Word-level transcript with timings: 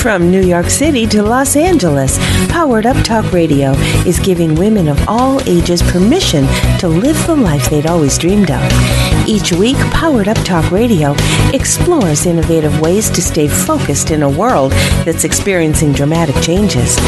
From 0.00 0.30
New 0.30 0.40
York 0.42 0.70
City 0.70 1.06
to 1.08 1.22
Los 1.22 1.56
Angeles, 1.56 2.16
Powered 2.48 2.86
Up 2.86 2.96
Talk 3.04 3.30
Radio 3.34 3.72
is 4.06 4.18
giving 4.18 4.54
women 4.54 4.88
of 4.88 4.98
all 5.06 5.46
ages 5.46 5.82
permission 5.82 6.46
to 6.78 6.88
live 6.88 7.26
the 7.26 7.36
life 7.36 7.68
they'd 7.68 7.84
always 7.84 8.16
dreamed 8.16 8.50
of. 8.50 9.09
Each 9.30 9.52
week, 9.52 9.76
Powered 9.92 10.26
Up 10.26 10.38
Talk 10.38 10.72
Radio 10.72 11.14
explores 11.54 12.26
innovative 12.26 12.80
ways 12.80 13.08
to 13.10 13.22
stay 13.22 13.46
focused 13.46 14.10
in 14.10 14.24
a 14.24 14.28
world 14.28 14.72
that's 15.04 15.22
experiencing 15.22 15.92
dramatic 15.92 16.34
changes. 16.42 16.98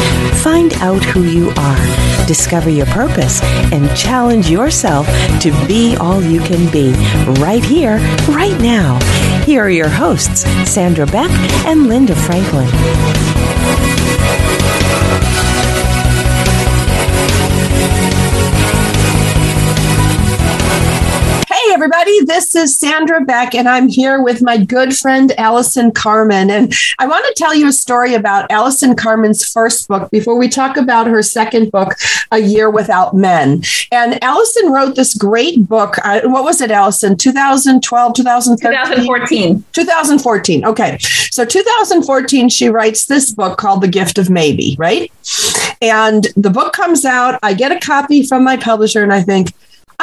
Find 0.41 0.73
out 0.75 1.03
who 1.03 1.23
you 1.23 1.49
are, 1.57 2.25
discover 2.25 2.69
your 2.69 2.85
purpose, 2.85 3.41
and 3.73 3.93
challenge 3.93 4.49
yourself 4.49 5.05
to 5.41 5.51
be 5.67 5.97
all 5.97 6.23
you 6.23 6.39
can 6.39 6.71
be 6.71 6.93
right 7.41 7.61
here, 7.61 7.97
right 8.29 8.57
now. 8.61 8.99
Here 9.43 9.61
are 9.61 9.69
your 9.69 9.89
hosts, 9.89 10.45
Sandra 10.63 11.05
Beck 11.05 11.29
and 11.65 11.87
Linda 11.87 12.15
Franklin. 12.15 12.69
Everybody. 21.83 22.23
This 22.23 22.55
is 22.55 22.77
Sandra 22.77 23.25
Beck, 23.25 23.53
and 23.53 23.67
I'm 23.67 23.89
here 23.89 24.23
with 24.23 24.41
my 24.41 24.55
good 24.55 24.95
friend 24.95 25.33
Allison 25.37 25.91
Carmen. 25.91 26.49
And 26.49 26.73
I 26.97 27.05
want 27.05 27.25
to 27.25 27.33
tell 27.35 27.53
you 27.53 27.67
a 27.67 27.73
story 27.73 28.13
about 28.13 28.49
Allison 28.49 28.95
Carmen's 28.95 29.43
first 29.43 29.89
book 29.89 30.09
before 30.09 30.37
we 30.37 30.47
talk 30.47 30.77
about 30.77 31.07
her 31.07 31.21
second 31.21 31.71
book, 31.71 31.95
A 32.31 32.39
Year 32.39 32.69
Without 32.69 33.17
Men. 33.17 33.63
And 33.91 34.23
Allison 34.23 34.71
wrote 34.71 34.95
this 34.95 35.13
great 35.13 35.67
book. 35.67 35.97
Uh, 36.05 36.21
what 36.23 36.45
was 36.45 36.61
it, 36.61 36.71
Allison? 36.71 37.17
2012, 37.17 38.13
2013? 38.13 38.95
2014. 38.95 39.65
2014. 39.73 40.63
Okay. 40.63 40.97
So 41.31 41.43
2014, 41.43 42.47
she 42.47 42.69
writes 42.69 43.07
this 43.07 43.33
book 43.33 43.57
called 43.57 43.81
The 43.81 43.89
Gift 43.89 44.17
of 44.17 44.29
Maybe, 44.29 44.77
right? 44.79 45.11
And 45.81 46.27
the 46.37 46.49
book 46.49 46.71
comes 46.71 47.03
out. 47.03 47.37
I 47.43 47.53
get 47.53 47.73
a 47.73 47.79
copy 47.85 48.25
from 48.25 48.45
my 48.45 48.55
publisher, 48.55 49.03
and 49.03 49.11
I 49.11 49.21
think, 49.21 49.51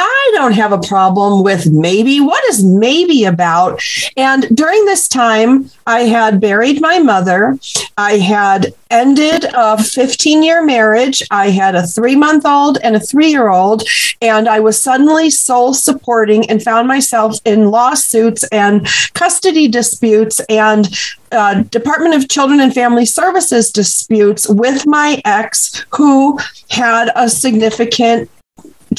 I 0.03 0.31
don't 0.33 0.53
have 0.53 0.73
a 0.73 0.79
problem 0.79 1.43
with 1.43 1.70
maybe. 1.70 2.20
What 2.20 2.43
is 2.45 2.65
maybe 2.65 3.25
about? 3.25 3.83
And 4.17 4.48
during 4.56 4.87
this 4.87 5.06
time, 5.06 5.70
I 5.87 6.01
had 6.01 6.41
buried 6.41 6.81
my 6.81 6.98
mother. 6.98 7.59
I 7.98 8.17
had 8.17 8.73
ended 8.91 9.45
a 9.53 9.83
15 9.83 10.43
year 10.43 10.65
marriage. 10.65 11.23
I 11.31 11.51
had 11.51 11.75
a 11.75 11.87
three 11.87 12.17
month 12.17 12.47
old 12.47 12.78
and 12.83 12.97
a 12.97 13.01
three 13.01 13.28
year 13.28 13.51
old. 13.51 13.83
And 14.23 14.48
I 14.48 14.61
was 14.61 14.83
suddenly 14.83 15.28
sole 15.28 15.75
supporting 15.75 16.48
and 16.48 16.62
found 16.62 16.89
myself 16.89 17.37
in 17.45 17.71
lawsuits 17.71 18.43
and 18.45 18.87
custody 19.12 19.69
disputes 19.69 20.41
and 20.48 20.89
uh, 21.31 21.62
Department 21.65 22.15
of 22.15 22.28
Children 22.28 22.61
and 22.61 22.75
Family 22.75 23.06
Services 23.06 23.71
disputes 23.71 24.48
with 24.48 24.87
my 24.87 25.21
ex, 25.25 25.84
who 25.91 26.39
had 26.71 27.12
a 27.15 27.28
significant 27.28 28.31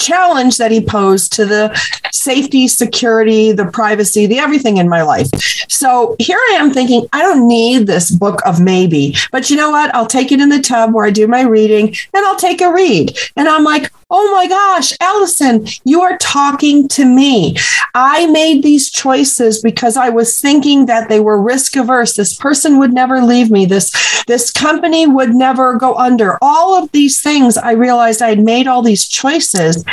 challenge 0.02 0.58
that 0.58 0.72
he 0.72 0.82
posed 0.84 1.32
to 1.34 1.46
the 1.46 1.72
safety, 2.12 2.68
security, 2.68 3.52
the 3.52 3.66
privacy, 3.68 4.26
the 4.26 4.40
everything 4.40 4.78
in 4.78 4.90
my 4.90 5.02
life. 5.02 5.28
So 5.70 6.16
here 6.20 6.40
I 6.52 6.58
am 6.60 6.72
thinking, 6.72 7.08
I 7.14 7.22
don't 7.22 7.48
need 7.48 7.88
this 7.88 8.12
book 8.12 8.42
of 8.46 8.60
maybe, 8.60 9.16
but 9.32 9.50
you 9.50 9.56
know 9.56 9.72
what? 9.72 9.94
I'll 9.96 10.08
take 10.08 10.32
it 10.32 10.42
in 10.42 10.50
the 10.50 10.62
tub 10.62 10.94
where 10.94 11.06
I 11.06 11.12
do 11.12 11.28
my 11.28 11.42
reading 11.42 11.96
and 12.14 12.26
I'll 12.26 12.36
take 12.36 12.62
a 12.62 12.74
read. 12.74 13.18
And 13.36 13.48
I'm 13.48 13.64
like, 13.64 13.92
oh 14.12 14.32
my 14.34 14.46
gosh, 14.48 14.94
Allison, 15.00 15.66
you 15.86 16.02
are 16.02 16.18
talking 16.18 16.88
to 16.90 17.06
me. 17.06 17.56
I 17.96 18.28
made 18.28 18.62
these 18.62 18.92
choices 18.92 19.62
because 19.62 19.96
I 19.96 20.10
was 20.10 20.40
thinking 20.40 20.86
that 20.88 21.08
they 21.08 21.22
were 21.22 21.42
risk 21.42 21.78
averse. 21.78 22.16
This 22.16 22.36
person 22.36 22.78
would 22.78 22.94
never 22.94 23.22
leave 23.22 23.50
me. 23.50 23.66
This, 23.66 24.24
this 24.28 24.52
company 24.52 25.08
would 25.08 25.34
never 25.34 25.76
go 25.76 25.96
under. 25.96 26.38
All 26.42 26.76
of 26.76 26.92
these 26.92 27.22
things, 27.22 27.58
I 27.58 27.72
realized 27.72 28.22
I 28.22 28.30
had 28.30 28.44
made 28.44 28.68
all 28.68 28.82
these 28.82 29.08
choices. 29.08 29.84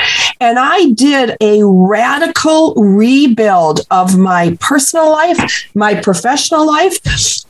And 0.41 0.59
I 0.59 0.91
did 0.91 1.37
a 1.41 1.65
radical 1.65 2.75
rebuild 2.75 3.81
of 3.91 4.17
my 4.19 4.57
personal 4.61 5.11
life, 5.11 5.69
my 5.75 6.01
professional 6.01 6.67
life. 6.67 6.99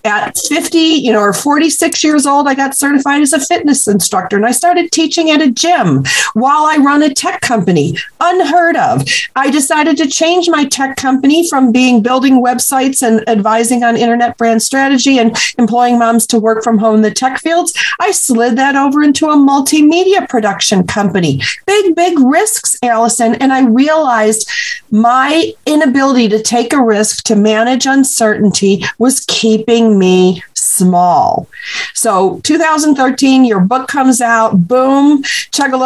At 0.09 0.39
50, 0.39 0.79
you 0.79 1.13
know, 1.13 1.21
or 1.21 1.35
46 1.35 2.03
years 2.03 2.25
old, 2.25 2.49
I 2.49 2.55
got 2.55 2.75
certified 2.75 3.21
as 3.21 3.35
a 3.35 3.41
fitness 3.41 3.87
instructor 3.87 4.37
and 4.37 4.47
I 4.47 4.53
started 4.53 4.91
teaching 4.91 5.31
at 5.31 5.43
a 5.43 5.51
gym 5.51 6.03
while 6.33 6.65
I 6.65 6.79
run 6.79 7.03
a 7.03 7.13
tech 7.13 7.43
company. 7.43 7.95
Unheard 8.19 8.77
of. 8.77 9.05
I 9.37 9.51
decided 9.51 9.99
to 9.99 10.07
change 10.07 10.49
my 10.49 10.65
tech 10.65 10.97
company 10.97 11.47
from 11.47 11.73
being 11.73 12.03
building 12.03 12.43
websites 12.43 13.07
and 13.07 13.29
advising 13.29 13.85
on 13.85 13.99
internet 13.99 14.39
brand 14.39 14.63
strategy 14.63 15.19
and 15.19 15.37
employing 15.59 15.99
moms 15.99 16.27
to 16.29 16.39
work 16.39 16.65
from 16.65 16.79
home 16.79 16.97
in 16.97 17.03
the 17.03 17.11
tech 17.11 17.39
fields. 17.41 17.79
I 18.01 18.13
slid 18.13 18.57
that 18.57 18.77
over 18.77 19.03
into 19.03 19.27
a 19.27 19.37
multimedia 19.37 20.27
production 20.27 20.87
company. 20.87 21.43
Big, 21.67 21.95
big 21.95 22.19
risks, 22.19 22.79
Allison. 22.83 23.35
And 23.35 23.53
I 23.53 23.67
realized 23.67 24.51
my 24.91 25.53
inability 25.67 26.29
to 26.31 26.43
take 26.43 26.73
a 26.73 26.83
risk 26.83 27.25
to 27.25 27.37
manage 27.37 27.85
uncertainty 27.85 28.83
was 28.97 29.21
keeping 29.27 29.98
me 29.99 30.43
small. 30.79 31.49
So 31.95 32.41
2013, 32.45 33.45
your 33.45 33.61
book 33.61 33.89
comes 33.89 34.21
out, 34.21 34.69
boom, 34.69 35.23
chugga 35.23 35.79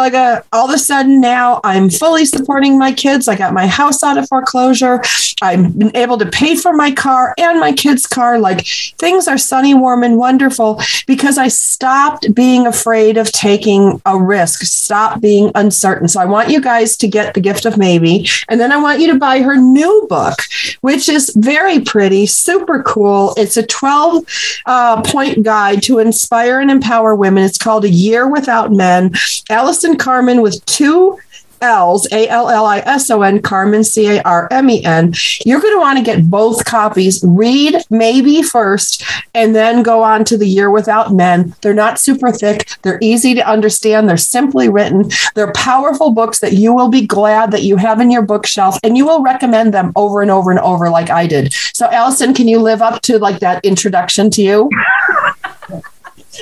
all 0.51 0.67
of 0.67 0.73
a 0.73 0.77
sudden 0.77 1.21
now 1.21 1.61
I'm 1.63 1.89
fully 1.89 2.25
supporting 2.25 2.77
my 2.77 2.91
kids. 2.91 3.27
I 3.27 3.35
got 3.35 3.53
my 3.53 3.67
house 3.67 4.03
out 4.03 4.17
of 4.17 4.27
foreclosure. 4.27 5.01
I've 5.41 5.77
been 5.77 5.95
able 5.95 6.17
to 6.17 6.25
pay 6.25 6.55
for 6.55 6.73
my 6.73 6.91
car 6.91 7.33
and 7.37 7.59
my 7.59 7.73
kids' 7.73 8.07
car. 8.07 8.39
Like 8.39 8.65
things 8.97 9.27
are 9.27 9.37
sunny, 9.37 9.73
warm, 9.73 10.03
and 10.03 10.17
wonderful 10.17 10.81
because 11.07 11.37
I 11.37 11.47
stopped 11.47 12.33
being 12.33 12.67
afraid 12.67 13.17
of 13.17 13.31
taking 13.31 14.01
a 14.05 14.17
risk, 14.17 14.61
stop 14.61 15.21
being 15.21 15.51
uncertain. 15.55 16.07
So 16.07 16.19
I 16.21 16.25
want 16.25 16.49
you 16.49 16.61
guys 16.61 16.97
to 16.97 17.07
get 17.07 17.33
the 17.33 17.41
gift 17.41 17.65
of 17.65 17.77
maybe. 17.77 18.27
And 18.49 18.59
then 18.59 18.71
I 18.71 18.77
want 18.77 18.99
you 18.99 19.11
to 19.11 19.19
buy 19.19 19.41
her 19.41 19.55
new 19.55 20.05
book, 20.09 20.39
which 20.81 21.09
is 21.09 21.33
very 21.35 21.79
pretty, 21.79 22.25
super 22.25 22.83
cool. 22.83 23.33
It's 23.37 23.57
a 23.57 23.65
12 23.65 24.23
uh, 24.65 24.82
point 25.03 25.43
guide 25.43 25.81
to 25.83 25.99
inspire 25.99 26.59
and 26.59 26.69
empower 26.69 27.15
women. 27.15 27.43
It's 27.43 27.57
called 27.57 27.85
A 27.85 27.89
Year 27.89 28.27
Without 28.27 28.71
Men. 28.71 29.13
Allison 29.49 29.97
Carmen 29.97 30.41
with 30.41 30.65
two 30.65 31.19
L's, 31.63 32.07
A 32.11 32.27
L 32.27 32.49
L 32.49 32.65
I 32.65 32.79
S 32.79 33.09
O 33.09 33.21
N, 33.21 33.41
Carmen, 33.41 33.83
C 33.83 34.17
A 34.17 34.21
R 34.23 34.47
M 34.51 34.69
E 34.69 34.83
N. 34.83 35.13
You're 35.45 35.61
going 35.61 35.73
to 35.73 35.79
want 35.79 35.97
to 35.97 36.03
get 36.03 36.29
both 36.29 36.65
copies. 36.65 37.23
Read 37.23 37.83
maybe 37.89 38.43
first 38.43 39.03
and 39.33 39.55
then 39.55 39.81
go 39.81 40.03
on 40.03 40.25
to 40.25 40.37
The 40.37 40.47
Year 40.47 40.69
Without 40.69 41.13
Men. 41.13 41.55
They're 41.61 41.73
not 41.73 41.99
super 41.99 42.31
thick, 42.31 42.69
they're 42.81 42.99
easy 43.01 43.33
to 43.35 43.47
understand, 43.47 44.07
they're 44.07 44.17
simply 44.17 44.69
written. 44.69 45.09
They're 45.35 45.53
powerful 45.53 46.11
books 46.11 46.39
that 46.39 46.53
you 46.53 46.73
will 46.73 46.89
be 46.89 47.05
glad 47.05 47.51
that 47.51 47.63
you 47.63 47.77
have 47.77 47.99
in 47.99 48.11
your 48.11 48.21
bookshelf 48.21 48.77
and 48.83 48.97
you 48.97 49.05
will 49.05 49.23
recommend 49.23 49.73
them 49.73 49.91
over 49.95 50.21
and 50.21 50.29
over 50.29 50.51
and 50.51 50.59
over, 50.59 50.89
like 50.89 51.09
I 51.09 51.27
did. 51.27 51.53
So, 51.53 51.89
Allison, 51.89 52.33
can 52.33 52.47
you 52.47 52.59
live 52.59 52.81
up 52.81 53.01
to 53.03 53.17
like 53.17 53.39
that 53.39 53.63
introduction 53.63 54.29
to 54.31 54.41
you? 54.41 54.69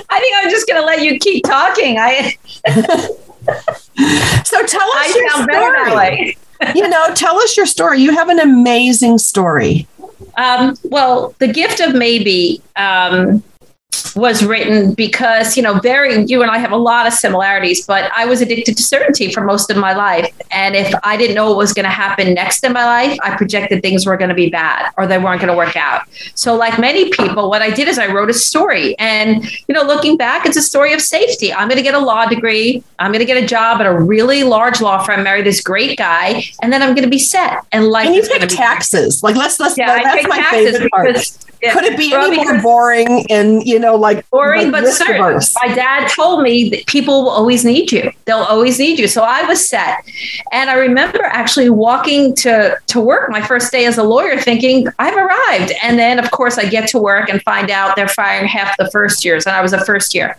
I 0.10 0.20
think 0.20 0.36
I'm 0.38 0.50
just 0.50 0.68
going 0.68 0.80
to 0.80 0.86
let 0.86 1.02
you 1.02 1.20
keep 1.20 1.44
talking. 1.44 1.98
I. 2.00 2.38
so 4.44 4.66
tell 4.66 4.88
us 4.88 5.08
I 5.08 5.14
your 5.16 5.30
story. 5.44 6.38
you 6.76 6.88
know, 6.88 7.14
tell 7.14 7.38
us 7.40 7.58
your 7.58 7.66
story. 7.66 8.02
You 8.02 8.14
have 8.14 8.30
an 8.30 8.40
amazing 8.40 9.18
story. 9.18 9.88
Um, 10.38 10.78
well, 10.84 11.36
the 11.40 11.48
gift 11.48 11.80
of 11.80 11.94
maybe 11.94 12.62
um, 12.76 13.44
was 14.16 14.44
written 14.44 14.94
because 14.94 15.56
you 15.56 15.64
know 15.64 15.80
very 15.80 16.24
you 16.26 16.42
and 16.42 16.52
i 16.52 16.58
have 16.58 16.72
a 16.72 16.78
lot 16.78 17.08
of 17.08 17.14
similarities 17.14 17.86
but 17.86 18.12
i 18.16 18.26
was 18.26 18.42
addicted 18.42 18.76
to 18.76 18.84
certainty 18.84 19.32
for 19.32 19.42
most 19.42 19.70
of 19.70 19.78
my 19.78 19.94
life. 19.94 20.32
And 20.52 20.76
if 20.76 20.94
i 21.04 21.16
didn't 21.18 21.36
know 21.36 21.48
what 21.50 21.58
was 21.58 21.74
going 21.74 21.86
to 21.86 21.92
happen 21.92 22.34
next 22.34 22.64
in 22.64 22.74
my 22.74 22.86
life 22.86 23.18
i 23.24 23.36
projected 23.36 23.82
things 23.82 24.06
were 24.06 24.18
going 24.18 24.30
to 24.30 24.36
be 24.36 24.50
bad 24.50 24.92
or 24.98 25.08
they 25.08 25.18
weren't 25.18 25.42
going 25.42 25.52
to 25.52 25.58
work 25.58 25.76
out. 25.76 26.08
So 26.36 26.56
like 26.56 26.80
many 26.80 27.10
people 27.10 27.50
what 27.50 27.62
i 27.62 27.70
did 27.70 27.88
is 27.88 27.98
i 27.98 28.08
wrote 28.08 28.30
a 28.30 28.34
story. 28.34 28.98
And 29.00 29.44
you 29.68 29.76
know 29.76 29.84
looking 29.84 30.18
back 30.18 30.46
it's 30.46 30.58
a 30.58 30.62
story 30.62 30.94
of 30.94 31.02
safety. 31.02 31.54
I'm 31.54 31.68
going 31.68 31.78
to 31.78 31.84
get 31.84 31.94
a 31.94 32.00
law 32.00 32.26
degree. 32.26 32.84
I'm 33.00 33.12
going 33.12 33.20
to 33.20 33.26
get 33.26 33.42
a 33.42 33.46
job 33.46 33.82
at 33.82 33.88
a 33.88 33.94
really 33.94 34.44
large 34.44 34.82
law 34.82 35.04
firm 35.04 35.24
marry 35.24 35.42
this 35.42 35.62
great 35.62 35.98
guy 35.98 36.44
and 36.62 36.72
then 36.72 36.82
i'm 36.82 36.94
going 36.96 37.04
to 37.04 37.10
be 37.10 37.20
set. 37.20 37.64
And 37.72 37.86
and 37.86 38.16
you 38.16 38.24
pay 38.24 38.46
taxes. 38.48 39.24
Like 39.24 39.36
let's 39.36 39.60
let's 39.60 39.78
yeah, 39.78 40.02
that's 40.04 40.28
my 40.28 40.42
favorite 40.52 40.92
part 40.92 41.16
yeah. 41.62 41.74
Could 41.74 41.84
it 41.84 41.98
be 41.98 42.12
well, 42.12 42.26
any 42.26 42.38
more 42.38 42.60
boring 42.62 43.26
and 43.30 43.64
you 43.66 43.78
know 43.78 43.96
like 43.96 44.28
boring 44.32 44.72
like 44.72 44.84
but 44.84 44.92
certain? 44.92 45.40
My 45.64 45.76
dad 45.76 46.08
told 46.08 46.42
me 46.42 46.70
that 46.70 46.86
people 46.88 47.24
will 47.24 47.30
always 47.30 47.64
need 47.64 47.92
you. 47.92 48.12
They'll 48.26 48.38
always 48.38 48.80
need 48.80 48.98
you. 48.98 49.08
So 49.08 49.22
I 49.22 49.44
was 49.44 49.68
set, 49.68 50.04
and 50.52 50.70
I 50.70 50.76
remember 50.76 51.24
actually 51.24 51.70
walking 51.70 52.36
to 52.38 52.78
to 52.88 53.00
work 53.00 53.30
my 53.30 53.46
first 53.46 53.72
day 53.72 53.86
as 53.86 53.98
a 53.98 54.04
lawyer, 54.04 54.40
thinking 54.40 54.88
I've 54.98 55.16
arrived. 55.16 55.74
And 55.84 56.00
then 56.00 56.18
of 56.18 56.32
course 56.32 56.58
I 56.58 56.66
get 56.66 56.88
to 56.90 57.00
work 57.00 57.30
and 57.30 57.42
find 57.44 57.70
out 57.70 57.96
they're 57.96 58.08
firing 58.08 58.48
half 58.48 58.76
the 58.78 58.90
first 58.92 59.24
years, 59.24 59.46
and 59.46 59.56
I 59.56 59.62
was 59.62 59.74
a 59.74 59.86
first 59.86 60.16
year, 60.16 60.38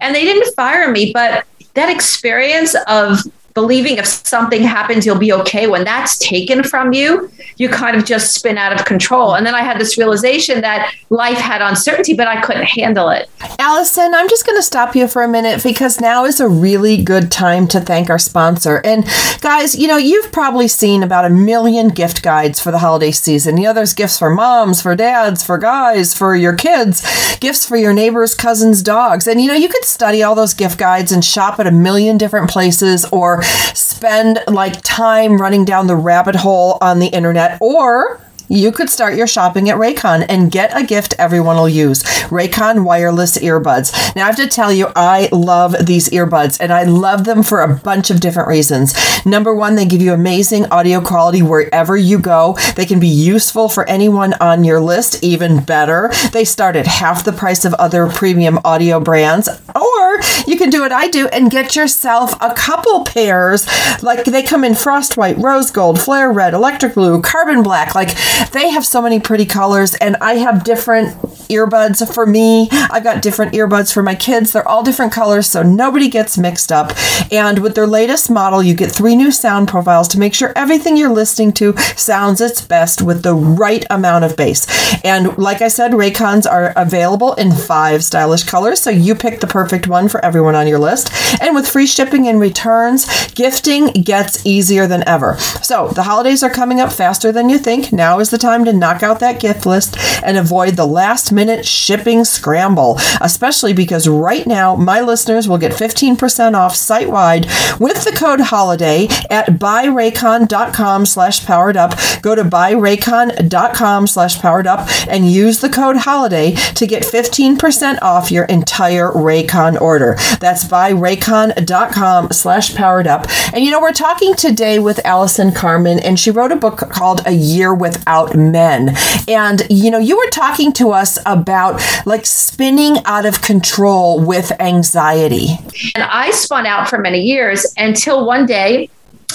and 0.00 0.14
they 0.14 0.24
didn't 0.24 0.54
fire 0.54 0.90
me, 0.90 1.12
but 1.12 1.44
that 1.74 1.90
experience 1.90 2.76
of 2.86 3.18
believing 3.54 3.96
if 3.96 4.06
something 4.06 4.62
happens, 4.62 5.04
you'll 5.04 5.18
be 5.18 5.32
okay. 5.32 5.66
When 5.66 5.84
that's 5.84 6.18
taken 6.18 6.62
from 6.62 6.92
you, 6.92 7.30
you 7.56 7.68
kind 7.68 7.96
of 7.96 8.04
just 8.04 8.34
spin 8.34 8.58
out 8.58 8.72
of 8.72 8.84
control. 8.86 9.34
And 9.34 9.46
then 9.46 9.54
I 9.54 9.62
had 9.62 9.78
this 9.78 9.98
realization 9.98 10.60
that 10.60 10.92
life 11.10 11.38
had 11.38 11.60
uncertainty, 11.62 12.14
but 12.14 12.26
I 12.26 12.40
couldn't 12.40 12.64
handle 12.64 13.10
it. 13.10 13.28
Allison, 13.58 14.14
I'm 14.14 14.28
just 14.28 14.46
going 14.46 14.58
to 14.58 14.62
stop 14.62 14.94
you 14.94 15.08
for 15.08 15.22
a 15.22 15.28
minute 15.28 15.62
because 15.62 16.00
now 16.00 16.24
is 16.24 16.40
a 16.40 16.48
really 16.48 17.02
good 17.02 17.30
time 17.30 17.66
to 17.68 17.80
thank 17.80 18.08
our 18.08 18.18
sponsor. 18.18 18.80
And 18.84 19.04
guys, 19.40 19.76
you 19.76 19.88
know, 19.88 19.96
you've 19.96 20.32
probably 20.32 20.68
seen 20.68 21.02
about 21.02 21.24
a 21.24 21.30
million 21.30 21.88
gift 21.88 22.22
guides 22.22 22.60
for 22.60 22.70
the 22.70 22.78
holiday 22.78 23.10
season. 23.10 23.56
You 23.56 23.64
know, 23.64 23.72
there's 23.72 23.94
gifts 23.94 24.18
for 24.18 24.30
moms, 24.30 24.80
for 24.80 24.94
dads, 24.94 25.44
for 25.44 25.58
guys, 25.58 26.14
for 26.14 26.36
your 26.36 26.54
kids, 26.54 27.36
gifts 27.38 27.66
for 27.66 27.76
your 27.76 27.92
neighbors, 27.92 28.34
cousins, 28.34 28.82
dogs. 28.82 29.26
And 29.26 29.40
you 29.40 29.48
know, 29.48 29.54
you 29.54 29.68
could 29.68 29.84
study 29.84 30.22
all 30.22 30.34
those 30.34 30.54
gift 30.54 30.78
guides 30.78 31.12
and 31.12 31.24
shop 31.24 31.58
at 31.58 31.66
a 31.66 31.70
million 31.70 32.16
different 32.16 32.48
places 32.48 33.04
or 33.06 33.39
spend 33.42 34.40
like 34.46 34.80
time 34.82 35.40
running 35.40 35.64
down 35.64 35.86
the 35.86 35.96
rabbit 35.96 36.36
hole 36.36 36.78
on 36.80 36.98
the 36.98 37.08
internet 37.08 37.58
or 37.60 38.20
you 38.50 38.72
could 38.72 38.90
start 38.90 39.14
your 39.14 39.28
shopping 39.28 39.70
at 39.70 39.76
Raycon 39.76 40.26
and 40.28 40.50
get 40.50 40.76
a 40.76 40.84
gift 40.84 41.14
everyone 41.20 41.54
will 41.54 41.68
use 41.68 42.02
Raycon 42.30 42.84
wireless 42.84 43.38
earbuds. 43.38 44.16
Now, 44.16 44.24
I 44.24 44.26
have 44.26 44.36
to 44.36 44.48
tell 44.48 44.72
you, 44.72 44.88
I 44.96 45.28
love 45.30 45.86
these 45.86 46.08
earbuds 46.10 46.58
and 46.60 46.72
I 46.72 46.82
love 46.82 47.24
them 47.24 47.44
for 47.44 47.60
a 47.60 47.72
bunch 47.72 48.10
of 48.10 48.20
different 48.20 48.48
reasons. 48.48 48.92
Number 49.24 49.54
one, 49.54 49.76
they 49.76 49.86
give 49.86 50.02
you 50.02 50.12
amazing 50.12 50.66
audio 50.66 51.00
quality 51.00 51.42
wherever 51.42 51.96
you 51.96 52.18
go. 52.18 52.58
They 52.74 52.86
can 52.86 52.98
be 52.98 53.06
useful 53.06 53.68
for 53.68 53.88
anyone 53.88 54.34
on 54.40 54.64
your 54.64 54.80
list, 54.80 55.22
even 55.22 55.62
better. 55.62 56.10
They 56.32 56.44
start 56.44 56.74
at 56.74 56.88
half 56.88 57.24
the 57.24 57.32
price 57.32 57.64
of 57.64 57.74
other 57.74 58.08
premium 58.08 58.58
audio 58.64 58.98
brands. 58.98 59.48
Or 59.76 60.20
you 60.46 60.56
can 60.56 60.70
do 60.70 60.80
what 60.80 60.92
I 60.92 61.06
do 61.06 61.28
and 61.28 61.52
get 61.52 61.76
yourself 61.76 62.34
a 62.40 62.52
couple 62.54 63.04
pairs. 63.04 63.68
Like 64.02 64.24
they 64.24 64.42
come 64.42 64.64
in 64.64 64.74
frost 64.74 65.16
white, 65.16 65.38
rose 65.38 65.70
gold, 65.70 66.00
flare 66.00 66.32
red, 66.32 66.52
electric 66.52 66.94
blue, 66.94 67.22
carbon 67.22 67.62
black. 67.62 67.94
Like 67.94 68.10
they 68.52 68.70
have 68.70 68.84
so 68.84 69.02
many 69.02 69.20
pretty 69.20 69.46
colors, 69.46 69.94
and 69.94 70.16
I 70.20 70.34
have 70.34 70.64
different 70.64 71.16
earbuds 71.50 72.12
for 72.14 72.26
me. 72.26 72.68
I've 72.70 73.04
got 73.04 73.22
different 73.22 73.52
earbuds 73.52 73.92
for 73.92 74.02
my 74.02 74.14
kids. 74.14 74.52
They're 74.52 74.66
all 74.66 74.82
different 74.82 75.12
colors, 75.12 75.46
so 75.46 75.62
nobody 75.62 76.08
gets 76.08 76.38
mixed 76.38 76.70
up. 76.72 76.92
And 77.32 77.58
with 77.58 77.74
their 77.74 77.86
latest 77.86 78.30
model, 78.30 78.62
you 78.62 78.74
get 78.74 78.92
three 78.92 79.16
new 79.16 79.30
sound 79.30 79.68
profiles 79.68 80.08
to 80.08 80.18
make 80.18 80.34
sure 80.34 80.52
everything 80.54 80.96
you're 80.96 81.10
listening 81.12 81.52
to 81.54 81.76
sounds 81.96 82.40
its 82.40 82.60
best 82.60 83.02
with 83.02 83.22
the 83.22 83.34
right 83.34 83.84
amount 83.90 84.24
of 84.24 84.36
bass. 84.36 84.66
And 85.04 85.36
like 85.38 85.60
I 85.60 85.68
said, 85.68 85.92
Raycons 85.92 86.50
are 86.50 86.72
available 86.76 87.34
in 87.34 87.52
five 87.52 88.04
stylish 88.04 88.44
colors, 88.44 88.80
so 88.80 88.90
you 88.90 89.14
pick 89.14 89.40
the 89.40 89.46
perfect 89.46 89.88
one 89.88 90.08
for 90.08 90.24
everyone 90.24 90.54
on 90.54 90.68
your 90.68 90.78
list. 90.78 91.10
And 91.40 91.54
with 91.54 91.68
free 91.68 91.86
shipping 91.86 92.28
and 92.28 92.40
returns, 92.40 93.32
gifting 93.32 93.88
gets 93.88 94.46
easier 94.46 94.86
than 94.86 95.06
ever. 95.08 95.36
So 95.62 95.88
the 95.88 96.04
holidays 96.04 96.42
are 96.42 96.50
coming 96.50 96.80
up 96.80 96.92
faster 96.92 97.32
than 97.32 97.48
you 97.48 97.58
think. 97.58 97.92
Now 97.92 98.20
is 98.20 98.29
the 98.30 98.38
time 98.38 98.64
to 98.64 98.72
knock 98.72 99.02
out 99.02 99.20
that 99.20 99.40
gift 99.40 99.66
list 99.66 99.96
and 100.24 100.36
avoid 100.36 100.76
the 100.76 100.86
last 100.86 101.32
minute 101.32 101.66
shipping 101.66 102.24
scramble, 102.24 102.98
especially 103.20 103.72
because 103.72 104.08
right 104.08 104.46
now 104.46 104.76
my 104.76 105.00
listeners 105.00 105.48
will 105.48 105.58
get 105.58 105.72
15% 105.72 106.54
off 106.54 106.74
site 106.74 107.10
wide 107.10 107.46
with 107.78 108.04
the 108.04 108.14
code 108.16 108.40
HOLIDAY 108.40 109.08
at 109.30 109.46
buyraycon.com 109.46 111.06
slash 111.06 111.44
powered 111.44 111.76
up. 111.76 111.92
Go 112.22 112.34
to 112.34 112.44
buyraycon.com 112.44 114.06
slash 114.06 114.38
powered 114.40 114.66
up 114.66 114.88
and 115.08 115.30
use 115.30 115.60
the 115.60 115.68
code 115.68 115.96
HOLIDAY 115.96 116.74
to 116.74 116.86
get 116.86 117.02
15% 117.02 117.98
off 118.02 118.30
your 118.30 118.44
entire 118.44 119.10
Raycon 119.10 119.80
order. 119.80 120.16
That's 120.40 120.64
buyraycon.com 120.64 122.30
slash 122.32 122.74
powered 122.74 123.06
up. 123.06 123.26
And 123.52 123.64
you 123.64 123.70
know, 123.70 123.80
we're 123.80 123.92
talking 123.92 124.34
today 124.34 124.78
with 124.78 125.04
Allison 125.04 125.52
Carmen, 125.52 125.98
and 125.98 126.18
she 126.18 126.30
wrote 126.30 126.52
a 126.52 126.56
book 126.56 126.78
called 126.90 127.22
A 127.26 127.32
Year 127.32 127.74
Without 127.74 128.09
men. 128.34 128.96
And, 129.28 129.62
you 129.70 129.90
know, 129.90 129.98
you 129.98 130.16
were 130.16 130.30
talking 130.30 130.72
to 130.74 130.90
us 130.90 131.18
about 131.26 131.80
like 132.06 132.26
spinning 132.26 132.96
out 133.04 133.26
of 133.26 133.42
control 133.42 134.20
with 134.20 134.52
anxiety. 134.60 135.48
And 135.94 136.04
I 136.04 136.30
spun 136.30 136.66
out 136.66 136.88
for 136.88 136.98
many 136.98 137.20
years 137.20 137.66
until 137.76 138.26
one 138.26 138.46
day 138.46 138.90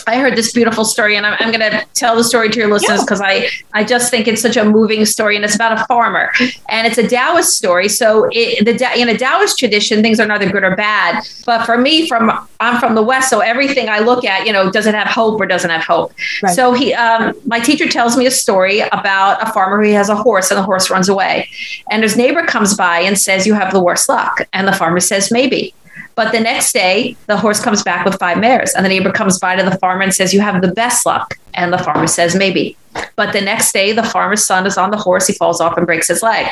I 0.08 0.18
heard 0.18 0.36
this 0.36 0.52
beautiful 0.52 0.86
story, 0.86 1.16
and 1.16 1.26
I'm, 1.26 1.36
I'm 1.40 1.52
going 1.52 1.72
to 1.72 1.86
tell 1.94 2.16
the 2.16 2.24
story 2.24 2.50
to 2.50 2.60
your 2.60 2.70
listeners 2.72 3.02
because 3.02 3.20
yeah. 3.20 3.28
I, 3.28 3.50
I 3.74 3.84
just 3.84 4.12
think 4.12 4.28
it's 4.28 4.42
such 4.42 4.58
a 4.58 4.66
moving 4.66 5.06
story, 5.06 5.36
and 5.36 5.46
it's 5.46 5.56
about 5.56 5.80
a 5.80 5.86
farmer, 5.86 6.32
and 6.70 6.88
it's 6.88 6.98
a 6.98 7.08
Taoist 7.08 7.58
story. 7.58 7.90
So, 7.90 8.28
it, 8.32 8.66
the 8.66 9.00
in 9.00 9.10
a 9.10 9.18
Taoist 9.18 9.58
tradition, 9.58 10.02
things 10.02 10.20
are 10.20 10.26
neither 10.26 10.50
good 10.50 10.64
or 10.64 10.76
bad. 10.76 11.26
But 11.46 11.66
for 11.66 11.78
me, 11.78 12.08
from 12.08 12.32
I'm 12.60 12.80
from 12.80 12.96
the 12.96 13.04
West, 13.04 13.30
so 13.30 13.40
everything 13.40 13.90
I 13.90 14.00
look 14.00 14.26
at, 14.26 14.46
you 14.46 14.54
know, 14.54 14.72
does 14.72 14.86
it 14.86 14.96
have 14.96 15.08
hope 15.08 15.40
or 15.40 15.46
doesn't 15.46 15.70
have 15.70 15.84
hope? 15.84 16.14
Right. 16.42 16.56
So 16.56 16.74
he, 16.74 16.94
um, 16.94 17.34
my 17.46 17.60
teacher 17.60 17.88
tells 17.88 18.18
me 18.18 18.26
a 18.26 18.32
story 18.32 18.82
about 18.82 19.48
a 19.48 19.52
farmer 19.52 19.84
who 19.84 19.92
has 19.92 20.10
a 20.10 20.16
horse, 20.16 20.52
and 20.52 20.58
the 20.58 20.64
horse 20.64 20.90
runs 20.90 21.10
away, 21.10 21.50
and 21.90 22.04
his 22.04 22.16
neighbor 22.16 22.44
comes 22.46 22.76
by 22.76 23.00
and 23.00 23.18
says, 23.18 23.46
"You 23.48 23.54
have 23.54 23.72
the 23.72 23.82
worst 23.82 24.10
luck," 24.10 24.48
and 24.54 24.68
the 24.68 24.74
farmer 24.74 25.00
says, 25.00 25.32
"Maybe." 25.32 25.74
But 26.16 26.32
the 26.32 26.40
next 26.40 26.72
day, 26.72 27.16
the 27.28 27.38
horse 27.38 27.62
comes 27.62 27.84
back 27.84 28.06
with 28.06 28.18
five 28.20 28.40
mares, 28.40 28.74
and 28.74 28.86
the 28.86 28.90
neighbor 28.90 29.12
comes 29.12 29.38
by 29.38 29.56
to 29.56 29.64
the 29.64 29.78
farmer 29.78 30.02
and 30.02 30.14
says, 30.14 30.34
You 30.34 30.40
have 30.40 30.62
the 30.62 30.72
best 30.72 31.06
luck. 31.06 31.38
And 31.54 31.72
the 31.72 31.78
farmer 31.78 32.08
says, 32.08 32.36
Maybe. 32.36 32.78
But 33.18 33.34
the 33.34 33.42
next 33.42 33.74
day, 33.74 33.92
the 33.92 34.04
farmer's 34.04 34.46
son 34.46 34.66
is 34.66 34.78
on 34.78 34.92
the 34.92 34.98
horse. 34.98 35.28
He 35.28 35.34
falls 35.34 35.60
off 35.60 35.78
and 35.78 35.86
breaks 35.86 36.08
his 36.08 36.24
leg. 36.24 36.48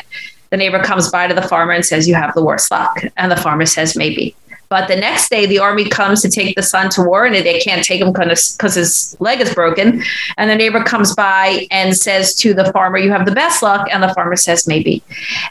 The 0.50 0.58
neighbor 0.58 0.84
comes 0.84 1.10
by 1.10 1.28
to 1.28 1.34
the 1.34 1.42
farmer 1.42 1.72
and 1.72 1.86
says, 1.86 2.08
You 2.08 2.16
have 2.16 2.34
the 2.36 2.44
worst 2.44 2.70
luck. 2.70 3.02
And 3.18 3.32
the 3.32 3.38
farmer 3.38 3.66
says, 3.66 3.96
Maybe. 3.96 4.36
But 4.70 4.88
the 4.88 4.96
next 4.96 5.30
day, 5.30 5.46
the 5.46 5.60
army 5.60 5.88
comes 5.88 6.22
to 6.24 6.30
take 6.30 6.56
the 6.56 6.64
son 6.64 6.90
to 6.92 7.04
war, 7.04 7.26
and 7.26 7.36
they 7.36 7.60
can't 7.60 7.84
take 7.84 8.02
him 8.02 8.12
because 8.12 8.74
his 8.74 9.16
leg 9.20 9.40
is 9.40 9.54
broken. 9.54 10.04
And 10.38 10.50
the 10.50 10.56
neighbor 10.56 10.84
comes 10.84 11.14
by 11.14 11.68
and 11.70 11.96
says 11.96 12.34
to 12.36 12.54
the 12.54 12.72
farmer, 12.72 12.98
"You 12.98 13.12
have 13.12 13.26
the 13.26 13.32
best 13.34 13.62
luck," 13.62 13.88
and 13.92 14.02
the 14.02 14.14
farmer 14.14 14.36
says, 14.36 14.68
"Maybe." 14.68 15.04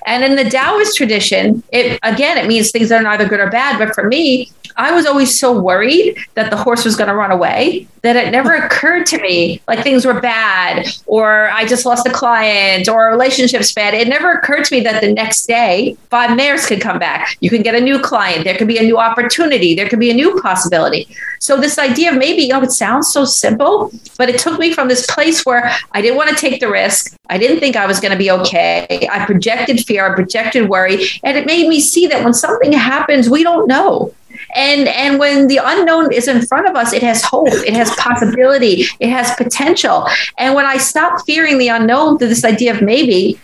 And 0.06 0.24
in 0.24 0.34
the 0.34 0.50
Taoist 0.50 0.96
tradition, 0.96 1.62
it 1.72 1.98
again 2.02 2.36
it 2.36 2.46
means 2.46 2.70
things 2.70 2.90
are 2.90 3.02
neither 3.02 3.24
good 3.24 3.40
or 3.40 3.50
bad. 3.50 3.78
But 3.78 3.94
for 3.94 4.08
me, 4.08 4.50
I 4.76 4.92
was 4.92 5.06
always 5.06 5.38
so 5.38 5.58
worried 5.58 6.18
that 6.34 6.50
the 6.50 6.56
horse 6.56 6.84
was 6.84 6.96
going 6.96 7.08
to 7.08 7.14
run 7.14 7.30
away 7.30 7.86
that 8.02 8.16
it 8.16 8.30
never 8.32 8.54
occurred 8.54 9.06
to 9.06 9.20
me 9.20 9.60
like 9.68 9.82
things 9.82 10.04
were 10.04 10.20
bad 10.20 10.86
or 11.06 11.48
I 11.50 11.64
just 11.64 11.86
lost 11.86 12.06
a 12.06 12.10
client 12.10 12.88
or 12.88 13.08
a 13.08 13.12
relationship's 13.12 13.72
bad. 13.72 13.94
It 13.94 14.08
never 14.08 14.32
occurred 14.32 14.64
to 14.64 14.74
me 14.74 14.80
that 14.82 15.00
the 15.00 15.12
next 15.12 15.46
day 15.46 15.96
five 16.10 16.36
mares 16.36 16.66
could 16.66 16.80
come 16.80 16.98
back. 16.98 17.36
You 17.40 17.48
can 17.48 17.62
get 17.62 17.76
a 17.76 17.80
new 17.80 18.00
client. 18.00 18.44
There 18.44 18.56
could 18.56 18.66
be 18.66 18.78
a 18.78 18.82
new 18.82 18.98
opportunity. 18.98 19.74
There 19.74 19.88
could 19.88 20.00
be 20.00 20.10
a 20.10 20.14
new 20.14 20.40
possibility. 20.40 21.08
So 21.38 21.56
this 21.56 21.78
idea 21.78 22.12
of 22.12 22.18
maybe, 22.18 22.48
know, 22.48 22.62
it 22.62 22.72
sounds 22.72 23.12
so 23.12 23.24
simple, 23.24 23.92
but 24.18 24.28
it 24.28 24.38
took 24.38 24.58
me 24.58 24.72
from 24.72 24.88
this 24.88 25.06
place 25.06 25.46
where 25.46 25.70
I 25.92 26.02
didn't 26.02 26.16
want 26.16 26.30
to 26.30 26.36
take 26.36 26.60
the 26.60 26.68
risk. 26.68 27.16
I 27.30 27.38
didn't 27.38 27.60
think 27.60 27.76
I 27.76 27.86
was 27.86 28.00
going 28.00 28.12
to 28.12 28.18
be 28.18 28.30
okay. 28.30 29.08
I 29.10 29.24
projected 29.24 29.84
fear, 29.84 30.12
I 30.12 30.14
projected 30.14 30.68
worry, 30.68 31.06
and 31.22 31.36
it 31.38 31.46
made 31.46 31.68
me 31.68 31.80
see 31.80 32.06
that 32.08 32.24
when 32.24 32.34
something 32.34 32.72
happens, 32.72 33.30
we 33.30 33.42
don't 33.42 33.68
know 33.68 34.12
and 34.54 34.88
and 34.88 35.18
when 35.18 35.46
the 35.48 35.60
unknown 35.62 36.12
is 36.12 36.28
in 36.28 36.44
front 36.46 36.68
of 36.68 36.76
us 36.76 36.92
it 36.92 37.02
has 37.02 37.22
hope 37.22 37.48
it 37.48 37.74
has 37.74 37.90
possibility 37.96 38.84
it 39.00 39.08
has 39.08 39.34
potential. 39.36 40.06
And 40.38 40.54
when 40.54 40.66
i 40.66 40.76
stop 40.76 41.24
fearing 41.26 41.58
the 41.58 41.68
unknown 41.68 42.18
to 42.18 42.26
this 42.26 42.44
idea 42.44 42.74
of 42.74 42.82
maybe 42.82 43.38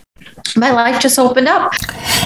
my 0.56 0.70
life 0.70 1.00
just 1.00 1.18
opened 1.18 1.48
up. 1.48 1.72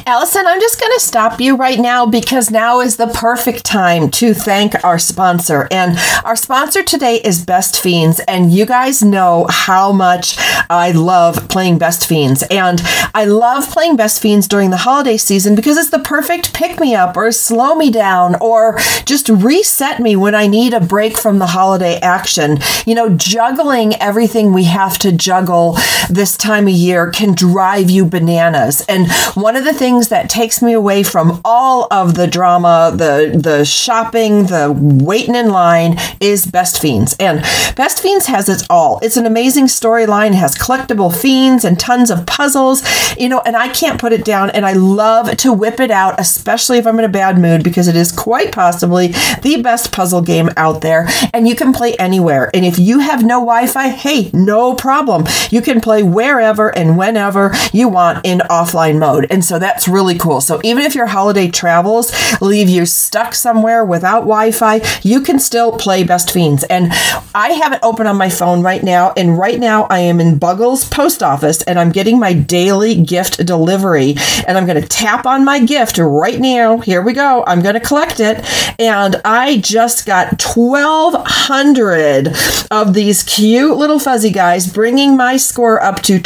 Allison, 0.05 0.47
I'm 0.47 0.61
just 0.61 0.81
going 0.81 0.93
to 0.93 1.00
stop 1.00 1.41
you 1.41 1.57
right 1.57 1.79
now 1.79 2.07
because 2.07 2.50
now 2.50 2.81
is 2.81 2.97
the 2.97 3.07
perfect 3.07 3.64
time 3.64 4.11
to 4.11 4.35
thank 4.35 4.85
our 4.85 4.99
sponsor. 4.99 5.69
And 5.71 5.97
our 6.25 6.35
sponsor 6.35 6.83
today 6.83 7.21
is 7.25 7.45
Best 7.45 7.81
Fiends. 7.81 8.21
And 8.26 8.52
you 8.52 8.67
guys 8.67 9.02
know 9.02 9.47
how 9.49 9.93
much 9.93 10.37
I 10.69 10.91
love 10.93 11.49
playing 11.49 11.79
Best 11.79 12.07
Fiends. 12.09 12.43
And 12.50 12.81
I 13.14 13.26
love 13.26 13.71
playing 13.71 13.97
Best 13.97 14.21
Fiends 14.21 14.49
during 14.49 14.71
the 14.71 14.79
holiday 14.79 15.17
season 15.17 15.55
because 15.55 15.76
it's 15.76 15.91
the 15.91 15.99
perfect 16.00 16.52
pick 16.52 16.81
me 16.81 16.95
up 16.95 17.17
or 17.17 17.31
slow 17.31 17.75
me 17.75 17.91
down 17.91 18.37
or 18.41 18.79
just 19.05 19.29
reset 19.29 20.00
me 20.00 20.17
when 20.17 20.35
I 20.35 20.47
need 20.47 20.75
a 20.75 20.81
break 20.81 21.17
from 21.17 21.38
the 21.38 21.47
holiday 21.47 21.99
action. 22.00 22.59
You 22.87 22.95
know, 22.95 23.11
juggling 23.11 23.95
everything 23.97 24.52
we 24.52 24.64
have 24.64 24.99
to 24.99 25.12
juggle 25.12 25.76
this 26.11 26.37
time 26.37 26.67
of 26.67 26.75
year 26.75 27.11
can 27.11 27.35
drive 27.35 27.88
you 27.88 28.05
bananas. 28.12 28.85
And 28.88 29.11
one 29.35 29.57
of 29.57 29.64
the 29.64 29.73
things 29.73 30.09
that 30.09 30.31
takes 30.31 30.62
me 30.62 30.73
away 30.73 31.02
from 31.02 31.40
all 31.45 31.88
of 31.90 32.14
the 32.14 32.28
drama, 32.28 32.92
the 32.95 33.37
the 33.37 33.64
shopping, 33.64 34.47
the 34.47 34.73
waiting 34.73 35.35
in 35.35 35.50
line 35.50 35.99
is 36.21 36.47
Best 36.47 36.81
Fiends. 36.81 37.16
And 37.19 37.40
Best 37.75 38.00
Fiends 38.00 38.26
has 38.26 38.49
its 38.49 38.64
all. 38.71 39.00
It's 39.02 39.16
an 39.16 39.26
amazing 39.26 39.66
storyline, 39.66 40.35
has 40.35 40.54
collectible 40.54 41.14
fiends 41.14 41.64
and 41.64 41.81
tons 41.81 42.11
of 42.11 42.26
puzzles, 42.26 42.83
you 43.19 43.28
know, 43.28 43.40
and 43.45 43.57
I 43.57 43.69
can't 43.69 44.00
put 44.00 44.12
it 44.12 44.25
down 44.25 44.50
and 44.50 44.64
I 44.64 44.75
love 44.75 45.37
to 45.38 45.52
whip 45.52 45.81
it 45.81 45.90
out, 45.90 46.21
especially 46.21 46.78
if 46.78 46.87
I'm 46.87 46.99
in 46.99 47.04
a 47.04 47.09
bad 47.09 47.38
mood 47.38 47.64
because 47.64 47.88
it 47.88 47.97
is 47.97 48.12
quite 48.12 48.52
possibly 48.52 49.09
the 49.42 49.62
best 49.62 49.92
puzzle 49.92 50.23
game 50.23 50.50
out 50.57 50.83
there 50.83 51.07
and 51.33 51.49
you 51.49 51.57
can 51.57 51.73
play 51.73 51.95
anywhere. 51.97 52.50
And 52.54 52.64
if 52.64 52.78
you 52.78 52.99
have 52.99 53.23
no 53.25 53.40
Wi-Fi, 53.40 53.88
hey, 53.88 54.31
no 54.33 54.75
problem. 54.75 55.25
You 55.50 55.62
can 55.62 55.81
play 55.81 56.02
wherever 56.02 56.69
and 56.76 56.99
whenever 56.99 57.52
you 57.73 57.88
want 57.88 58.02
in 58.25 58.41
offline 58.51 58.99
mode. 58.99 59.27
And 59.31 59.45
so 59.45 59.59
that's 59.59 59.89
really 59.89 60.17
cool. 60.19 60.41
So 60.41 60.61
even 60.65 60.83
if 60.85 60.95
your 60.95 61.07
holiday 61.07 61.49
travels 61.49 62.13
leave 62.41 62.69
you 62.69 62.87
stuck 62.87 63.35
somewhere 63.35 63.85
without 63.85 64.21
Wi-Fi, 64.21 64.81
you 65.03 65.21
can 65.21 65.39
still 65.39 65.73
play 65.73 66.05
Best 66.05 66.31
Fiends. 66.31 66.65
And 66.65 66.93
I 67.35 67.51
have 67.63 67.73
it 67.73 67.81
open 67.83 68.07
on 68.07 68.17
my 68.17 68.29
phone 68.29 68.63
right 68.63 68.83
now. 68.83 69.13
And 69.17 69.39
right 69.39 69.59
now 69.59 69.85
I 69.85 70.01
am 70.01 70.21
in 70.21 70.39
Buggles 70.39 70.89
post 70.89 71.23
office 71.23 71.63
and 71.63 71.79
I'm 71.79 71.93
getting 71.93 72.19
my 72.19 72.33
daily 72.33 73.03
gift 73.03 73.45
delivery. 73.45 74.17
And 74.47 74.59
I'm 74.59 74.67
going 74.67 74.81
to 74.81 74.89
tap 74.89 75.27
on 75.27 75.45
my 75.45 75.65
gift 75.65 75.99
right 75.99 76.41
now. 76.41 76.79
Here 76.79 77.03
we 77.03 77.13
go. 77.13 77.45
I'm 77.47 77.63
going 77.63 77.75
to 77.75 77.81
collect 77.81 78.21
it. 78.21 78.45
And 78.81 79.21
I 79.25 79.59
just 79.59 80.07
got 80.07 80.43
1,200 80.43 82.35
of 82.71 82.95
these 82.95 83.23
cute 83.23 83.77
little 83.77 83.99
fuzzy 83.99 84.31
guys, 84.31 84.67
bringing 84.73 85.17
my 85.17 85.37
score 85.37 85.83
up 85.83 86.03
to 86.03 86.21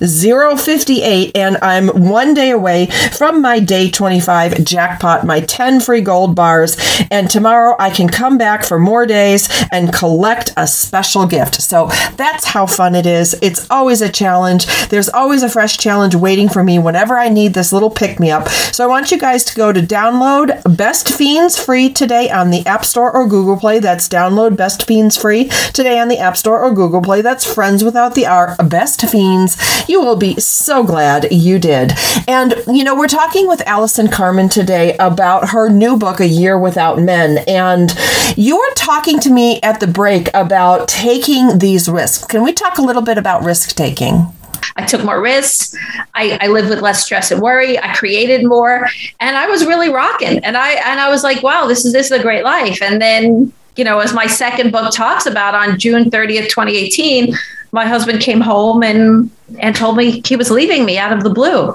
20,058. 0.00 1.36
And 1.36 1.58
I'm 1.62 1.88
one 1.88 2.34
day 2.34 2.50
away 2.50 2.86
from 2.86 3.42
my 3.42 3.60
day 3.60 3.90
25 3.90 4.64
jackpot, 4.64 5.26
my 5.26 5.40
10 5.40 5.80
free 5.80 6.00
gold 6.00 6.34
bars. 6.34 6.76
And 7.10 7.30
tomorrow 7.30 7.76
I 7.78 7.90
can 7.90 8.08
come 8.08 8.38
back 8.38 8.64
for 8.64 8.78
more 8.78 9.06
days 9.06 9.48
and 9.70 9.92
collect 9.92 10.52
a 10.56 10.66
special 10.66 11.26
gift. 11.26 11.60
So 11.60 11.88
that's 12.16 12.46
how 12.46 12.66
fun 12.66 12.94
it 12.94 13.06
is. 13.06 13.36
It's 13.42 13.70
always 13.70 14.00
a 14.00 14.08
challenge. 14.08 14.66
There's 14.88 15.08
always 15.08 15.42
a 15.42 15.48
fresh 15.48 15.76
challenge 15.76 16.14
waiting 16.14 16.48
for 16.48 16.64
me 16.64 16.78
whenever 16.78 17.18
I 17.18 17.28
need 17.28 17.54
this 17.54 17.72
little 17.72 17.90
pick 17.90 18.18
me 18.18 18.30
up. 18.30 18.48
So 18.48 18.84
I 18.84 18.86
want 18.86 19.10
you 19.10 19.18
guys 19.18 19.44
to 19.44 19.54
go 19.54 19.72
to 19.72 19.80
download 19.80 20.76
Best 20.76 21.08
Fiends 21.10 21.62
free 21.62 21.92
today 21.92 22.30
on 22.30 22.50
the 22.50 22.66
App 22.66 22.84
Store 22.84 23.12
or 23.12 23.26
Google 23.26 23.56
Play. 23.56 23.78
That's 23.80 24.08
download 24.08 24.56
Best 24.56 24.86
Fiends 24.86 25.16
free 25.16 25.48
today 25.74 25.98
on 25.98 26.08
the 26.08 26.18
App 26.18 26.36
Store 26.36 26.60
or 26.62 26.74
Google 26.74 27.02
Play. 27.02 27.20
That's 27.20 27.52
friends 27.52 27.84
without 27.84 28.14
the 28.14 28.26
R, 28.26 28.56
Best 28.64 29.02
Fiends. 29.02 29.56
You 29.90 30.00
will 30.00 30.14
be 30.14 30.38
so 30.38 30.84
glad 30.84 31.32
you 31.32 31.58
did. 31.58 31.94
And, 32.28 32.54
you 32.68 32.84
know, 32.84 32.94
we're 32.94 33.08
talking 33.08 33.48
with 33.48 33.60
Allison 33.62 34.06
Carmen 34.06 34.48
today 34.48 34.96
about 34.98 35.48
her 35.48 35.68
new 35.68 35.96
book, 35.96 36.20
A 36.20 36.28
Year 36.28 36.56
Without 36.56 37.00
Men. 37.00 37.38
And 37.48 37.92
you 38.36 38.56
were 38.56 38.74
talking 38.76 39.18
to 39.18 39.30
me 39.30 39.60
at 39.62 39.80
the 39.80 39.88
break 39.88 40.28
about 40.32 40.86
taking 40.86 41.58
these 41.58 41.88
risks. 41.88 42.24
Can 42.24 42.44
we 42.44 42.52
talk 42.52 42.78
a 42.78 42.82
little 42.82 43.02
bit 43.02 43.18
about 43.18 43.42
risk 43.42 43.74
taking? 43.74 44.28
I 44.76 44.86
took 44.86 45.02
more 45.02 45.20
risks. 45.20 45.76
I, 46.14 46.38
I 46.40 46.46
lived 46.46 46.68
with 46.68 46.82
less 46.82 47.02
stress 47.02 47.32
and 47.32 47.42
worry. 47.42 47.76
I 47.76 47.92
created 47.92 48.46
more, 48.46 48.88
and 49.18 49.36
I 49.36 49.48
was 49.48 49.66
really 49.66 49.88
rocking. 49.88 50.38
And 50.44 50.56
I 50.56 50.74
and 50.88 51.00
I 51.00 51.08
was 51.10 51.24
like, 51.24 51.42
wow, 51.42 51.66
this 51.66 51.84
is 51.84 51.92
this 51.92 52.06
is 52.06 52.12
a 52.12 52.22
great 52.22 52.44
life. 52.44 52.80
And 52.80 53.02
then 53.02 53.52
you 53.80 53.84
know, 53.84 53.98
as 54.00 54.12
my 54.12 54.26
second 54.26 54.72
book 54.72 54.92
talks 54.92 55.24
about, 55.24 55.54
on 55.54 55.78
June 55.78 56.10
thirtieth, 56.10 56.50
twenty 56.50 56.76
eighteen, 56.76 57.34
my 57.72 57.86
husband 57.86 58.20
came 58.20 58.42
home 58.42 58.82
and 58.82 59.30
and 59.58 59.74
told 59.74 59.96
me 59.96 60.20
he 60.26 60.36
was 60.36 60.50
leaving 60.50 60.84
me 60.84 60.98
out 60.98 61.14
of 61.14 61.22
the 61.22 61.30
blue. 61.30 61.74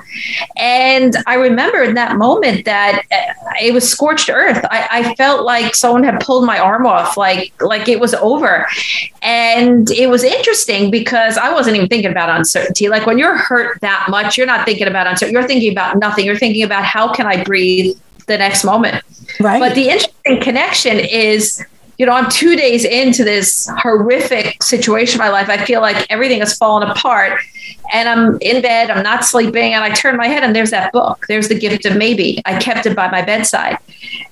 And 0.55 1.15
I 1.25 1.33
remember 1.33 1.81
in 1.81 1.95
that 1.95 2.15
moment 2.17 2.65
that 2.65 3.01
uh, 3.11 3.53
it 3.59 3.73
was 3.73 3.89
scorched 3.89 4.29
earth. 4.29 4.63
I, 4.69 4.87
I, 4.91 5.15
felt 5.15 5.43
like 5.43 5.73
someone 5.73 6.03
had 6.03 6.19
pulled 6.21 6.45
my 6.45 6.59
arm 6.59 6.85
off, 6.85 7.17
like 7.17 7.51
like 7.59 7.89
it 7.89 7.99
was 7.99 8.13
over. 8.13 8.67
And 9.23 9.89
it 9.89 10.07
was 10.07 10.23
interesting 10.23 10.91
because 10.91 11.39
I 11.39 11.51
wasn't 11.51 11.75
even 11.75 11.89
thinking 11.89 12.11
about 12.11 12.29
uncertainty. 12.29 12.87
Like 12.87 13.07
when 13.07 13.17
you're 13.17 13.35
hurt 13.35 13.81
that 13.81 14.05
much, 14.11 14.37
you're 14.37 14.45
not 14.45 14.63
thinking 14.63 14.87
about 14.87 15.07
uncertainty. 15.07 15.33
You're 15.33 15.47
thinking 15.47 15.71
about 15.71 15.97
nothing. 15.97 16.23
You're 16.23 16.37
thinking 16.37 16.63
about 16.63 16.85
how 16.85 17.11
can 17.11 17.25
I 17.25 17.43
breathe 17.43 17.97
the 18.27 18.37
next 18.37 18.63
moment. 18.63 19.03
Right. 19.39 19.59
But 19.59 19.73
the 19.73 19.89
interesting 19.89 20.41
connection 20.41 20.99
is 20.99 21.65
you 21.97 22.05
know, 22.05 22.11
I'm 22.11 22.29
two 22.29 22.55
days 22.55 22.83
into 22.85 23.23
this 23.23 23.69
horrific 23.77 24.61
situation 24.61 25.19
in 25.19 25.25
my 25.25 25.31
life. 25.31 25.49
I 25.49 25.63
feel 25.65 25.81
like 25.81 26.05
everything 26.09 26.39
has 26.39 26.57
fallen 26.57 26.89
apart 26.89 27.39
and 27.93 28.09
I'm 28.09 28.37
in 28.41 28.61
bed, 28.61 28.89
I'm 28.89 29.03
not 29.03 29.23
sleeping, 29.23 29.73
and 29.73 29.83
I 29.83 29.91
turn 29.91 30.17
my 30.17 30.27
head 30.27 30.43
and 30.43 30.55
there's 30.55 30.71
that 30.71 30.91
book. 30.91 31.25
There's 31.27 31.47
the 31.47 31.57
gift 31.57 31.85
of 31.85 31.95
maybe. 31.95 32.41
I 32.45 32.59
kept 32.59 32.85
it 32.85 32.95
by 32.95 33.09
my 33.09 33.21
bedside. 33.21 33.77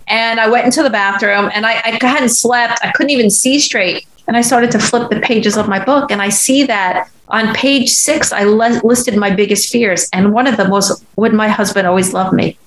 And 0.07 0.39
I 0.39 0.49
went 0.49 0.65
into 0.65 0.83
the 0.83 0.89
bathroom 0.89 1.49
and 1.53 1.65
I, 1.65 1.81
I 1.85 2.05
hadn't 2.05 2.29
slept. 2.29 2.79
I 2.83 2.91
couldn't 2.91 3.11
even 3.11 3.29
see 3.29 3.59
straight. 3.59 4.05
And 4.27 4.37
I 4.37 4.41
started 4.41 4.71
to 4.71 4.79
flip 4.79 5.09
the 5.09 5.19
pages 5.19 5.57
of 5.57 5.67
my 5.67 5.83
book 5.83 6.11
and 6.11 6.21
I 6.21 6.29
see 6.29 6.63
that 6.65 7.09
on 7.29 7.53
page 7.55 7.89
six, 7.89 8.31
I 8.31 8.43
le- 8.43 8.81
listed 8.83 9.17
my 9.17 9.31
biggest 9.33 9.71
fears. 9.71 10.07
And 10.13 10.33
one 10.33 10.47
of 10.47 10.57
them 10.57 10.69
was, 10.69 11.03
would 11.15 11.33
my 11.33 11.47
husband 11.47 11.87
always 11.87 12.13
love 12.13 12.33
me? 12.33 12.57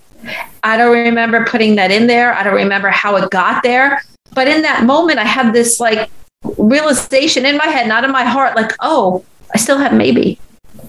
I 0.65 0.77
don't 0.77 0.93
remember 0.93 1.45
putting 1.45 1.77
that 1.77 1.91
in 1.91 2.07
there. 2.07 2.35
I 2.35 2.43
don't 2.43 2.55
remember 2.55 2.89
how 2.89 3.17
it 3.17 3.31
got 3.31 3.63
there. 3.63 4.03
But 4.37 4.49
in 4.49 4.61
that 4.63 4.85
moment, 4.85 5.19
I 5.19 5.25
had 5.25 5.55
this 5.55 5.81
like 5.81 6.11
realization 6.59 7.47
in 7.47 7.57
my 7.57 7.67
head, 7.67 7.89
not 7.89 8.05
in 8.05 8.13
my 8.13 8.23
heart, 8.23 8.55
like, 8.55 8.71
oh, 8.81 9.25
I 9.55 9.59
still 9.59 9.79
have 9.79 9.95
maybe. 9.95 10.39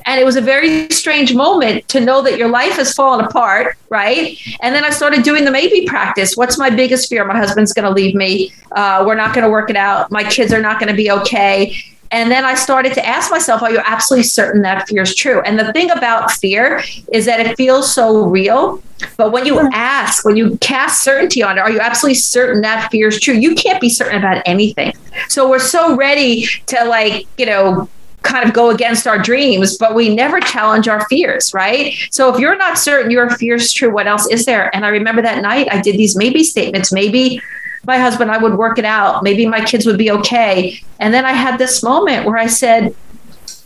And 0.06 0.20
it 0.20 0.26
was 0.26 0.36
a 0.36 0.42
very 0.42 0.90
strange 0.90 1.34
moment 1.34 1.88
to 1.88 2.02
know 2.02 2.22
that 2.22 2.38
your 2.38 2.50
life 2.50 2.74
has 2.74 2.94
fallen 2.94 3.24
apart, 3.24 3.78
right? 3.90 4.38
And 4.62 4.76
then 4.76 4.84
I 4.84 4.90
started 4.90 5.24
doing 5.24 5.46
the 5.46 5.52
maybe 5.52 5.86
practice. 5.86 6.36
What's 6.36 6.58
my 6.58 6.70
biggest 6.70 7.10
fear? 7.10 7.24
My 7.24 7.38
husband's 7.38 7.72
going 7.72 7.86
to 7.86 7.92
leave 7.92 8.16
me. 8.16 8.52
Uh, 8.74 9.06
we're 9.08 9.16
not 9.16 9.34
going 9.34 9.46
to 9.46 9.50
work 9.50 9.70
it 9.70 9.78
out. 9.78 10.12
My 10.12 10.26
kids 10.26 10.52
are 10.52 10.62
not 10.62 10.80
going 10.80 10.90
to 10.90 10.96
be 10.96 11.10
okay. 11.12 11.74
And 12.12 12.32
then 12.32 12.46
I 12.46 12.56
started 12.56 12.94
to 12.94 13.06
ask 13.06 13.32
myself, 13.32 13.62
are 13.62 13.72
you 13.72 13.82
absolutely 13.84 14.24
certain 14.24 14.62
that 14.62 14.88
fear 14.88 15.02
is 15.02 15.16
true? 15.16 15.42
And 15.42 15.60
the 15.60 15.72
thing 15.74 15.92
about 15.92 16.32
fear 16.32 16.82
is 17.12 17.26
that 17.26 17.40
it 17.40 17.58
feels 17.58 17.94
so 17.94 18.26
real. 18.26 18.82
But 19.18 19.32
when 19.32 19.46
you 19.46 19.60
ask, 19.74 20.26
when 20.26 20.38
you 20.38 20.58
cast 20.58 21.04
certainty 21.04 21.44
on 21.44 21.58
it, 21.58 21.62
are 21.62 21.70
you 21.70 21.80
absolutely 21.80 22.16
certain 22.16 22.62
that 22.62 22.90
fear 22.92 23.10
is 23.10 23.20
true? 23.20 23.36
You 23.36 23.56
can't 23.56 23.80
be 23.80 23.90
certain 23.90 24.18
about 24.18 24.42
anything. 24.46 24.94
So 25.28 25.50
we're 25.50 25.60
so 25.60 25.96
ready 25.96 26.46
to, 26.68 26.86
like, 26.86 27.28
you 27.38 27.46
know, 27.46 27.90
kind 28.24 28.48
of 28.48 28.54
go 28.54 28.70
against 28.72 29.08
our 29.08 29.18
dreams, 29.18 29.78
but 29.78 29.96
we 29.96 30.14
never 30.14 30.40
challenge 30.40 30.88
our 30.88 31.08
fears, 31.08 31.54
right? 31.54 31.94
So 32.12 32.34
if 32.34 32.40
you're 32.40 32.58
not 32.58 32.78
certain 32.78 33.10
your 33.12 33.30
fear 33.32 33.56
is 33.56 33.72
true, 33.72 33.94
what 33.94 34.08
else 34.08 34.28
is 34.28 34.46
there? 34.46 34.76
And 34.76 34.86
I 34.86 34.90
remember 34.90 35.22
that 35.22 35.42
night 35.42 35.68
I 35.72 35.82
did 35.82 35.98
these 35.98 36.16
maybe 36.18 36.44
statements. 36.44 36.92
Maybe 36.92 37.42
my 37.88 37.98
husband, 37.98 38.30
I 38.30 38.38
would 38.38 38.58
work 38.58 38.78
it 38.78 38.86
out. 38.86 39.24
Maybe 39.24 39.48
my 39.48 39.64
kids 39.64 39.86
would 39.86 39.98
be 39.98 40.12
okay. 40.12 40.80
And 41.00 41.14
then 41.14 41.26
I 41.26 41.32
had 41.32 41.58
this 41.58 41.82
moment 41.82 42.26
where 42.26 42.38
I 42.38 42.48
said, 42.48 42.94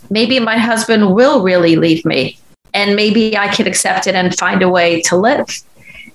maybe 0.09 0.39
my 0.39 0.57
husband 0.57 1.13
will 1.13 1.41
really 1.41 1.75
leave 1.75 2.05
me 2.05 2.37
and 2.73 2.95
maybe 2.95 3.35
I 3.37 3.53
could 3.53 3.67
accept 3.67 4.07
it 4.07 4.15
and 4.15 4.37
find 4.37 4.61
a 4.61 4.69
way 4.69 5.01
to 5.01 5.17
live. 5.17 5.47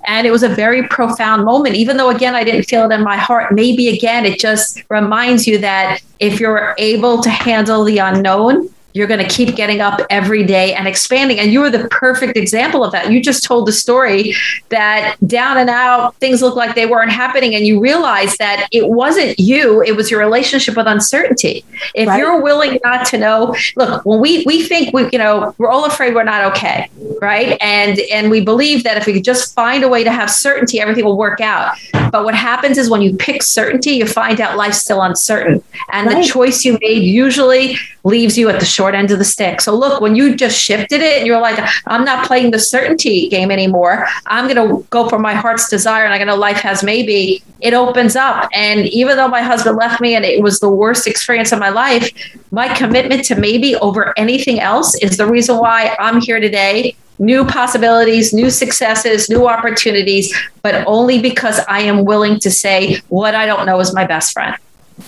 And 0.06 0.24
it 0.24 0.30
was 0.30 0.44
a 0.44 0.48
very 0.48 0.86
profound 0.86 1.44
moment, 1.44 1.74
even 1.74 1.96
though, 1.96 2.10
again, 2.10 2.36
I 2.36 2.44
didn't 2.44 2.64
feel 2.64 2.88
it 2.88 2.94
in 2.94 3.02
my 3.02 3.16
heart. 3.16 3.52
Maybe, 3.52 3.88
again, 3.88 4.24
it 4.24 4.38
just 4.38 4.82
reminds 4.88 5.48
you 5.48 5.58
that 5.58 6.00
if 6.20 6.38
you're 6.38 6.76
able 6.78 7.22
to 7.22 7.28
handle 7.28 7.82
the 7.82 7.98
unknown, 7.98 8.68
you're 8.96 9.06
going 9.06 9.20
to 9.20 9.28
keep 9.28 9.54
getting 9.54 9.80
up 9.80 10.00
every 10.08 10.42
day 10.42 10.72
and 10.72 10.88
expanding. 10.88 11.38
And 11.38 11.52
you 11.52 11.60
were 11.60 11.70
the 11.70 11.86
perfect 11.88 12.36
example 12.36 12.82
of 12.82 12.92
that. 12.92 13.12
You 13.12 13.20
just 13.20 13.44
told 13.44 13.68
the 13.68 13.72
story 13.72 14.34
that 14.70 15.16
down 15.26 15.58
and 15.58 15.68
out, 15.68 16.14
things 16.16 16.40
look 16.40 16.56
like 16.56 16.74
they 16.74 16.86
weren't 16.86 17.12
happening. 17.12 17.54
And 17.54 17.66
you 17.66 17.78
realized 17.78 18.38
that 18.38 18.68
it 18.72 18.88
wasn't 18.88 19.38
you, 19.38 19.82
it 19.82 19.94
was 19.94 20.10
your 20.10 20.20
relationship 20.20 20.76
with 20.76 20.86
uncertainty. 20.86 21.64
If 21.94 22.08
right. 22.08 22.18
you're 22.18 22.40
willing 22.40 22.78
not 22.82 23.06
to 23.08 23.18
know, 23.18 23.54
look, 23.76 24.04
when 24.06 24.18
we, 24.20 24.44
we 24.46 24.62
think 24.62 24.94
we, 24.94 25.10
you 25.12 25.18
know, 25.18 25.54
we're 25.58 25.70
all 25.70 25.84
afraid 25.84 26.14
we're 26.14 26.24
not 26.24 26.56
okay. 26.56 26.88
Right. 27.20 27.58
And, 27.60 27.98
and 28.10 28.30
we 28.30 28.40
believe 28.40 28.82
that 28.84 28.96
if 28.96 29.06
we 29.06 29.12
could 29.12 29.24
just 29.24 29.54
find 29.54 29.84
a 29.84 29.88
way 29.88 30.04
to 30.04 30.10
have 30.10 30.30
certainty, 30.30 30.80
everything 30.80 31.04
will 31.04 31.18
work 31.18 31.42
out. 31.42 31.76
But 32.10 32.24
what 32.24 32.34
happens 32.34 32.78
is 32.78 32.88
when 32.88 33.02
you 33.02 33.14
pick 33.16 33.42
certainty, 33.42 33.90
you 33.90 34.06
find 34.06 34.40
out 34.40 34.56
life's 34.56 34.78
still 34.78 35.02
uncertain. 35.02 35.62
And 35.92 36.06
right. 36.06 36.22
the 36.22 36.26
choice 36.26 36.64
you 36.64 36.78
made 36.80 37.02
usually 37.02 37.76
leaves 38.04 38.38
you 38.38 38.48
at 38.48 38.60
the 38.60 38.64
short 38.64 38.85
end 38.94 39.10
of 39.10 39.18
the 39.18 39.24
stick. 39.24 39.60
So 39.60 39.74
look, 39.74 40.00
when 40.00 40.14
you 40.14 40.34
just 40.36 40.58
shifted 40.58 41.00
it 41.00 41.18
and 41.18 41.26
you're 41.26 41.40
like, 41.40 41.58
I'm 41.86 42.04
not 42.04 42.26
playing 42.26 42.50
the 42.50 42.58
certainty 42.58 43.28
game 43.28 43.50
anymore. 43.50 44.06
I'm 44.26 44.52
going 44.52 44.68
to 44.68 44.86
go 44.90 45.08
for 45.08 45.18
my 45.18 45.34
heart's 45.34 45.68
desire 45.68 46.04
and 46.04 46.12
I'm 46.12 46.18
going 46.18 46.28
to 46.28 46.34
life 46.34 46.58
has 46.58 46.82
maybe. 46.82 47.42
It 47.60 47.74
opens 47.74 48.16
up. 48.16 48.48
And 48.52 48.86
even 48.86 49.16
though 49.16 49.28
my 49.28 49.42
husband 49.42 49.76
left 49.76 50.00
me 50.00 50.14
and 50.14 50.24
it 50.24 50.42
was 50.42 50.60
the 50.60 50.70
worst 50.70 51.06
experience 51.06 51.52
of 51.52 51.58
my 51.58 51.70
life, 51.70 52.10
my 52.50 52.72
commitment 52.74 53.24
to 53.26 53.34
maybe 53.34 53.76
over 53.76 54.12
anything 54.18 54.60
else 54.60 54.94
is 55.02 55.16
the 55.16 55.26
reason 55.26 55.56
why 55.56 55.96
I'm 55.98 56.20
here 56.20 56.40
today 56.40 56.96
new 57.18 57.44
possibilities, 57.44 58.32
new 58.32 58.50
successes, 58.50 59.30
new 59.30 59.48
opportunities, 59.48 60.34
but 60.62 60.86
only 60.86 61.20
because 61.20 61.60
I 61.68 61.80
am 61.80 62.04
willing 62.04 62.38
to 62.40 62.50
say 62.50 62.96
what 63.08 63.34
I 63.34 63.46
don't 63.46 63.66
know 63.66 63.80
is 63.80 63.94
my 63.94 64.04
best 64.04 64.32
friend. 64.32 64.56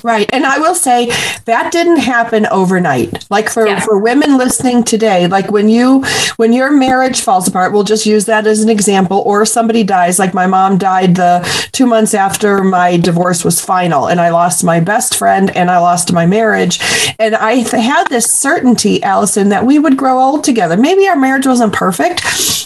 Right. 0.02 0.28
And 0.33 0.45
I 0.45 0.59
will 0.59 0.75
say 0.75 1.07
that 1.47 1.73
didn't 1.73 1.99
happen 1.99 2.47
overnight. 2.47 3.28
Like 3.30 3.49
for, 3.49 3.66
yeah. 3.66 3.80
for 3.80 3.99
women 3.99 4.37
listening 4.37 4.85
today, 4.85 5.26
like 5.26 5.50
when 5.50 5.68
you 5.68 6.04
when 6.37 6.52
your 6.52 6.71
marriage 6.71 7.23
falls 7.23 7.49
apart, 7.49 7.73
we'll 7.73 7.85
just 7.85 8.04
use 8.04 8.26
that 8.26 8.47
as 8.47 8.62
an 8.62 8.68
example, 8.68 9.23
or 9.25 9.47
somebody 9.47 9.83
dies, 9.85 10.18
like 10.18 10.35
my 10.35 10.47
mom 10.47 10.76
died 10.76 11.16
the 11.16 11.68
two 11.73 11.87
months 11.87 12.12
after 12.12 12.62
my 12.62 12.99
divorce 12.99 13.45
was 13.45 13.64
final, 13.64 14.09
and 14.09 14.21
I 14.21 14.28
lost 14.28 14.62
my 14.62 14.78
best 14.78 15.14
friend 15.14 15.50
and 15.57 15.71
I 15.71 15.78
lost 15.78 16.12
my 16.12 16.26
marriage. 16.26 16.78
And 17.18 17.35
I 17.35 17.54
had 17.54 18.09
this 18.09 18.30
certainty, 18.30 19.02
Allison, 19.02 19.49
that 19.49 19.64
we 19.64 19.78
would 19.78 19.97
grow 19.97 20.18
old 20.18 20.45
together. 20.45 20.76
Maybe 20.76 21.09
our 21.09 21.16
marriage 21.16 21.47
wasn't 21.47 21.73
perfect, 21.73 22.23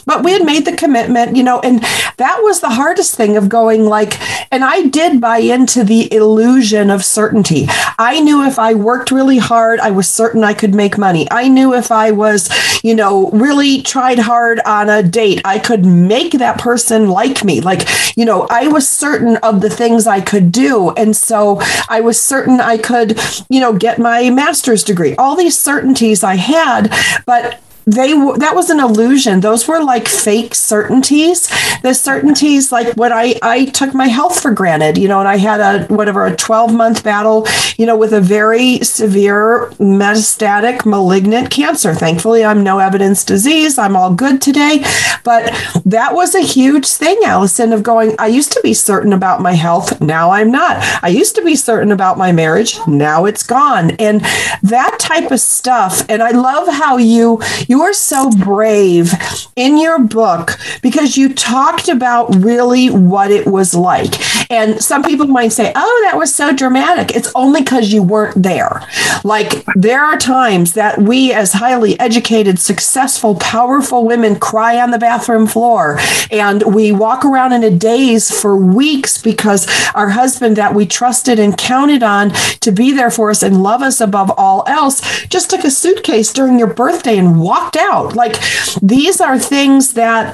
but 0.06 0.24
we 0.24 0.32
had 0.32 0.44
made 0.44 0.64
the 0.64 0.76
commitment, 0.76 1.36
you 1.36 1.44
know, 1.44 1.60
and 1.60 1.80
that 2.16 2.40
was 2.42 2.60
the 2.60 2.70
hardest 2.70 3.14
thing 3.14 3.36
of 3.36 3.48
going 3.48 3.86
like, 3.86 4.20
and 4.52 4.64
I 4.64 4.88
did 4.88 5.20
buy 5.20 5.38
into 5.38 5.84
the 5.84 6.12
illusion 6.12 6.90
of 6.90 7.04
certainty. 7.12 7.66
I 7.98 8.20
knew 8.20 8.44
if 8.44 8.58
I 8.58 8.74
worked 8.74 9.10
really 9.10 9.38
hard, 9.38 9.80
I 9.80 9.90
was 9.90 10.08
certain 10.08 10.42
I 10.44 10.54
could 10.54 10.74
make 10.74 10.98
money. 10.98 11.28
I 11.30 11.48
knew 11.48 11.74
if 11.74 11.92
I 11.92 12.10
was, 12.10 12.50
you 12.82 12.94
know, 12.94 13.30
really 13.30 13.82
tried 13.82 14.18
hard 14.18 14.60
on 14.60 14.88
a 14.88 15.02
date, 15.02 15.40
I 15.44 15.58
could 15.58 15.84
make 15.84 16.32
that 16.32 16.58
person 16.58 17.08
like 17.08 17.44
me. 17.44 17.60
Like, 17.60 17.88
you 18.16 18.24
know, 18.24 18.46
I 18.50 18.68
was 18.68 18.88
certain 18.88 19.36
of 19.38 19.60
the 19.60 19.70
things 19.70 20.06
I 20.06 20.20
could 20.20 20.50
do. 20.50 20.90
And 20.90 21.16
so 21.16 21.60
I 21.88 22.00
was 22.00 22.20
certain 22.20 22.60
I 22.60 22.78
could, 22.78 23.18
you 23.48 23.60
know, 23.60 23.72
get 23.72 23.98
my 23.98 24.30
master's 24.30 24.82
degree. 24.82 25.14
All 25.16 25.36
these 25.36 25.58
certainties 25.58 26.24
I 26.24 26.36
had, 26.36 26.92
but 27.26 27.60
they 27.84 28.12
that 28.38 28.52
was 28.54 28.70
an 28.70 28.80
illusion. 28.80 29.40
Those 29.40 29.66
were 29.66 29.82
like 29.82 30.06
fake 30.06 30.54
certainties. 30.54 31.48
The 31.82 31.94
certainties 31.94 32.70
like 32.70 32.94
what 32.94 33.10
i 33.12 33.34
i 33.42 33.66
took 33.66 33.92
my 33.94 34.06
health 34.06 34.40
for 34.40 34.52
granted 34.52 34.96
you 34.96 35.08
know 35.08 35.18
and 35.18 35.28
i 35.28 35.36
had 35.36 35.60
a 35.60 35.86
whatever 35.92 36.26
a 36.26 36.36
12 36.36 36.72
month 36.72 37.02
battle 37.02 37.46
you 37.76 37.86
know 37.86 37.96
with 37.96 38.12
a 38.12 38.20
very 38.20 38.78
severe 38.80 39.68
metastatic 39.78 40.86
malignant 40.86 41.50
cancer. 41.50 41.94
Thankfully 41.94 42.44
i'm 42.44 42.62
no 42.62 42.78
evidence 42.78 43.24
disease. 43.24 43.78
I'm 43.78 43.96
all 43.96 44.14
good 44.14 44.40
today. 44.40 44.84
But 45.24 45.44
that 45.84 46.14
was 46.14 46.34
a 46.34 46.40
huge 46.40 46.86
thing 46.86 47.18
allison 47.24 47.72
of 47.72 47.82
going 47.82 48.14
i 48.18 48.28
used 48.28 48.52
to 48.52 48.60
be 48.62 48.74
certain 48.74 49.12
about 49.12 49.40
my 49.40 49.52
health. 49.52 50.00
Now 50.00 50.30
i'm 50.30 50.50
not. 50.50 50.76
I 51.02 51.08
used 51.08 51.34
to 51.34 51.42
be 51.42 51.56
certain 51.56 51.90
about 51.90 52.16
my 52.16 52.30
marriage. 52.30 52.78
Now 52.86 53.24
it's 53.24 53.42
gone. 53.42 53.92
And 53.92 54.20
that 54.62 54.98
type 55.00 55.32
of 55.32 55.40
stuff 55.40 56.08
and 56.08 56.22
i 56.22 56.30
love 56.30 56.68
how 56.68 56.96
you 56.96 57.40
you 57.72 57.80
are 57.80 57.94
so 57.94 58.28
brave 58.28 59.14
in 59.56 59.78
your 59.78 59.98
book 59.98 60.58
because 60.82 61.16
you 61.16 61.32
talked 61.32 61.88
about 61.88 62.26
really 62.36 62.90
what 62.90 63.30
it 63.30 63.46
was 63.46 63.72
like. 63.72 64.12
And 64.50 64.78
some 64.84 65.02
people 65.02 65.26
might 65.26 65.52
say, 65.52 65.72
oh, 65.74 66.02
that 66.04 66.18
was 66.18 66.34
so 66.34 66.54
dramatic. 66.54 67.16
It's 67.16 67.32
only 67.34 67.62
because 67.62 67.90
you 67.90 68.02
weren't 68.02 68.42
there. 68.42 68.86
Like, 69.24 69.64
there 69.74 70.04
are 70.04 70.18
times 70.18 70.74
that 70.74 70.98
we, 70.98 71.32
as 71.32 71.54
highly 71.54 71.98
educated, 71.98 72.58
successful, 72.58 73.36
powerful 73.36 74.04
women, 74.04 74.38
cry 74.38 74.78
on 74.78 74.90
the 74.90 74.98
bathroom 74.98 75.46
floor 75.46 75.98
and 76.30 76.62
we 76.74 76.92
walk 76.92 77.24
around 77.24 77.54
in 77.54 77.64
a 77.64 77.70
daze 77.70 78.30
for 78.30 78.54
weeks 78.54 79.20
because 79.20 79.66
our 79.94 80.10
husband 80.10 80.56
that 80.56 80.74
we 80.74 80.84
trusted 80.84 81.38
and 81.38 81.56
counted 81.56 82.02
on 82.02 82.30
to 82.60 82.70
be 82.70 82.92
there 82.92 83.10
for 83.10 83.30
us 83.30 83.42
and 83.42 83.62
love 83.62 83.80
us 83.80 83.98
above 84.00 84.30
all 84.36 84.62
else 84.66 85.24
just 85.26 85.48
took 85.48 85.64
a 85.64 85.70
suitcase 85.70 86.32
during 86.32 86.58
your 86.58 86.72
birthday 86.72 87.16
and 87.16 87.40
walked 87.40 87.61
walked 87.62 87.76
out. 87.76 88.14
Like 88.14 88.36
these 88.82 89.20
are 89.20 89.38
things 89.38 89.94
that 89.94 90.24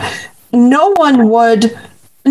no 0.53 0.93
one 0.97 1.29
would 1.29 1.79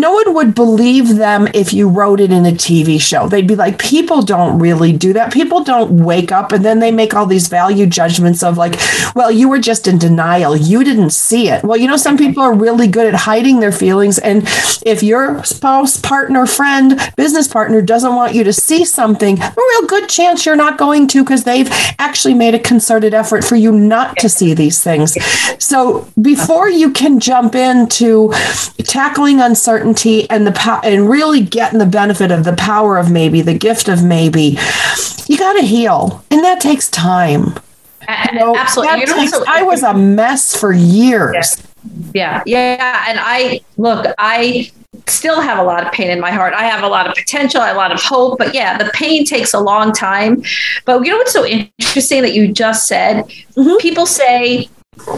no 0.00 0.12
one 0.12 0.34
would 0.34 0.54
believe 0.54 1.16
them 1.16 1.48
if 1.54 1.72
you 1.72 1.88
wrote 1.88 2.20
it 2.20 2.30
in 2.30 2.46
a 2.46 2.52
TV 2.52 3.00
show. 3.00 3.28
They'd 3.28 3.46
be 3.46 3.56
like, 3.56 3.78
people 3.78 4.22
don't 4.22 4.58
really 4.58 4.92
do 4.92 5.12
that. 5.12 5.32
People 5.32 5.64
don't 5.64 6.04
wake 6.04 6.32
up 6.32 6.52
and 6.52 6.64
then 6.64 6.78
they 6.78 6.90
make 6.90 7.14
all 7.14 7.26
these 7.26 7.48
value 7.48 7.86
judgments 7.86 8.42
of 8.42 8.56
like, 8.56 8.76
well, 9.14 9.30
you 9.30 9.48
were 9.48 9.58
just 9.58 9.88
in 9.88 9.98
denial. 9.98 10.56
You 10.56 10.84
didn't 10.84 11.10
see 11.10 11.48
it. 11.48 11.64
Well, 11.64 11.76
you 11.76 11.86
know, 11.86 11.96
some 11.96 12.16
people 12.16 12.42
are 12.42 12.54
really 12.54 12.86
good 12.86 13.06
at 13.06 13.14
hiding 13.20 13.60
their 13.60 13.72
feelings. 13.72 14.18
And 14.18 14.42
if 14.84 15.02
your 15.02 15.42
spouse, 15.44 15.98
partner, 16.00 16.46
friend, 16.46 16.98
business 17.16 17.48
partner 17.48 17.82
doesn't 17.82 18.14
want 18.14 18.34
you 18.34 18.44
to 18.44 18.52
see 18.52 18.84
something, 18.84 19.40
a 19.40 19.54
real 19.56 19.86
good 19.86 20.08
chance 20.08 20.46
you're 20.46 20.56
not 20.56 20.78
going 20.78 21.06
to 21.08 21.22
because 21.22 21.44
they've 21.44 21.68
actually 21.98 22.34
made 22.34 22.54
a 22.54 22.58
concerted 22.58 23.14
effort 23.14 23.44
for 23.44 23.56
you 23.56 23.72
not 23.72 24.16
to 24.18 24.28
see 24.28 24.54
these 24.54 24.82
things. 24.82 25.16
So 25.62 26.08
before 26.20 26.68
you 26.68 26.90
can 26.92 27.20
jump 27.20 27.54
into 27.54 28.32
tackling 28.84 29.40
uncertainty, 29.40 29.87
certainty 29.88 30.28
and 30.30 30.46
the 30.46 30.52
po- 30.52 30.80
and 30.82 31.08
really 31.08 31.40
getting 31.40 31.78
the 31.78 31.86
benefit 31.86 32.30
of 32.30 32.44
the 32.44 32.54
power 32.54 32.96
of 32.98 33.10
maybe 33.10 33.40
the 33.40 33.54
gift 33.54 33.88
of 33.88 34.04
maybe 34.04 34.58
you 35.26 35.38
got 35.38 35.54
to 35.54 35.62
heal 35.62 36.22
and 36.30 36.44
that 36.44 36.60
takes 36.60 36.88
time 36.90 37.54
you 38.32 38.38
know, 38.38 38.56
absolutely 38.56 39.06
takes, 39.06 39.32
also, 39.32 39.44
i 39.48 39.62
was 39.62 39.82
a 39.82 39.94
mess 39.94 40.58
for 40.58 40.72
years 40.72 41.62
yeah. 42.14 42.42
yeah 42.46 42.68
yeah 42.76 43.04
and 43.08 43.18
i 43.20 43.60
look 43.76 44.06
i 44.18 44.70
still 45.06 45.40
have 45.40 45.58
a 45.58 45.62
lot 45.62 45.86
of 45.86 45.92
pain 45.92 46.10
in 46.10 46.18
my 46.18 46.30
heart. 46.30 46.52
I 46.52 46.64
have 46.64 46.82
a 46.82 46.88
lot 46.88 47.06
of 47.06 47.14
potential, 47.14 47.60
a 47.60 47.72
lot 47.74 47.92
of 47.92 48.02
hope, 48.02 48.38
but 48.38 48.54
yeah, 48.54 48.76
the 48.76 48.90
pain 48.94 49.24
takes 49.24 49.54
a 49.54 49.60
long 49.60 49.92
time. 49.92 50.42
But 50.84 51.04
you 51.04 51.12
know 51.12 51.18
what's 51.18 51.32
so 51.32 51.46
interesting 51.46 52.22
that 52.22 52.34
you 52.34 52.52
just 52.52 52.86
said? 52.88 53.24
Mm-hmm. 53.56 53.76
People 53.80 54.06
say 54.06 54.68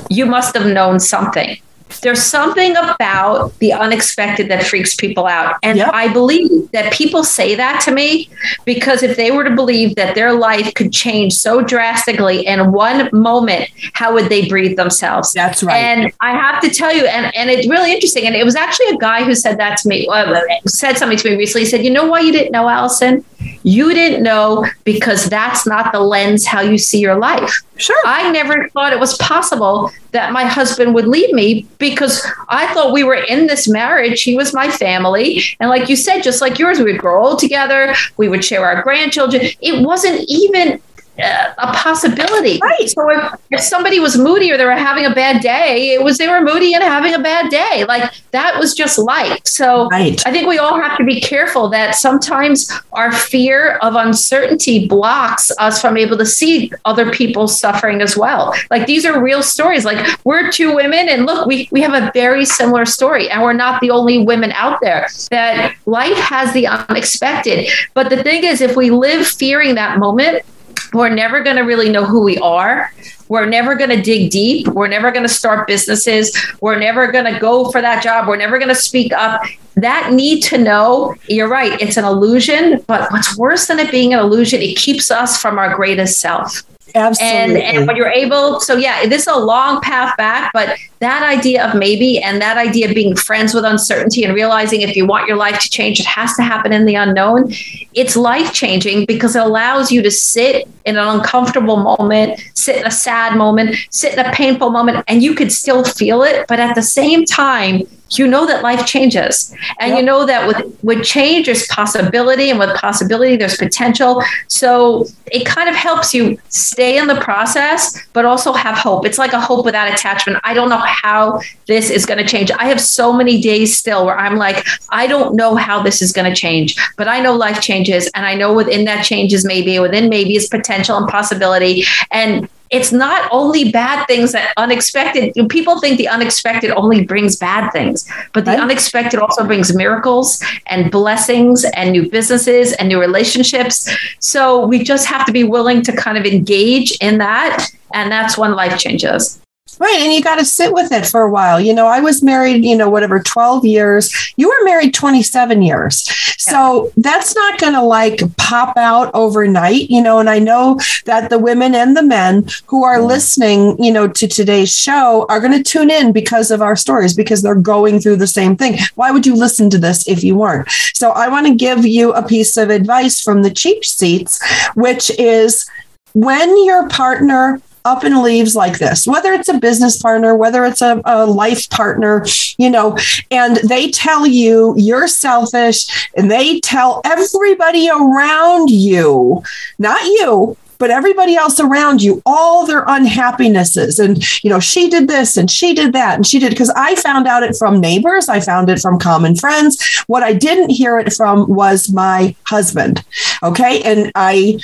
you 0.08 0.26
must 0.26 0.56
have 0.56 0.66
known 0.66 1.00
something 1.00 1.56
there's 2.00 2.22
something 2.22 2.76
about 2.76 3.58
the 3.58 3.72
unexpected 3.72 4.48
that 4.50 4.64
freaks 4.66 4.94
people 4.94 5.26
out. 5.26 5.56
And 5.62 5.78
yep. 5.78 5.90
I 5.92 6.12
believe 6.12 6.70
that 6.72 6.92
people 6.92 7.24
say 7.24 7.54
that 7.54 7.80
to 7.82 7.92
me 7.92 8.28
because 8.64 9.02
if 9.02 9.16
they 9.16 9.30
were 9.30 9.44
to 9.44 9.54
believe 9.54 9.96
that 9.96 10.14
their 10.14 10.32
life 10.32 10.74
could 10.74 10.92
change 10.92 11.34
so 11.34 11.62
drastically 11.62 12.46
in 12.46 12.72
one 12.72 13.08
moment, 13.12 13.68
how 13.92 14.14
would 14.14 14.28
they 14.28 14.48
breathe 14.48 14.76
themselves? 14.76 15.32
That's 15.32 15.62
right. 15.62 15.76
And 15.76 16.12
I 16.20 16.32
have 16.32 16.62
to 16.62 16.70
tell 16.70 16.94
you, 16.94 17.06
and, 17.06 17.34
and 17.34 17.50
it's 17.50 17.68
really 17.68 17.92
interesting. 17.92 18.26
And 18.26 18.34
it 18.34 18.44
was 18.44 18.56
actually 18.56 18.88
a 18.88 18.98
guy 18.98 19.24
who 19.24 19.34
said 19.34 19.58
that 19.58 19.76
to 19.78 19.88
me, 19.88 20.08
uh, 20.08 20.40
said 20.66 20.96
something 20.96 21.18
to 21.18 21.30
me 21.30 21.36
recently. 21.36 21.62
He 21.62 21.70
said, 21.70 21.84
You 21.84 21.90
know 21.90 22.06
why 22.06 22.20
you 22.20 22.32
didn't 22.32 22.52
know, 22.52 22.68
Allison? 22.68 23.24
You 23.62 23.92
didn't 23.92 24.22
know 24.22 24.66
because 24.84 25.26
that's 25.26 25.66
not 25.66 25.92
the 25.92 26.00
lens 26.00 26.46
how 26.46 26.60
you 26.60 26.78
see 26.78 27.00
your 27.00 27.18
life. 27.18 27.62
Sure. 27.76 28.00
I 28.04 28.30
never 28.30 28.68
thought 28.70 28.92
it 28.92 29.00
was 29.00 29.16
possible 29.18 29.90
that 30.12 30.32
my 30.32 30.44
husband 30.44 30.94
would 30.94 31.06
leave 31.06 31.32
me 31.32 31.66
because 31.78 32.26
I 32.48 32.72
thought 32.74 32.92
we 32.92 33.04
were 33.04 33.14
in 33.14 33.46
this 33.46 33.68
marriage. 33.68 34.22
He 34.22 34.36
was 34.36 34.52
my 34.52 34.70
family. 34.70 35.42
And 35.60 35.70
like 35.70 35.88
you 35.88 35.96
said, 35.96 36.22
just 36.22 36.40
like 36.40 36.58
yours, 36.58 36.78
we 36.78 36.92
would 36.92 37.00
grow 37.00 37.24
old 37.24 37.38
together, 37.38 37.94
we 38.16 38.28
would 38.28 38.44
share 38.44 38.64
our 38.64 38.82
grandchildren. 38.82 39.42
It 39.60 39.84
wasn't 39.84 40.24
even 40.28 40.80
a 41.18 41.72
possibility. 41.74 42.58
Right. 42.62 42.88
So 42.88 43.10
if, 43.10 43.40
if 43.50 43.60
somebody 43.60 44.00
was 44.00 44.16
moody 44.16 44.50
or 44.50 44.56
they 44.56 44.64
were 44.64 44.72
having 44.72 45.06
a 45.06 45.14
bad 45.14 45.42
day, 45.42 45.94
it 45.94 46.02
was 46.02 46.18
they 46.18 46.28
were 46.28 46.40
moody 46.40 46.74
and 46.74 46.82
having 46.82 47.14
a 47.14 47.18
bad 47.18 47.50
day. 47.50 47.84
Like 47.86 48.12
that 48.30 48.58
was 48.58 48.74
just 48.74 48.98
life. 48.98 49.40
So 49.44 49.88
right. 49.88 50.20
I 50.26 50.32
think 50.32 50.48
we 50.48 50.58
all 50.58 50.80
have 50.80 50.96
to 50.98 51.04
be 51.04 51.20
careful 51.20 51.68
that 51.70 51.94
sometimes 51.94 52.70
our 52.92 53.12
fear 53.12 53.76
of 53.78 53.94
uncertainty 53.94 54.86
blocks 54.86 55.52
us 55.58 55.80
from 55.80 55.96
able 55.96 56.16
to 56.18 56.26
see 56.26 56.72
other 56.84 57.10
people 57.10 57.48
suffering 57.48 58.00
as 58.00 58.16
well. 58.16 58.54
Like 58.70 58.86
these 58.86 59.04
are 59.04 59.22
real 59.22 59.42
stories. 59.42 59.84
Like 59.84 60.18
we're 60.24 60.50
two 60.50 60.74
women 60.74 61.08
and 61.08 61.26
look, 61.26 61.46
we, 61.46 61.68
we 61.70 61.80
have 61.82 61.94
a 61.94 62.10
very 62.12 62.44
similar 62.44 62.84
story 62.84 63.28
and 63.28 63.42
we're 63.42 63.52
not 63.52 63.80
the 63.80 63.90
only 63.90 64.24
women 64.24 64.52
out 64.52 64.80
there 64.80 65.08
that 65.30 65.74
life 65.86 66.16
has 66.18 66.52
the 66.52 66.66
unexpected. 66.66 67.68
But 67.94 68.10
the 68.10 68.22
thing 68.22 68.44
is, 68.44 68.60
if 68.60 68.76
we 68.76 68.90
live 68.90 69.26
fearing 69.26 69.74
that 69.74 69.98
moment, 69.98 70.44
we're 70.92 71.08
never 71.08 71.42
going 71.42 71.56
to 71.56 71.62
really 71.62 71.88
know 71.88 72.04
who 72.04 72.22
we 72.22 72.38
are. 72.38 72.92
We're 73.28 73.46
never 73.46 73.74
going 73.74 73.90
to 73.90 74.02
dig 74.02 74.30
deep. 74.30 74.66
We're 74.68 74.88
never 74.88 75.10
going 75.10 75.22
to 75.22 75.32
start 75.32 75.66
businesses. 75.66 76.36
We're 76.60 76.78
never 76.78 77.12
going 77.12 77.32
to 77.32 77.38
go 77.38 77.70
for 77.70 77.80
that 77.80 78.02
job. 78.02 78.26
We're 78.26 78.36
never 78.36 78.58
going 78.58 78.68
to 78.68 78.74
speak 78.74 79.12
up. 79.12 79.42
That 79.76 80.12
need 80.12 80.42
to 80.42 80.58
know, 80.58 81.14
you're 81.28 81.48
right, 81.48 81.80
it's 81.80 81.96
an 81.96 82.04
illusion. 82.04 82.82
But 82.86 83.10
what's 83.12 83.36
worse 83.38 83.66
than 83.66 83.78
it 83.78 83.90
being 83.90 84.12
an 84.12 84.18
illusion, 84.18 84.60
it 84.60 84.76
keeps 84.76 85.10
us 85.10 85.40
from 85.40 85.58
our 85.58 85.74
greatest 85.76 86.20
self. 86.20 86.62
Absolutely. 86.94 87.62
And, 87.62 87.76
and 87.76 87.86
when 87.86 87.96
you're 87.96 88.08
able, 88.08 88.58
so 88.58 88.76
yeah, 88.76 89.06
this 89.06 89.22
is 89.22 89.28
a 89.28 89.36
long 89.36 89.80
path 89.80 90.16
back, 90.16 90.50
but 90.52 90.76
that 91.00 91.22
idea 91.22 91.66
of 91.66 91.74
maybe 91.74 92.18
and 92.22 92.40
that 92.42 92.58
idea 92.58 92.88
of 92.88 92.94
being 92.94 93.16
friends 93.16 93.54
with 93.54 93.64
uncertainty 93.64 94.22
and 94.22 94.34
realizing 94.34 94.82
if 94.82 94.94
you 94.94 95.06
want 95.06 95.26
your 95.26 95.36
life 95.36 95.58
to 95.58 95.70
change, 95.70 95.98
it 95.98 96.06
has 96.06 96.34
to 96.36 96.42
happen 96.42 96.72
in 96.72 96.84
the 96.84 96.94
unknown. 96.94 97.50
It's 97.94 98.16
life 98.16 98.52
changing 98.52 99.06
because 99.06 99.34
it 99.34 99.42
allows 99.42 99.90
you 99.90 100.02
to 100.02 100.10
sit 100.10 100.68
in 100.84 100.96
an 100.96 101.08
uncomfortable 101.08 101.78
moment, 101.78 102.40
sit 102.54 102.76
in 102.76 102.86
a 102.86 102.90
sad 102.90 103.36
moment, 103.36 103.76
sit 103.90 104.12
in 104.12 104.18
a 104.18 104.30
painful 104.32 104.70
moment, 104.70 105.02
and 105.08 105.22
you 105.22 105.34
could 105.34 105.50
still 105.50 105.84
feel 105.84 106.22
it. 106.22 106.46
But 106.48 106.60
at 106.60 106.74
the 106.74 106.82
same 106.82 107.24
time, 107.24 107.86
you 108.18 108.26
know 108.26 108.46
that 108.46 108.62
life 108.62 108.86
changes 108.86 109.54
and 109.78 109.90
yep. 109.90 109.98
you 109.98 110.04
know 110.04 110.26
that 110.26 110.46
with 110.46 110.78
with 110.82 111.04
change 111.04 111.46
there's 111.46 111.66
possibility 111.68 112.50
and 112.50 112.58
with 112.58 112.74
possibility 112.76 113.36
there's 113.36 113.56
potential 113.56 114.22
so 114.48 115.06
it 115.26 115.46
kind 115.46 115.68
of 115.68 115.76
helps 115.76 116.12
you 116.12 116.36
stay 116.48 116.98
in 116.98 117.06
the 117.06 117.14
process 117.20 118.04
but 118.12 118.24
also 118.24 118.52
have 118.52 118.76
hope 118.76 119.06
it's 119.06 119.18
like 119.18 119.32
a 119.32 119.40
hope 119.40 119.64
without 119.64 119.92
attachment 119.92 120.38
i 120.42 120.52
don't 120.52 120.68
know 120.68 120.82
how 120.90 121.40
this 121.66 121.90
is 121.90 122.04
going 122.04 122.18
to 122.18 122.26
change. 122.26 122.50
I 122.50 122.66
have 122.66 122.80
so 122.80 123.12
many 123.12 123.40
days 123.40 123.76
still 123.76 124.04
where 124.06 124.18
i'm 124.18 124.36
like 124.36 124.66
i 124.90 125.06
don't 125.06 125.34
know 125.34 125.54
how 125.56 125.82
this 125.82 126.02
is 126.02 126.12
going 126.12 126.28
to 126.28 126.34
change 126.34 126.76
but 126.96 127.08
i 127.08 127.20
know 127.20 127.34
life 127.34 127.60
changes 127.60 128.10
and 128.14 128.26
i 128.26 128.34
know 128.34 128.52
within 128.52 128.84
that 128.84 129.04
changes 129.04 129.44
maybe 129.44 129.78
within 129.78 130.08
maybe 130.08 130.36
is 130.36 130.48
potential 130.48 130.96
and 130.96 131.08
possibility 131.08 131.84
and 132.10 132.48
it's 132.70 132.92
not 132.92 133.28
only 133.32 133.72
bad 133.72 134.06
things 134.06 134.30
that 134.30 134.52
unexpected 134.56 135.34
people 135.48 135.80
think 135.80 135.98
the 135.98 136.06
unexpected 136.06 136.70
only 136.70 137.04
brings 137.04 137.34
bad 137.36 137.70
things 137.72 138.08
but 138.32 138.44
the 138.44 138.52
right. 138.52 138.60
unexpected 138.60 139.18
also 139.18 139.44
brings 139.44 139.74
miracles 139.74 140.42
and 140.66 140.90
blessings 140.90 141.64
and 141.74 141.90
new 141.90 142.08
businesses 142.08 142.72
and 142.74 142.88
new 142.88 143.00
relationships. 143.00 143.90
So 144.20 144.64
we 144.66 144.84
just 144.84 145.06
have 145.06 145.26
to 145.26 145.32
be 145.32 145.42
willing 145.42 145.82
to 145.82 145.92
kind 145.92 146.16
of 146.16 146.24
engage 146.24 146.96
in 147.00 147.18
that 147.18 147.66
and 147.92 148.10
that's 148.12 148.38
when 148.38 148.52
life 148.52 148.78
changes 148.78 149.40
Right. 149.78 149.98
And 150.00 150.12
you 150.12 150.22
got 150.22 150.36
to 150.36 150.44
sit 150.44 150.72
with 150.72 150.92
it 150.92 151.06
for 151.06 151.22
a 151.22 151.30
while. 151.30 151.60
You 151.60 151.74
know, 151.74 151.86
I 151.86 152.00
was 152.00 152.22
married, 152.22 152.64
you 152.64 152.76
know, 152.76 152.90
whatever, 152.90 153.20
12 153.20 153.64
years. 153.64 154.32
You 154.36 154.48
were 154.48 154.64
married 154.64 154.94
27 154.94 155.62
years. 155.62 156.04
So 156.38 156.92
that's 156.96 157.34
not 157.34 157.60
going 157.60 157.74
to 157.74 157.82
like 157.82 158.20
pop 158.36 158.76
out 158.76 159.10
overnight, 159.14 159.90
you 159.90 160.02
know. 160.02 160.18
And 160.18 160.28
I 160.28 160.38
know 160.38 160.78
that 161.04 161.30
the 161.30 161.38
women 161.38 161.74
and 161.74 161.96
the 161.96 162.02
men 162.02 162.46
who 162.66 162.84
are 162.84 162.98
mm-hmm. 162.98 163.06
listening, 163.06 163.82
you 163.82 163.92
know, 163.92 164.08
to 164.08 164.26
today's 164.26 164.76
show 164.76 165.26
are 165.28 165.40
going 165.40 165.52
to 165.52 165.62
tune 165.62 165.90
in 165.90 166.12
because 166.12 166.50
of 166.50 166.62
our 166.62 166.76
stories, 166.76 167.14
because 167.14 167.42
they're 167.42 167.54
going 167.54 168.00
through 168.00 168.16
the 168.16 168.26
same 168.26 168.56
thing. 168.56 168.78
Why 168.94 169.10
would 169.10 169.26
you 169.26 169.34
listen 169.34 169.70
to 169.70 169.78
this 169.78 170.08
if 170.08 170.24
you 170.24 170.36
weren't? 170.36 170.70
So 170.94 171.10
I 171.10 171.28
want 171.28 171.46
to 171.46 171.54
give 171.54 171.86
you 171.86 172.12
a 172.12 172.26
piece 172.26 172.56
of 172.56 172.70
advice 172.70 173.22
from 173.22 173.42
the 173.42 173.50
cheap 173.50 173.84
seats, 173.84 174.40
which 174.74 175.10
is 175.18 175.68
when 176.14 176.64
your 176.64 176.88
partner 176.88 177.60
up 177.84 178.04
and 178.04 178.22
leaves 178.22 178.54
like 178.54 178.78
this, 178.78 179.06
whether 179.06 179.32
it's 179.32 179.48
a 179.48 179.58
business 179.58 180.00
partner, 180.00 180.36
whether 180.36 180.64
it's 180.64 180.82
a, 180.82 181.00
a, 181.04 181.26
life 181.26 181.68
partner, 181.70 182.24
you 182.58 182.68
know, 182.68 182.96
and 183.30 183.56
they 183.68 183.90
tell 183.90 184.26
you 184.26 184.74
you're 184.76 185.08
selfish 185.08 186.08
and 186.16 186.30
they 186.30 186.60
tell 186.60 187.00
everybody 187.04 187.88
around 187.88 188.70
you, 188.70 189.42
not 189.78 190.02
you, 190.04 190.56
but 190.80 190.90
everybody 190.90 191.36
else 191.36 191.60
around 191.60 192.02
you, 192.02 192.22
all 192.24 192.66
their 192.66 192.84
unhappinesses. 192.86 193.98
And, 193.98 194.42
you 194.42 194.50
know, 194.50 194.58
she 194.58 194.88
did 194.88 195.08
this 195.08 195.36
and 195.36 195.48
she 195.50 195.74
did 195.74 195.92
that 195.92 196.16
and 196.16 196.26
she 196.26 196.38
did, 196.38 196.50
because 196.50 196.70
I 196.70 196.94
found 196.96 197.28
out 197.28 197.42
it 197.42 197.54
from 197.54 197.80
neighbors, 197.80 198.28
I 198.28 198.40
found 198.40 198.70
it 198.70 198.80
from 198.80 198.98
common 198.98 199.36
friends. 199.36 200.02
What 200.06 200.22
I 200.22 200.32
didn't 200.32 200.70
hear 200.70 200.98
it 200.98 201.12
from 201.12 201.48
was 201.48 201.92
my 201.92 202.34
husband. 202.44 203.04
Okay. 203.42 203.82
And 203.82 204.10
I, 204.14 204.58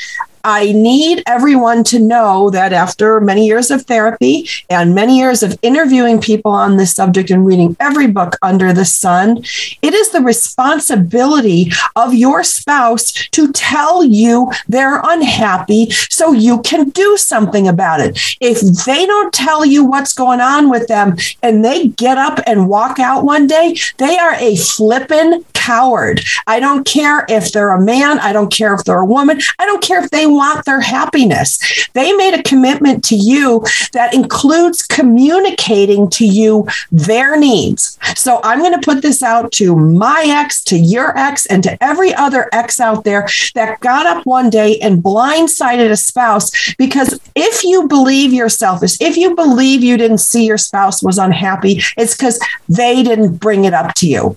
I 0.47 0.71
need 0.71 1.25
everyone 1.27 1.83
to 1.85 1.99
know 1.99 2.51
that 2.51 2.73
after 2.73 3.21
many 3.21 3.49
years 3.49 3.73
of 3.73 3.83
therapy 3.83 4.49
and 4.71 4.95
many 4.95 5.19
years 5.19 5.43
of 5.43 5.59
interviewing 5.61 6.21
people 6.21 6.53
on 6.53 6.77
this 6.77 6.95
subject 6.95 7.31
and 7.31 7.45
reading 7.45 7.77
every 7.81 8.07
book 8.07 8.37
under 8.43 8.73
the 8.73 8.85
sun, 8.85 9.39
it 9.83 9.93
is 9.93 10.11
the 10.11 10.21
responsibility 10.21 11.73
of 11.97 12.15
your 12.15 12.45
spouse 12.45 13.11
to 13.33 13.51
tell 13.51 14.05
you 14.05 14.53
they're 14.69 15.01
unhappy 15.03 15.91
so 15.91 16.31
you 16.31 16.63
can 16.63 16.91
do 16.91 17.17
something 17.17 17.67
about 17.67 17.99
it. 17.99 18.17
If 18.41 18.61
they 18.85 19.05
don't 19.05 19.35
tell 19.35 19.67
you 19.67 19.85
what's 19.85 20.15
going 20.15 20.41
on 20.41 20.71
with 20.71 20.87
them 20.87 21.17
and 21.43 21.65
they 21.65 21.89
get 21.89 22.19
up 22.19 22.39
and 22.47 22.69
walk 22.69 23.01
out 23.01 23.25
one 23.25 23.49
day, 23.49 23.77
they 23.99 24.17
are 24.17 24.35
a 24.35 24.55
flippin' 24.55 25.45
coward. 25.67 26.21
I 26.47 26.61
don't 26.61 26.87
care 26.87 27.27
if 27.29 27.51
they're 27.51 27.73
a 27.73 27.81
man, 27.81 28.21
I 28.21 28.33
don't 28.33 28.53
care 28.53 28.73
if 28.75 28.85
they're 28.85 29.01
a 29.01 29.05
woman, 29.05 29.41
I 29.59 29.67
don't 29.67 29.83
care 29.83 30.03
if 30.03 30.11
they 30.11 30.25
want 30.37 30.65
their 30.65 30.81
happiness. 30.81 31.59
They 31.93 32.13
made 32.13 32.35
a 32.35 32.43
commitment 32.43 33.05
to 33.05 33.17
you 33.17 33.65
that 33.93 34.15
includes 34.15 34.83
communicating 34.83 36.09
to 36.11 36.27
you 36.27 36.67
their 36.93 37.39
needs. 37.39 37.99
So 38.15 38.41
I'm 38.45 38.61
going 38.61 38.79
to 38.79 38.85
put 38.85 39.03
this 39.03 39.23
out 39.23 39.53
to 39.53 39.75
my 39.77 40.25
ex, 40.29 40.63
to 40.65 40.79
your 40.79 41.17
ex, 41.17 41.47
and 41.47 41.63
to 41.65 41.83
every 41.83 42.15
other 42.15 42.49
ex 42.53 42.81
out 42.81 43.05
there 43.05 43.29
that 43.55 43.81
got 43.81 44.07
up 44.07 44.25
one 44.27 44.51
day 44.51 44.79
and 44.81 45.03
blindsided 45.03 45.91
a 45.91 45.97
spouse. 45.97 46.75
Because 46.77 47.19
if 47.35 47.65
you 47.65 47.89
believe 47.89 48.33
you're 48.33 48.49
selfish, 48.49 48.97
if 49.01 49.17
you 49.17 49.35
believe 49.35 49.83
you 49.83 49.97
didn't 49.97 50.19
see 50.19 50.47
your 50.47 50.59
spouse 50.59 51.03
was 51.03 51.19
unhappy, 51.19 51.81
it's 51.97 52.17
because 52.17 52.39
they 52.69 53.03
didn't 53.03 53.37
bring 53.37 53.65
it 53.65 53.75
up 53.75 53.95
to 53.95 54.07
you 54.07 54.37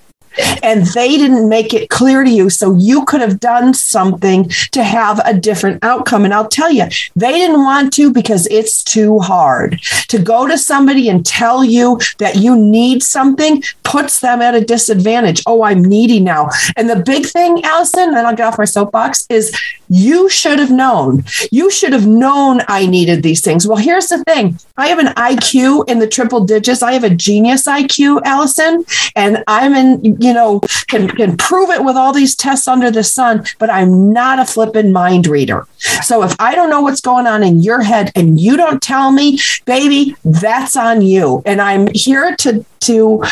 and 0.63 0.85
they 0.87 1.17
didn't 1.17 1.49
make 1.49 1.73
it 1.73 1.89
clear 1.89 2.23
to 2.23 2.29
you. 2.29 2.49
So 2.49 2.75
you 2.75 3.05
could 3.05 3.21
have 3.21 3.39
done 3.39 3.73
something 3.73 4.49
to 4.71 4.83
have 4.83 5.19
a 5.25 5.33
different 5.33 5.83
outcome. 5.83 6.25
And 6.25 6.33
I'll 6.33 6.47
tell 6.47 6.71
you, 6.71 6.85
they 7.15 7.31
didn't 7.31 7.61
want 7.61 7.93
to 7.93 8.11
because 8.11 8.47
it's 8.47 8.83
too 8.83 9.19
hard 9.19 9.81
to 10.07 10.19
go 10.19 10.47
to 10.47 10.57
somebody 10.57 11.09
and 11.09 11.25
tell 11.25 11.63
you 11.63 11.99
that 12.17 12.35
you 12.35 12.55
need 12.55 13.03
something 13.03 13.63
puts 13.83 14.19
them 14.19 14.41
at 14.41 14.55
a 14.55 14.61
disadvantage. 14.61 15.41
Oh, 15.47 15.63
I'm 15.63 15.83
needy 15.83 16.19
now. 16.19 16.49
And 16.75 16.89
the 16.89 16.97
big 16.97 17.25
thing, 17.25 17.63
Allison, 17.63 18.09
and 18.09 18.19
I'll 18.19 18.35
get 18.35 18.47
off 18.47 18.57
my 18.57 18.65
soapbox, 18.65 19.25
is 19.29 19.55
you 19.89 20.29
should 20.29 20.59
have 20.59 20.71
known. 20.71 21.23
You 21.51 21.71
should 21.71 21.93
have 21.93 22.07
known 22.07 22.61
I 22.67 22.85
needed 22.85 23.23
these 23.23 23.41
things. 23.41 23.67
Well, 23.67 23.77
here's 23.77 24.07
the 24.07 24.23
thing 24.23 24.57
I 24.77 24.87
have 24.87 24.99
an 24.99 25.07
IQ 25.07 25.89
in 25.89 25.99
the 25.99 26.07
triple 26.07 26.45
digits. 26.45 26.83
I 26.83 26.93
have 26.93 27.03
a 27.03 27.09
genius 27.09 27.65
IQ, 27.65 28.21
Allison, 28.23 28.85
and 29.15 29.43
I'm 29.47 29.73
in, 29.73 30.21
you 30.21 30.33
know, 30.33 30.61
can, 30.87 31.09
can 31.09 31.35
prove 31.37 31.69
it 31.71 31.83
with 31.83 31.95
all 31.95 32.13
these 32.13 32.35
tests 32.35 32.67
under 32.67 32.91
the 32.91 33.03
sun, 33.03 33.45
but 33.57 33.69
I'm 33.69 34.13
not 34.13 34.39
a 34.39 34.45
flippin' 34.45 34.93
mind 34.93 35.27
reader. 35.27 35.67
So 36.03 36.23
if 36.23 36.35
I 36.39 36.55
don't 36.55 36.69
know 36.69 36.81
what's 36.81 37.01
going 37.01 37.27
on 37.27 37.43
in 37.43 37.61
your 37.61 37.81
head 37.81 38.11
and 38.15 38.39
you 38.39 38.57
don't 38.57 38.81
tell 38.81 39.11
me, 39.11 39.39
baby, 39.65 40.15
that's 40.23 40.77
on 40.77 41.01
you. 41.01 41.41
And 41.45 41.61
I'm 41.61 41.87
here 41.93 42.35
to, 42.37 42.63
to, 42.81 43.23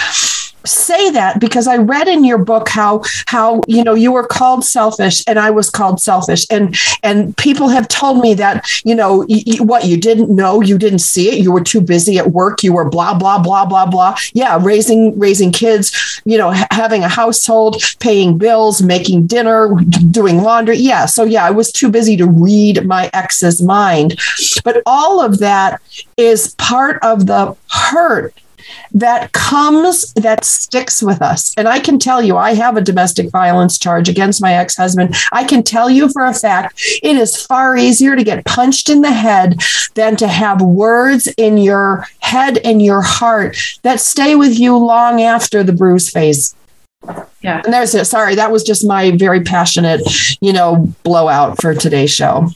say 0.68 1.10
that 1.12 1.40
because 1.40 1.68
I 1.68 1.78
read 1.78 2.08
in 2.08 2.24
your 2.24 2.38
book 2.38 2.70
how 2.70 3.02
how 3.26 3.62
you 3.68 3.84
know 3.84 3.94
you 3.94 4.12
were 4.12 4.28
called 4.28 4.64
selfish 4.66 5.24
and 5.28 5.40
I 5.40 5.50
was 5.50 5.70
called 5.70 6.02
selfish. 6.02 6.46
And 6.50 6.76
and 7.04 7.36
people 7.38 7.70
have 7.70 7.88
told 7.88 8.20
me 8.20 8.34
that 8.36 8.66
you 8.84 8.96
know 8.96 9.26
y- 9.30 9.44
what 9.60 9.86
you 9.86 9.98
didn't 9.98 10.30
know 10.30 10.62
you 10.62 10.78
didn't 10.78 11.00
see 11.00 11.30
it 11.30 11.40
you 11.44 11.52
were 11.52 11.64
too 11.64 11.82
busy 11.82 12.18
at 12.18 12.32
work 12.32 12.64
you 12.64 12.74
were 12.74 12.90
blah 12.90 13.14
blah 13.14 13.40
blah 13.40 13.66
blah 13.66 13.86
blah. 13.86 14.16
Yeah 14.34 14.60
raising 14.62 15.18
raising 15.18 15.52
kids 15.52 16.22
you 16.26 16.38
know 16.38 16.52
ha- 16.52 16.68
having 16.72 17.04
a 17.04 17.10
household 17.10 17.82
paying 18.00 18.38
bills 18.38 18.82
making 18.82 19.28
dinner 19.28 19.70
doing 20.12 20.38
laundry. 20.42 20.78
Yeah 20.78 21.06
so 21.06 21.24
yeah 21.24 21.46
I 21.46 21.52
was 21.52 21.72
too 21.72 21.90
busy 21.90 22.18
to 22.18 22.28
read 22.28 22.86
my 22.86 23.10
ex's 23.14 23.62
mind. 23.62 24.20
But 24.64 24.82
all 24.86 25.22
of 25.22 25.40
that 25.40 25.82
is 26.18 26.54
part 26.56 27.00
of 27.04 27.26
the 27.28 27.56
hurt 27.70 28.34
that 28.92 29.32
comes 29.32 30.14
that 30.14 30.46
sticks 30.46 31.02
with 31.02 31.22
us. 31.22 31.54
And 31.58 31.68
I 31.68 31.80
can 31.80 32.00
tell 32.00 32.22
you, 32.22 32.38
I 32.38 32.54
have 32.54 32.78
a 32.78 32.82
domestic 32.82 33.30
violence 33.30 33.78
charge 33.78 34.10
against 34.10 34.42
my 34.42 34.54
ex 34.54 34.76
husband. 34.76 35.16
I 35.32 35.44
can 35.44 35.64
tell 35.64 35.90
you 35.90 36.10
for 36.10 36.26
a 36.26 36.34
fact, 36.34 36.82
it 37.04 37.16
is 37.16 37.42
far 37.42 37.78
easier 37.78 38.16
to 38.16 38.24
get 38.24 38.46
punched 38.46 38.90
in 38.90 39.02
the 39.02 39.12
head 39.12 39.62
than 39.96 40.16
to 40.18 40.28
have 40.28 40.62
words 40.62 41.28
in 41.38 41.58
your 41.58 42.06
head 42.20 42.58
and 42.60 42.82
your 42.82 43.02
heart 43.02 43.58
that 43.84 44.00
stay 44.00 44.36
with 44.36 44.58
you 44.60 44.78
long 44.78 45.22
after 45.22 45.64
the 45.64 45.74
bruise 45.74 46.10
phase. 46.10 46.56
Yeah. 47.42 47.62
And 47.64 47.74
there's 47.74 47.96
it. 47.96 48.06
Sorry, 48.06 48.36
that 48.36 48.52
was 48.52 48.64
just 48.64 48.86
my 48.86 49.12
very 49.12 49.42
passionate, 49.42 50.02
you 50.42 50.52
know, 50.52 50.92
blowout 51.04 51.62
for 51.62 51.74
today's 51.74 52.12
show 52.12 52.50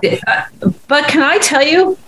but 0.00 1.08
can 1.08 1.22
I 1.22 1.38
tell 1.38 1.62
you, 1.62 1.98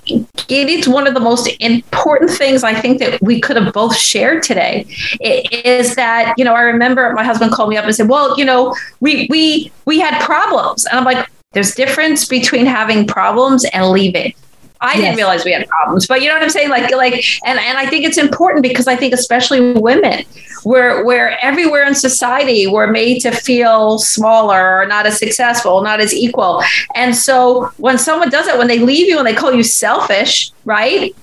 it 0.49 0.69
is 0.69 0.89
one 0.89 1.07
of 1.07 1.15
the 1.15 1.21
most 1.21 1.49
important 1.61 2.31
things 2.31 2.65
I 2.65 2.75
think 2.75 2.99
that 3.01 3.21
we 3.23 3.41
could 3.41 3.57
have 3.57 3.73
both 3.73 3.97
shared 3.97 4.43
today. 4.43 4.87
Is 5.21 5.95
that 5.97 6.35
you 6.37 6.45
know 6.45 6.55
I 6.55 6.63
remember 6.63 7.13
my 7.13 7.25
husband 7.25 7.53
called 7.53 7.71
me 7.71 7.77
up 7.77 7.85
and 7.85 7.95
said, 7.95 8.09
"Well, 8.09 8.39
you 8.39 8.45
know, 8.45 8.75
we 9.01 9.27
we 9.31 9.73
we 9.85 10.01
had 10.01 10.23
problems," 10.23 10.87
and 10.87 10.99
I'm 10.99 11.05
like, 11.05 11.29
"There's 11.53 11.75
difference 11.75 12.27
between 12.27 12.67
having 12.67 13.07
problems 13.07 13.65
and 13.73 13.91
leaving." 13.91 14.35
I 14.83 14.95
yes. 14.95 15.01
didn't 15.01 15.17
realize 15.17 15.45
we 15.45 15.53
had 15.53 15.69
problems, 15.69 16.07
but 16.07 16.23
you 16.23 16.29
know 16.29 16.35
what 16.35 16.43
I'm 16.43 16.51
saying? 16.51 16.71
Like, 16.71 16.91
like, 16.95 17.25
and, 17.45 17.59
and 17.59 17.77
I 17.77 17.87
think 17.87 18.05
it's 18.05 18.17
important 18.17 18.63
because 18.63 18.87
I 18.87 18.97
think 18.97 19.13
especially 19.13 19.73
women, 19.73 20.25
we're, 20.65 21.05
we're 21.05 21.37
everywhere 21.43 21.85
in 21.85 21.95
society 21.95 22.67
we're 22.67 22.91
made 22.91 23.21
to 23.21 23.31
feel 23.31 23.99
smaller 23.99 24.81
or 24.81 24.87
not 24.87 25.07
as 25.07 25.19
successful, 25.19 25.83
not 25.83 26.01
as 26.01 26.15
equal. 26.15 26.63
And 26.95 27.15
so 27.15 27.67
when 27.77 27.99
someone 27.99 28.31
does 28.31 28.47
it, 28.47 28.57
when 28.57 28.69
they 28.69 28.79
leave 28.79 29.07
you 29.07 29.19
and 29.19 29.27
they 29.27 29.35
call 29.35 29.53
you 29.53 29.63
selfish, 29.63 30.51
right? 30.65 31.15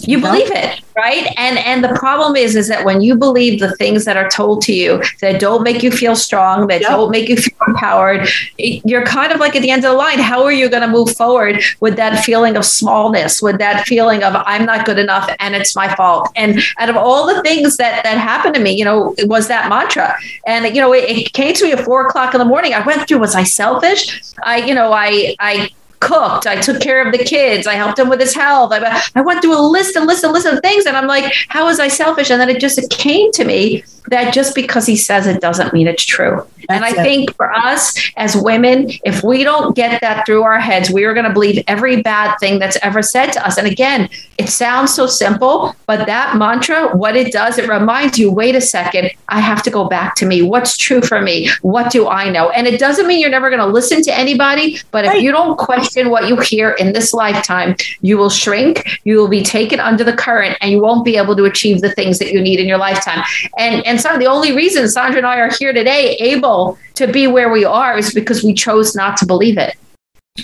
You 0.00 0.20
believe 0.20 0.50
it 0.50 0.80
right? 0.96 1.32
And 1.36 1.58
and 1.58 1.84
the 1.84 1.90
problem 1.90 2.36
is 2.36 2.56
is 2.56 2.68
that 2.68 2.84
when 2.84 3.02
you 3.02 3.14
believe 3.14 3.60
the 3.60 3.76
things 3.76 4.04
that 4.06 4.16
are 4.16 4.28
told 4.28 4.62
to 4.62 4.72
you 4.72 5.02
that 5.20 5.38
don't 5.40 5.62
make 5.62 5.82
you 5.82 5.90
feel 5.90 6.16
strong 6.16 6.66
that 6.68 6.80
yep. 6.80 6.90
don't 6.90 7.10
make 7.10 7.28
you 7.28 7.36
feel 7.36 7.58
empowered 7.68 8.26
you're 8.58 9.04
kind 9.04 9.32
of 9.32 9.38
like 9.38 9.54
at 9.54 9.62
the 9.62 9.70
end 9.70 9.84
of 9.84 9.92
the 9.92 9.96
line. 9.96 10.18
How 10.18 10.42
are 10.44 10.52
you 10.52 10.68
going 10.68 10.82
to 10.82 10.88
move 10.88 11.14
forward 11.14 11.62
with 11.80 11.96
that 11.96 12.24
feeling 12.24 12.56
of 12.56 12.64
smallness 12.64 13.42
with 13.42 13.58
that 13.58 13.86
feeling 13.86 14.24
of 14.24 14.34
i'm 14.46 14.64
not 14.64 14.86
good 14.86 14.98
enough 14.98 15.30
and 15.38 15.54
it's 15.54 15.76
my 15.76 15.94
fault? 15.94 16.32
And 16.34 16.60
out 16.78 16.88
of 16.88 16.96
all 16.96 17.26
the 17.26 17.42
things 17.42 17.76
that 17.76 18.02
that 18.02 18.18
happened 18.18 18.54
to 18.54 18.60
me 18.60 18.72
you 18.72 18.84
know 18.84 19.14
it 19.18 19.28
was 19.28 19.48
that 19.48 19.68
mantra. 19.68 20.16
And 20.46 20.74
you 20.74 20.80
know 20.80 20.92
it, 20.94 21.04
it 21.04 21.32
came 21.34 21.54
to 21.54 21.64
me 21.64 21.72
at 21.72 21.84
four 21.84 22.06
o'clock 22.06 22.34
in 22.34 22.38
the 22.38 22.44
morning. 22.44 22.72
I 22.72 22.84
went 22.86 23.06
through 23.06 23.18
was 23.18 23.34
i 23.34 23.44
selfish? 23.44 24.22
I 24.42 24.58
you 24.58 24.74
know 24.74 24.92
i 24.92 25.36
i 25.40 25.70
cooked. 26.00 26.46
I 26.46 26.60
took 26.60 26.80
care 26.80 27.04
of 27.04 27.12
the 27.12 27.24
kids. 27.24 27.66
I 27.66 27.74
helped 27.74 27.98
him 27.98 28.08
with 28.08 28.20
his 28.20 28.34
health. 28.34 28.72
I, 28.72 29.02
I 29.14 29.20
went 29.20 29.42
through 29.42 29.58
a 29.58 29.60
list 29.60 29.96
and 29.96 30.06
list 30.06 30.24
and 30.24 30.32
list 30.32 30.46
of 30.46 30.60
things. 30.60 30.86
And 30.86 30.96
I'm 30.96 31.06
like, 31.06 31.32
how 31.48 31.66
was 31.66 31.80
I 31.80 31.88
selfish? 31.88 32.30
And 32.30 32.40
then 32.40 32.48
it 32.48 32.60
just 32.60 32.78
it 32.78 32.90
came 32.90 33.32
to 33.32 33.44
me 33.44 33.84
that 34.08 34.32
just 34.32 34.54
because 34.54 34.86
he 34.86 34.96
says 34.96 35.26
it 35.26 35.40
doesn't 35.40 35.72
mean 35.72 35.86
it's 35.86 36.04
true. 36.04 36.46
That's 36.68 36.70
and 36.70 36.84
I 36.84 36.90
it. 36.90 37.04
think 37.04 37.34
for 37.36 37.52
us 37.52 37.94
as 38.16 38.36
women, 38.36 38.90
if 39.04 39.22
we 39.22 39.44
don't 39.44 39.74
get 39.74 40.00
that 40.00 40.26
through 40.26 40.42
our 40.42 40.58
heads, 40.58 40.90
we 40.90 41.04
are 41.04 41.14
going 41.14 41.26
to 41.26 41.32
believe 41.32 41.62
every 41.66 42.02
bad 42.02 42.36
thing 42.38 42.58
that's 42.58 42.76
ever 42.82 43.02
said 43.02 43.32
to 43.32 43.46
us. 43.46 43.58
And 43.58 43.66
again, 43.66 44.08
it 44.38 44.48
sounds 44.48 44.94
so 44.94 45.06
simple, 45.06 45.74
but 45.86 46.06
that 46.06 46.36
mantra, 46.36 46.96
what 46.96 47.16
it 47.16 47.32
does, 47.32 47.58
it 47.58 47.68
reminds 47.68 48.18
you 48.18 48.30
wait 48.30 48.54
a 48.54 48.60
second, 48.60 49.10
I 49.28 49.40
have 49.40 49.62
to 49.64 49.70
go 49.70 49.88
back 49.88 50.14
to 50.16 50.26
me. 50.26 50.42
What's 50.42 50.76
true 50.76 51.00
for 51.00 51.20
me? 51.20 51.48
What 51.62 51.90
do 51.90 52.08
I 52.08 52.30
know? 52.30 52.50
And 52.50 52.66
it 52.66 52.78
doesn't 52.78 53.06
mean 53.06 53.20
you're 53.20 53.30
never 53.30 53.50
going 53.50 53.60
to 53.60 53.66
listen 53.66 54.02
to 54.02 54.16
anybody, 54.16 54.78
but 54.90 55.04
if 55.04 55.12
right. 55.12 55.22
you 55.22 55.30
don't 55.30 55.56
question 55.56 56.10
what 56.10 56.28
you 56.28 56.36
hear 56.40 56.72
in 56.72 56.92
this 56.92 57.14
lifetime, 57.14 57.76
you 58.02 58.18
will 58.18 58.30
shrink, 58.30 59.00
you 59.04 59.16
will 59.16 59.28
be 59.28 59.42
taken 59.42 59.80
under 59.80 60.04
the 60.04 60.12
current, 60.12 60.56
and 60.60 60.70
you 60.70 60.80
won't 60.80 61.04
be 61.04 61.16
able 61.16 61.36
to 61.36 61.44
achieve 61.44 61.80
the 61.80 61.92
things 61.92 62.18
that 62.18 62.32
you 62.32 62.40
need 62.40 62.60
in 62.60 62.66
your 62.66 62.78
lifetime. 62.78 63.22
And 63.58 63.86
and 63.86 63.95
so 64.00 64.18
the 64.18 64.26
only 64.26 64.54
reason 64.54 64.88
Sandra 64.88 65.18
and 65.18 65.26
I 65.26 65.38
are 65.38 65.50
here 65.58 65.72
today, 65.72 66.16
able 66.16 66.78
to 66.94 67.06
be 67.06 67.26
where 67.26 67.50
we 67.50 67.64
are, 67.64 67.98
is 67.98 68.12
because 68.12 68.42
we 68.42 68.54
chose 68.54 68.94
not 68.94 69.16
to 69.18 69.26
believe 69.26 69.58
it. 69.58 69.76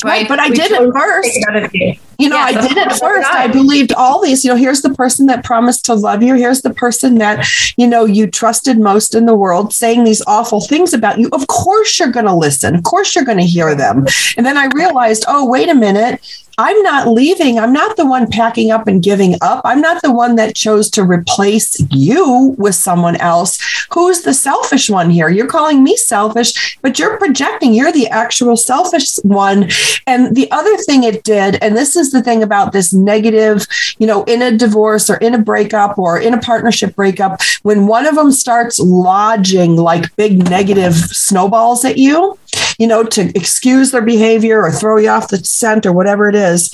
Right, 0.04 0.26
but 0.26 0.38
I 0.38 0.48
we 0.48 0.56
did 0.56 0.70
it 0.70 0.92
first. 0.92 1.98
You 2.18 2.28
know, 2.28 2.38
I 2.38 2.52
did 2.52 2.76
it 2.76 2.92
first. 2.92 3.28
I 3.30 3.46
believed 3.48 3.92
all 3.92 4.22
these. 4.22 4.44
You 4.44 4.50
know, 4.50 4.56
here's 4.56 4.80
the 4.80 4.94
person 4.94 5.26
that 5.26 5.44
promised 5.44 5.84
to 5.86 5.94
love 5.94 6.22
you. 6.22 6.34
Here's 6.34 6.62
the 6.62 6.72
person 6.72 7.16
that, 7.16 7.46
you 7.76 7.86
know, 7.86 8.04
you 8.04 8.26
trusted 8.26 8.78
most 8.78 9.14
in 9.14 9.26
the 9.26 9.34
world 9.34 9.72
saying 9.72 10.04
these 10.04 10.22
awful 10.26 10.60
things 10.60 10.94
about 10.94 11.18
you. 11.18 11.28
Of 11.32 11.46
course, 11.48 11.98
you're 11.98 12.10
going 12.10 12.26
to 12.26 12.34
listen. 12.34 12.74
Of 12.74 12.84
course, 12.84 13.14
you're 13.14 13.24
going 13.24 13.38
to 13.38 13.44
hear 13.44 13.74
them. 13.74 14.06
And 14.36 14.46
then 14.46 14.56
I 14.56 14.68
realized, 14.74 15.24
oh, 15.28 15.46
wait 15.48 15.68
a 15.68 15.74
minute 15.74 16.20
I'm 16.62 16.80
not 16.84 17.08
leaving. 17.08 17.58
I'm 17.58 17.72
not 17.72 17.96
the 17.96 18.06
one 18.06 18.30
packing 18.30 18.70
up 18.70 18.86
and 18.86 19.02
giving 19.02 19.34
up. 19.40 19.62
I'm 19.64 19.80
not 19.80 20.00
the 20.00 20.12
one 20.12 20.36
that 20.36 20.54
chose 20.54 20.88
to 20.90 21.02
replace 21.02 21.76
you 21.90 22.54
with 22.56 22.76
someone 22.76 23.16
else. 23.16 23.58
Who's 23.92 24.22
the 24.22 24.32
selfish 24.32 24.88
one 24.88 25.10
here? 25.10 25.28
You're 25.28 25.48
calling 25.48 25.82
me 25.82 25.96
selfish, 25.96 26.78
but 26.80 27.00
you're 27.00 27.18
projecting 27.18 27.74
you're 27.74 27.90
the 27.90 28.06
actual 28.06 28.56
selfish 28.56 29.16
one. 29.24 29.70
And 30.06 30.36
the 30.36 30.48
other 30.52 30.76
thing 30.76 31.02
it 31.02 31.24
did, 31.24 31.56
and 31.60 31.76
this 31.76 31.96
is 31.96 32.12
the 32.12 32.22
thing 32.22 32.44
about 32.44 32.72
this 32.72 32.94
negative, 32.94 33.66
you 33.98 34.06
know, 34.06 34.22
in 34.24 34.40
a 34.40 34.56
divorce 34.56 35.10
or 35.10 35.16
in 35.16 35.34
a 35.34 35.38
breakup 35.38 35.98
or 35.98 36.20
in 36.20 36.32
a 36.32 36.40
partnership 36.40 36.94
breakup, 36.94 37.40
when 37.62 37.88
one 37.88 38.06
of 38.06 38.14
them 38.14 38.30
starts 38.30 38.78
lodging 38.78 39.74
like 39.74 40.14
big 40.14 40.48
negative 40.48 40.94
snowballs 40.94 41.84
at 41.84 41.98
you, 41.98 42.38
you 42.82 42.88
know, 42.88 43.04
to 43.04 43.30
excuse 43.36 43.92
their 43.92 44.02
behavior 44.02 44.60
or 44.60 44.72
throw 44.72 44.96
you 44.96 45.08
off 45.08 45.28
the 45.28 45.36
scent 45.36 45.86
or 45.86 45.92
whatever 45.92 46.28
it 46.28 46.34
is. 46.34 46.70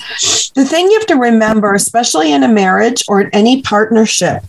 The 0.55 0.65
thing 0.65 0.87
you 0.87 0.99
have 0.99 1.07
to 1.09 1.17
remember, 1.17 1.75
especially 1.75 2.33
in 2.33 2.43
a 2.43 2.49
marriage 2.49 3.05
or 3.09 3.21
in 3.21 3.31
any 3.35 3.61
partnership, 3.61 4.43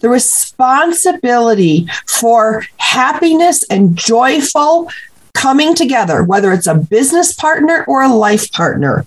the 0.00 0.08
responsibility 0.08 1.86
for 2.08 2.64
happiness 2.78 3.62
and 3.64 3.94
joyful 3.94 4.90
coming 5.34 5.74
together, 5.74 6.24
whether 6.24 6.50
it's 6.50 6.66
a 6.66 6.76
business 6.76 7.34
partner 7.34 7.84
or 7.86 8.02
a 8.02 8.08
life 8.08 8.50
partner. 8.50 9.04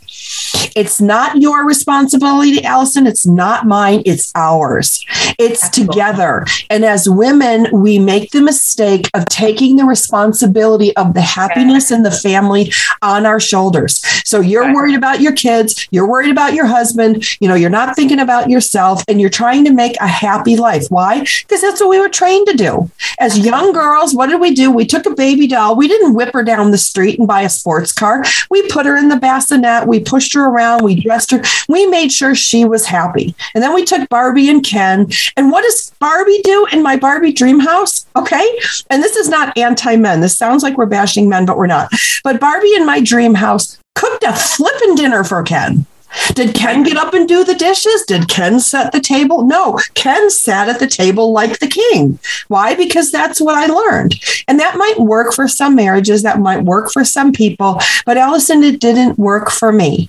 It's 0.75 0.99
not 0.99 1.41
your 1.41 1.65
responsibility, 1.65 2.63
Allison. 2.63 3.07
It's 3.07 3.25
not 3.25 3.65
mine. 3.65 4.01
It's 4.05 4.31
ours. 4.35 5.05
It's 5.39 5.69
together. 5.69 6.45
And 6.69 6.83
as 6.83 7.09
women, 7.09 7.67
we 7.71 7.99
make 7.99 8.31
the 8.31 8.41
mistake 8.41 9.09
of 9.13 9.25
taking 9.27 9.75
the 9.75 9.85
responsibility 9.85 10.95
of 10.97 11.13
the 11.13 11.21
happiness 11.21 11.91
in 11.91 12.03
the 12.03 12.11
family 12.11 12.71
on 13.01 13.25
our 13.25 13.39
shoulders. 13.39 14.03
So 14.25 14.41
you're 14.41 14.73
worried 14.73 14.95
about 14.95 15.21
your 15.21 15.33
kids, 15.33 15.87
you're 15.91 16.09
worried 16.09 16.31
about 16.31 16.53
your 16.53 16.65
husband, 16.65 17.25
you 17.39 17.47
know, 17.47 17.55
you're 17.55 17.69
not 17.69 17.95
thinking 17.95 18.19
about 18.19 18.49
yourself, 18.49 19.03
and 19.07 19.21
you're 19.21 19.29
trying 19.29 19.65
to 19.65 19.73
make 19.73 19.95
a 20.01 20.07
happy 20.07 20.57
life. 20.57 20.85
Why? 20.89 21.21
Because 21.21 21.61
that's 21.61 21.79
what 21.79 21.89
we 21.89 21.99
were 21.99 22.09
trained 22.09 22.47
to 22.47 22.53
do. 22.57 22.89
As 23.19 23.39
young 23.39 23.71
girls, 23.71 24.13
what 24.13 24.27
did 24.27 24.41
we 24.41 24.53
do? 24.53 24.71
We 24.71 24.85
took 24.85 25.05
a 25.05 25.11
baby 25.11 25.47
doll. 25.47 25.75
We 25.75 25.87
didn't 25.87 26.15
whip 26.15 26.33
her 26.33 26.43
down 26.43 26.71
the 26.71 26.77
street 26.77 27.19
and 27.19 27.27
buy 27.27 27.41
a 27.41 27.49
sports 27.49 27.91
car. 27.91 28.23
We 28.49 28.67
put 28.67 28.85
her 28.85 28.97
in 28.97 29.09
the 29.09 29.17
bassinet, 29.17 29.87
we 29.87 29.99
pushed 30.05 30.33
her 30.33 30.45
around, 30.47 30.83
we 30.83 31.01
dressed 31.01 31.31
her, 31.31 31.41
we 31.67 31.85
made 31.87 32.11
sure 32.11 32.35
she 32.35 32.65
was 32.65 32.85
happy. 32.85 33.35
And 33.53 33.63
then 33.63 33.73
we 33.73 33.85
took 33.85 34.07
Barbie 34.09 34.49
and 34.49 34.63
Ken. 34.63 35.07
And 35.35 35.51
what 35.51 35.63
does 35.63 35.91
Barbie 35.99 36.41
do 36.43 36.67
in 36.71 36.83
my 36.83 36.95
Barbie 36.95 37.33
dream 37.33 37.59
house? 37.59 38.05
Okay. 38.15 38.59
And 38.89 39.03
this 39.03 39.15
is 39.15 39.29
not 39.29 39.57
anti 39.57 39.95
men. 39.95 40.21
This 40.21 40.37
sounds 40.37 40.63
like 40.63 40.77
we're 40.77 40.85
bashing 40.85 41.29
men, 41.29 41.45
but 41.45 41.57
we're 41.57 41.67
not. 41.67 41.91
But 42.23 42.39
Barbie 42.39 42.75
in 42.75 42.85
my 42.85 43.01
dream 43.01 43.33
house 43.33 43.77
cooked 43.95 44.23
a 44.23 44.33
flippin' 44.33 44.95
dinner 44.95 45.23
for 45.23 45.41
Ken. 45.43 45.85
Did 46.33 46.55
Ken 46.55 46.83
get 46.83 46.97
up 46.97 47.13
and 47.13 47.27
do 47.27 47.43
the 47.43 47.55
dishes? 47.55 48.03
Did 48.03 48.27
Ken 48.27 48.59
set 48.59 48.91
the 48.91 48.99
table? 48.99 49.45
No, 49.45 49.79
Ken 49.93 50.29
sat 50.29 50.69
at 50.69 50.79
the 50.79 50.87
table 50.87 51.31
like 51.31 51.59
the 51.59 51.67
king. 51.67 52.19
Why? 52.47 52.75
Because 52.75 53.11
that's 53.11 53.39
what 53.39 53.55
I 53.55 53.67
learned. 53.67 54.15
And 54.47 54.59
that 54.59 54.77
might 54.77 54.99
work 54.99 55.33
for 55.33 55.47
some 55.47 55.75
marriages, 55.75 56.23
that 56.23 56.39
might 56.39 56.63
work 56.63 56.91
for 56.91 57.03
some 57.03 57.31
people, 57.31 57.79
but 58.05 58.17
Allison, 58.17 58.63
it 58.63 58.79
didn't 58.79 59.17
work 59.17 59.49
for 59.49 59.71
me. 59.71 60.07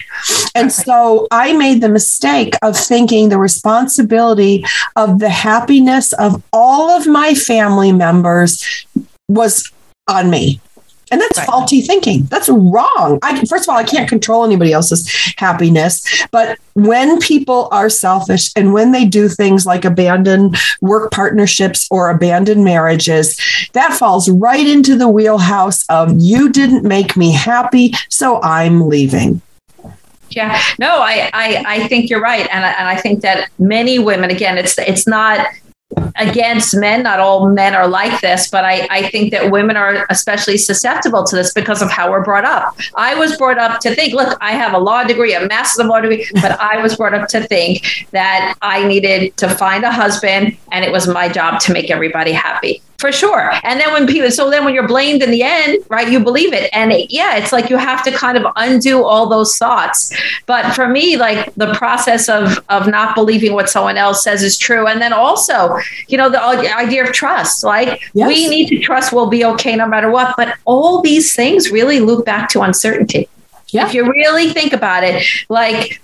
And 0.54 0.72
so 0.72 1.26
I 1.30 1.52
made 1.52 1.80
the 1.80 1.88
mistake 1.88 2.54
of 2.62 2.76
thinking 2.76 3.28
the 3.28 3.38
responsibility 3.38 4.64
of 4.96 5.18
the 5.18 5.30
happiness 5.30 6.12
of 6.14 6.42
all 6.52 6.90
of 6.90 7.06
my 7.06 7.34
family 7.34 7.92
members 7.92 8.86
was 9.28 9.72
on 10.08 10.30
me. 10.30 10.60
And 11.10 11.20
that's 11.20 11.38
right. 11.38 11.46
faulty 11.46 11.80
thinking. 11.80 12.24
That's 12.24 12.48
wrong. 12.48 13.18
I 13.22 13.44
first 13.44 13.64
of 13.64 13.68
all, 13.68 13.76
I 13.76 13.84
can't 13.84 14.08
control 14.08 14.44
anybody 14.44 14.72
else's 14.72 15.08
happiness, 15.36 16.26
but 16.30 16.58
when 16.74 17.18
people 17.20 17.68
are 17.70 17.88
selfish 17.88 18.50
and 18.56 18.72
when 18.72 18.92
they 18.92 19.04
do 19.04 19.28
things 19.28 19.64
like 19.64 19.84
abandon 19.84 20.54
work 20.80 21.10
partnerships 21.10 21.86
or 21.90 22.10
abandon 22.10 22.64
marriages, 22.64 23.40
that 23.72 23.92
falls 23.92 24.28
right 24.28 24.66
into 24.66 24.96
the 24.96 25.08
wheelhouse 25.08 25.86
of 25.88 26.12
you 26.18 26.50
didn't 26.50 26.82
make 26.82 27.16
me 27.16 27.32
happy, 27.32 27.94
so 28.08 28.40
I'm 28.42 28.88
leaving. 28.88 29.40
Yeah, 30.30 30.60
no, 30.78 30.98
I, 30.98 31.30
I, 31.32 31.64
I 31.66 31.88
think 31.88 32.10
you're 32.10 32.20
right, 32.20 32.48
and 32.52 32.64
I, 32.64 32.72
and 32.72 32.88
I 32.88 32.96
think 32.96 33.22
that 33.22 33.48
many 33.58 33.98
women, 33.98 34.30
again, 34.30 34.58
it's 34.58 34.76
it's 34.76 35.06
not 35.06 35.46
against 36.16 36.76
men. 36.76 37.02
Not 37.02 37.20
all 37.20 37.48
men 37.48 37.74
are 37.74 37.86
like 37.86 38.20
this, 38.20 38.48
but 38.50 38.64
I, 38.64 38.86
I 38.90 39.08
think 39.08 39.30
that 39.30 39.50
women 39.50 39.76
are 39.76 40.06
especially 40.10 40.58
susceptible 40.58 41.24
to 41.24 41.36
this 41.36 41.52
because 41.52 41.82
of 41.82 41.90
how 41.90 42.10
we're 42.10 42.24
brought 42.24 42.44
up. 42.44 42.76
I 42.94 43.14
was 43.14 43.36
brought 43.36 43.58
up 43.58 43.80
to 43.80 43.94
think, 43.94 44.12
look, 44.12 44.36
I 44.40 44.52
have 44.52 44.74
a 44.74 44.78
law 44.78 45.04
degree, 45.04 45.34
a 45.34 45.46
master's 45.46 45.84
of 45.84 45.86
law 45.86 46.00
degree, 46.00 46.28
but 46.34 46.58
I 46.60 46.82
was 46.82 46.96
brought 46.96 47.14
up 47.14 47.28
to 47.28 47.46
think 47.46 48.06
that 48.10 48.56
I 48.62 48.86
needed 48.86 49.36
to 49.38 49.48
find 49.48 49.84
a 49.84 49.92
husband 49.92 50.56
and 50.72 50.84
it 50.84 50.90
was 50.90 51.06
my 51.06 51.28
job 51.28 51.60
to 51.60 51.72
make 51.72 51.90
everybody 51.90 52.32
happy 52.32 52.82
for 52.98 53.12
sure. 53.12 53.52
And 53.62 53.80
then 53.80 53.92
when 53.92 54.06
people, 54.06 54.30
so 54.30 54.50
then 54.50 54.64
when 54.64 54.74
you're 54.74 54.88
blamed 54.88 55.22
in 55.22 55.30
the 55.30 55.42
end, 55.42 55.84
right, 55.88 56.10
you 56.10 56.20
believe 56.20 56.52
it. 56.52 56.70
And 56.72 56.92
it, 56.92 57.10
yeah, 57.10 57.36
it's 57.36 57.52
like 57.52 57.68
you 57.68 57.76
have 57.76 58.02
to 58.04 58.12
kind 58.12 58.38
of 58.38 58.50
undo 58.56 59.04
all 59.04 59.28
those 59.28 59.56
thoughts. 59.56 60.14
But 60.46 60.74
for 60.74 60.88
me, 60.88 61.16
like 61.16 61.54
the 61.54 61.74
process 61.74 62.28
of 62.28 62.58
of 62.68 62.88
not 62.88 63.14
believing 63.14 63.52
what 63.52 63.68
someone 63.68 63.96
else 63.96 64.24
says 64.24 64.42
is 64.42 64.56
true, 64.56 64.86
and 64.86 65.00
then 65.00 65.12
also, 65.12 65.78
you 66.08 66.16
know, 66.16 66.30
the 66.30 66.42
idea 66.42 67.04
of 67.04 67.12
trust. 67.12 67.64
Like 67.64 68.02
yes. 68.14 68.28
we 68.28 68.48
need 68.48 68.68
to 68.68 68.78
trust 68.80 69.12
we'll 69.12 69.28
be 69.28 69.44
okay 69.44 69.76
no 69.76 69.86
matter 69.86 70.10
what. 70.10 70.34
But 70.36 70.56
all 70.64 71.02
these 71.02 71.34
things 71.34 71.70
really 71.70 72.00
loop 72.00 72.24
back 72.24 72.48
to 72.50 72.62
uncertainty. 72.62 73.28
Yeah. 73.68 73.86
If 73.86 73.94
you 73.94 74.04
really 74.10 74.52
think 74.52 74.72
about 74.72 75.02
it, 75.04 75.24
like 75.48 76.00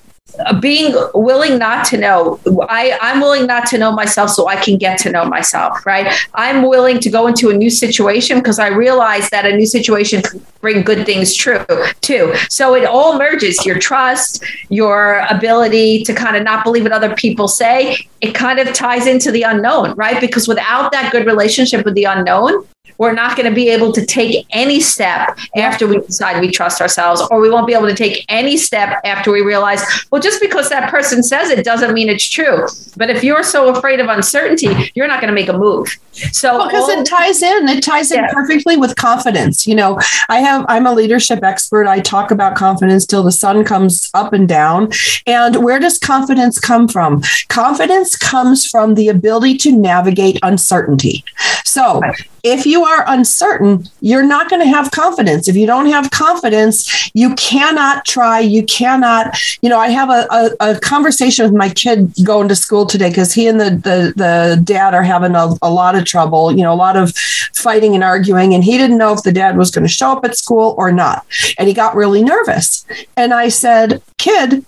being 0.60 0.94
willing 1.14 1.58
not 1.58 1.84
to 1.84 1.96
know 1.98 2.40
i 2.68 2.98
i'm 3.00 3.20
willing 3.20 3.46
not 3.46 3.66
to 3.66 3.76
know 3.78 3.92
myself 3.92 4.30
so 4.30 4.48
i 4.48 4.56
can 4.56 4.78
get 4.78 4.98
to 4.98 5.10
know 5.10 5.24
myself 5.24 5.84
right? 5.86 6.12
I'm 6.34 6.62
willing 6.62 7.00
to 7.00 7.10
go 7.10 7.26
into 7.26 7.50
a 7.50 7.54
new 7.54 7.70
situation 7.70 8.38
because 8.38 8.58
i 8.58 8.68
realize 8.68 9.30
that 9.30 9.44
a 9.44 9.56
new 9.56 9.66
situation 9.66 10.22
can 10.22 10.44
bring 10.60 10.82
good 10.82 11.04
things 11.04 11.34
true 11.34 11.64
too. 12.00 12.32
So 12.48 12.74
it 12.74 12.84
all 12.84 13.18
merges 13.18 13.66
your 13.66 13.78
trust 13.78 14.44
your 14.68 15.26
ability 15.28 16.04
to 16.04 16.14
kind 16.14 16.36
of 16.36 16.44
not 16.44 16.64
believe 16.64 16.84
what 16.84 16.92
other 16.92 17.14
people 17.16 17.48
say. 17.48 17.98
It 18.20 18.32
kind 18.34 18.58
of 18.58 18.72
ties 18.72 19.06
into 19.06 19.30
the 19.30 19.42
unknown 19.42 19.92
right? 19.94 20.20
Because 20.20 20.48
without 20.48 20.92
that 20.92 21.12
good 21.12 21.26
relationship 21.26 21.84
with 21.84 21.94
the 21.94 22.04
unknown 22.04 22.64
we're 23.02 23.12
not 23.12 23.36
going 23.36 23.48
to 23.48 23.54
be 23.54 23.68
able 23.68 23.90
to 23.90 24.06
take 24.06 24.46
any 24.50 24.78
step 24.78 25.36
after 25.56 25.88
we 25.88 25.98
decide 25.98 26.40
we 26.40 26.52
trust 26.52 26.80
ourselves, 26.80 27.20
or 27.32 27.40
we 27.40 27.50
won't 27.50 27.66
be 27.66 27.74
able 27.74 27.88
to 27.88 27.96
take 27.96 28.24
any 28.28 28.56
step 28.56 29.00
after 29.04 29.32
we 29.32 29.40
realize, 29.40 29.82
well, 30.12 30.22
just 30.22 30.40
because 30.40 30.68
that 30.68 30.88
person 30.88 31.20
says 31.20 31.50
it 31.50 31.64
doesn't 31.64 31.94
mean 31.94 32.08
it's 32.08 32.28
true. 32.28 32.68
But 32.96 33.10
if 33.10 33.24
you're 33.24 33.42
so 33.42 33.74
afraid 33.74 33.98
of 33.98 34.06
uncertainty, 34.06 34.92
you're 34.94 35.08
not 35.08 35.20
going 35.20 35.34
to 35.34 35.34
make 35.34 35.48
a 35.48 35.58
move. 35.58 35.98
So 36.30 36.64
because 36.64 36.88
it 36.90 37.04
ties 37.04 37.42
in, 37.42 37.68
it 37.68 37.82
ties 37.82 38.12
in 38.12 38.22
yeah. 38.22 38.30
perfectly 38.32 38.76
with 38.76 38.94
confidence. 38.94 39.66
You 39.66 39.74
know, 39.74 39.98
I 40.28 40.38
have 40.38 40.64
I'm 40.68 40.86
a 40.86 40.92
leadership 40.92 41.42
expert. 41.42 41.88
I 41.88 41.98
talk 41.98 42.30
about 42.30 42.54
confidence 42.54 43.04
till 43.04 43.24
the 43.24 43.32
sun 43.32 43.64
comes 43.64 44.10
up 44.14 44.32
and 44.32 44.48
down. 44.48 44.92
And 45.26 45.64
where 45.64 45.80
does 45.80 45.98
confidence 45.98 46.60
come 46.60 46.86
from? 46.86 47.22
Confidence 47.48 48.14
comes 48.14 48.64
from 48.64 48.94
the 48.94 49.08
ability 49.08 49.56
to 49.58 49.72
navigate 49.72 50.38
uncertainty. 50.42 51.24
So 51.64 52.00
if 52.44 52.66
you 52.66 52.84
are 52.84 52.91
uncertain, 53.06 53.88
you're 54.00 54.24
not 54.24 54.48
going 54.50 54.60
to 54.60 54.68
have 54.68 54.90
confidence. 54.90 55.48
If 55.48 55.56
you 55.56 55.66
don't 55.66 55.86
have 55.86 56.10
confidence, 56.10 57.10
you 57.14 57.34
cannot 57.34 58.04
try. 58.04 58.40
You 58.40 58.64
cannot, 58.64 59.36
you 59.62 59.68
know, 59.68 59.78
I 59.78 59.88
have 59.88 60.10
a, 60.10 60.26
a, 60.30 60.72
a 60.72 60.80
conversation 60.80 61.44
with 61.44 61.54
my 61.54 61.68
kid 61.70 62.12
going 62.24 62.48
to 62.48 62.56
school 62.56 62.86
today 62.86 63.08
because 63.08 63.32
he 63.32 63.48
and 63.48 63.60
the, 63.60 63.70
the, 63.70 64.12
the 64.16 64.60
dad 64.62 64.94
are 64.94 65.02
having 65.02 65.34
a, 65.34 65.54
a 65.62 65.70
lot 65.70 65.94
of 65.94 66.04
trouble, 66.04 66.52
you 66.52 66.62
know, 66.62 66.72
a 66.72 66.74
lot 66.74 66.96
of 66.96 67.14
fighting 67.54 67.94
and 67.94 68.04
arguing. 68.04 68.54
And 68.54 68.64
he 68.64 68.78
didn't 68.78 68.98
know 68.98 69.12
if 69.12 69.22
the 69.22 69.32
dad 69.32 69.56
was 69.56 69.70
going 69.70 69.86
to 69.86 69.92
show 69.92 70.12
up 70.12 70.24
at 70.24 70.36
school 70.36 70.74
or 70.78 70.92
not. 70.92 71.26
And 71.58 71.68
he 71.68 71.74
got 71.74 71.94
really 71.94 72.22
nervous. 72.22 72.86
And 73.16 73.32
I 73.32 73.48
said, 73.48 74.02
kid, 74.18 74.64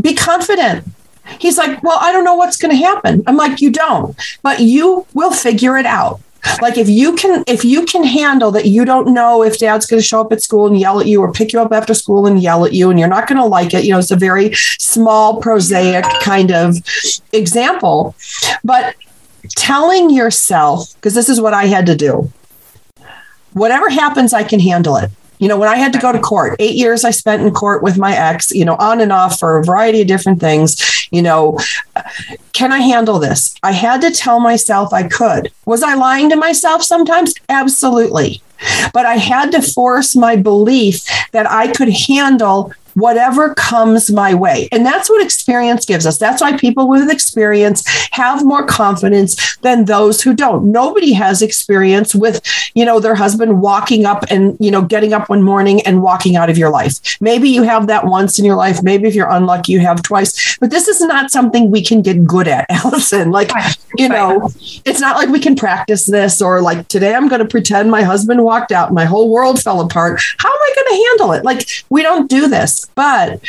be 0.00 0.14
confident 0.14 0.84
He's 1.38 1.58
like, 1.58 1.82
Well, 1.82 1.98
I 2.00 2.12
don't 2.12 2.24
know 2.24 2.34
what's 2.34 2.56
going 2.56 2.76
to 2.76 2.84
happen. 2.84 3.22
I'm 3.26 3.36
like, 3.36 3.60
You 3.60 3.70
don't, 3.70 4.16
but 4.42 4.60
you 4.60 5.06
will 5.14 5.32
figure 5.32 5.76
it 5.76 5.86
out. 5.86 6.20
Like 6.60 6.78
if 6.78 6.88
you 6.88 7.14
can 7.16 7.44
if 7.46 7.64
you 7.64 7.84
can 7.84 8.04
handle 8.04 8.50
that 8.52 8.66
you 8.66 8.84
don't 8.84 9.12
know 9.12 9.42
if 9.42 9.58
dad's 9.58 9.86
going 9.86 10.00
to 10.00 10.06
show 10.06 10.20
up 10.20 10.32
at 10.32 10.42
school 10.42 10.66
and 10.66 10.78
yell 10.78 11.00
at 11.00 11.06
you 11.06 11.20
or 11.20 11.32
pick 11.32 11.52
you 11.52 11.60
up 11.60 11.72
after 11.72 11.94
school 11.94 12.26
and 12.26 12.42
yell 12.42 12.64
at 12.64 12.72
you 12.72 12.90
and 12.90 12.98
you're 12.98 13.08
not 13.08 13.28
going 13.28 13.40
to 13.40 13.44
like 13.44 13.74
it, 13.74 13.84
you 13.84 13.92
know, 13.92 13.98
it's 13.98 14.10
a 14.10 14.16
very 14.16 14.52
small 14.78 15.40
prosaic 15.40 16.04
kind 16.22 16.50
of 16.50 16.76
example. 17.32 18.14
But 18.64 18.96
telling 19.56 20.10
yourself 20.10 20.94
because 20.94 21.14
this 21.14 21.28
is 21.28 21.40
what 21.40 21.54
I 21.54 21.66
had 21.66 21.86
to 21.86 21.96
do. 21.96 22.30
Whatever 23.52 23.90
happens, 23.90 24.32
I 24.32 24.44
can 24.44 24.60
handle 24.60 24.96
it. 24.96 25.10
You 25.40 25.48
know, 25.48 25.58
when 25.58 25.68
I 25.68 25.76
had 25.76 25.92
to 25.94 25.98
go 25.98 26.12
to 26.12 26.18
court, 26.20 26.56
eight 26.58 26.76
years 26.76 27.04
I 27.04 27.10
spent 27.10 27.42
in 27.42 27.52
court 27.52 27.82
with 27.82 27.98
my 27.98 28.14
ex, 28.14 28.50
you 28.50 28.64
know, 28.64 28.76
on 28.76 29.00
and 29.00 29.10
off 29.10 29.40
for 29.40 29.58
a 29.58 29.64
variety 29.64 30.02
of 30.02 30.06
different 30.06 30.38
things. 30.38 31.08
You 31.10 31.22
know, 31.22 31.58
can 32.52 32.72
I 32.72 32.78
handle 32.78 33.18
this? 33.18 33.54
I 33.62 33.72
had 33.72 34.02
to 34.02 34.10
tell 34.10 34.38
myself 34.38 34.92
I 34.92 35.08
could. 35.08 35.50
Was 35.64 35.82
I 35.82 35.94
lying 35.94 36.28
to 36.30 36.36
myself 36.36 36.82
sometimes? 36.82 37.34
Absolutely. 37.48 38.42
But 38.92 39.06
I 39.06 39.14
had 39.14 39.50
to 39.52 39.62
force 39.62 40.14
my 40.14 40.36
belief 40.36 41.04
that 41.32 41.50
I 41.50 41.68
could 41.68 41.88
handle 41.88 42.72
whatever 42.94 43.54
comes 43.54 44.10
my 44.10 44.34
way. 44.34 44.68
And 44.72 44.84
that's 44.84 45.08
what 45.08 45.24
experience 45.24 45.84
gives 45.84 46.06
us. 46.06 46.18
That's 46.18 46.40
why 46.40 46.56
people 46.56 46.88
with 46.88 47.10
experience 47.10 47.84
have 48.12 48.44
more 48.44 48.64
confidence 48.64 49.56
than 49.58 49.84
those 49.84 50.22
who 50.22 50.34
don't. 50.34 50.70
Nobody 50.70 51.12
has 51.12 51.42
experience 51.42 52.14
with, 52.14 52.40
you 52.74 52.84
know, 52.84 53.00
their 53.00 53.14
husband 53.14 53.60
walking 53.60 54.06
up 54.06 54.24
and, 54.30 54.56
you 54.60 54.70
know, 54.70 54.82
getting 54.82 55.12
up 55.12 55.28
one 55.28 55.42
morning 55.42 55.80
and 55.82 56.02
walking 56.02 56.36
out 56.36 56.50
of 56.50 56.58
your 56.58 56.70
life. 56.70 57.18
Maybe 57.20 57.48
you 57.48 57.62
have 57.62 57.86
that 57.88 58.06
once 58.06 58.38
in 58.38 58.44
your 58.44 58.56
life. 58.56 58.82
Maybe 58.82 59.08
if 59.08 59.14
you're 59.14 59.30
unlucky, 59.30 59.72
you 59.72 59.80
have 59.80 60.02
twice. 60.02 60.56
But 60.58 60.70
this 60.70 60.88
is 60.88 61.00
not 61.00 61.30
something 61.30 61.70
we 61.70 61.84
can 61.84 62.02
get 62.02 62.24
good 62.24 62.48
at, 62.48 62.66
Allison. 62.70 63.30
Like, 63.30 63.50
you 63.96 64.08
know, 64.08 64.50
it's 64.84 65.00
not 65.00 65.16
like 65.16 65.28
we 65.28 65.40
can 65.40 65.56
practice 65.56 66.06
this 66.06 66.40
or 66.40 66.60
like 66.60 66.88
today 66.88 67.14
I'm 67.14 67.28
going 67.28 67.40
to 67.40 67.48
pretend 67.48 67.90
my 67.90 68.02
husband 68.02 68.42
walked 68.44 68.72
out, 68.72 68.92
my 68.92 69.04
whole 69.04 69.30
world 69.30 69.62
fell 69.62 69.80
apart. 69.80 70.20
How 70.38 70.52
I 70.70 70.74
going 70.74 70.88
to 70.88 71.08
handle 71.08 71.32
it? 71.32 71.44
Like, 71.44 71.68
we 71.90 72.02
don't 72.02 72.28
do 72.28 72.48
this. 72.48 72.86
But 72.94 73.40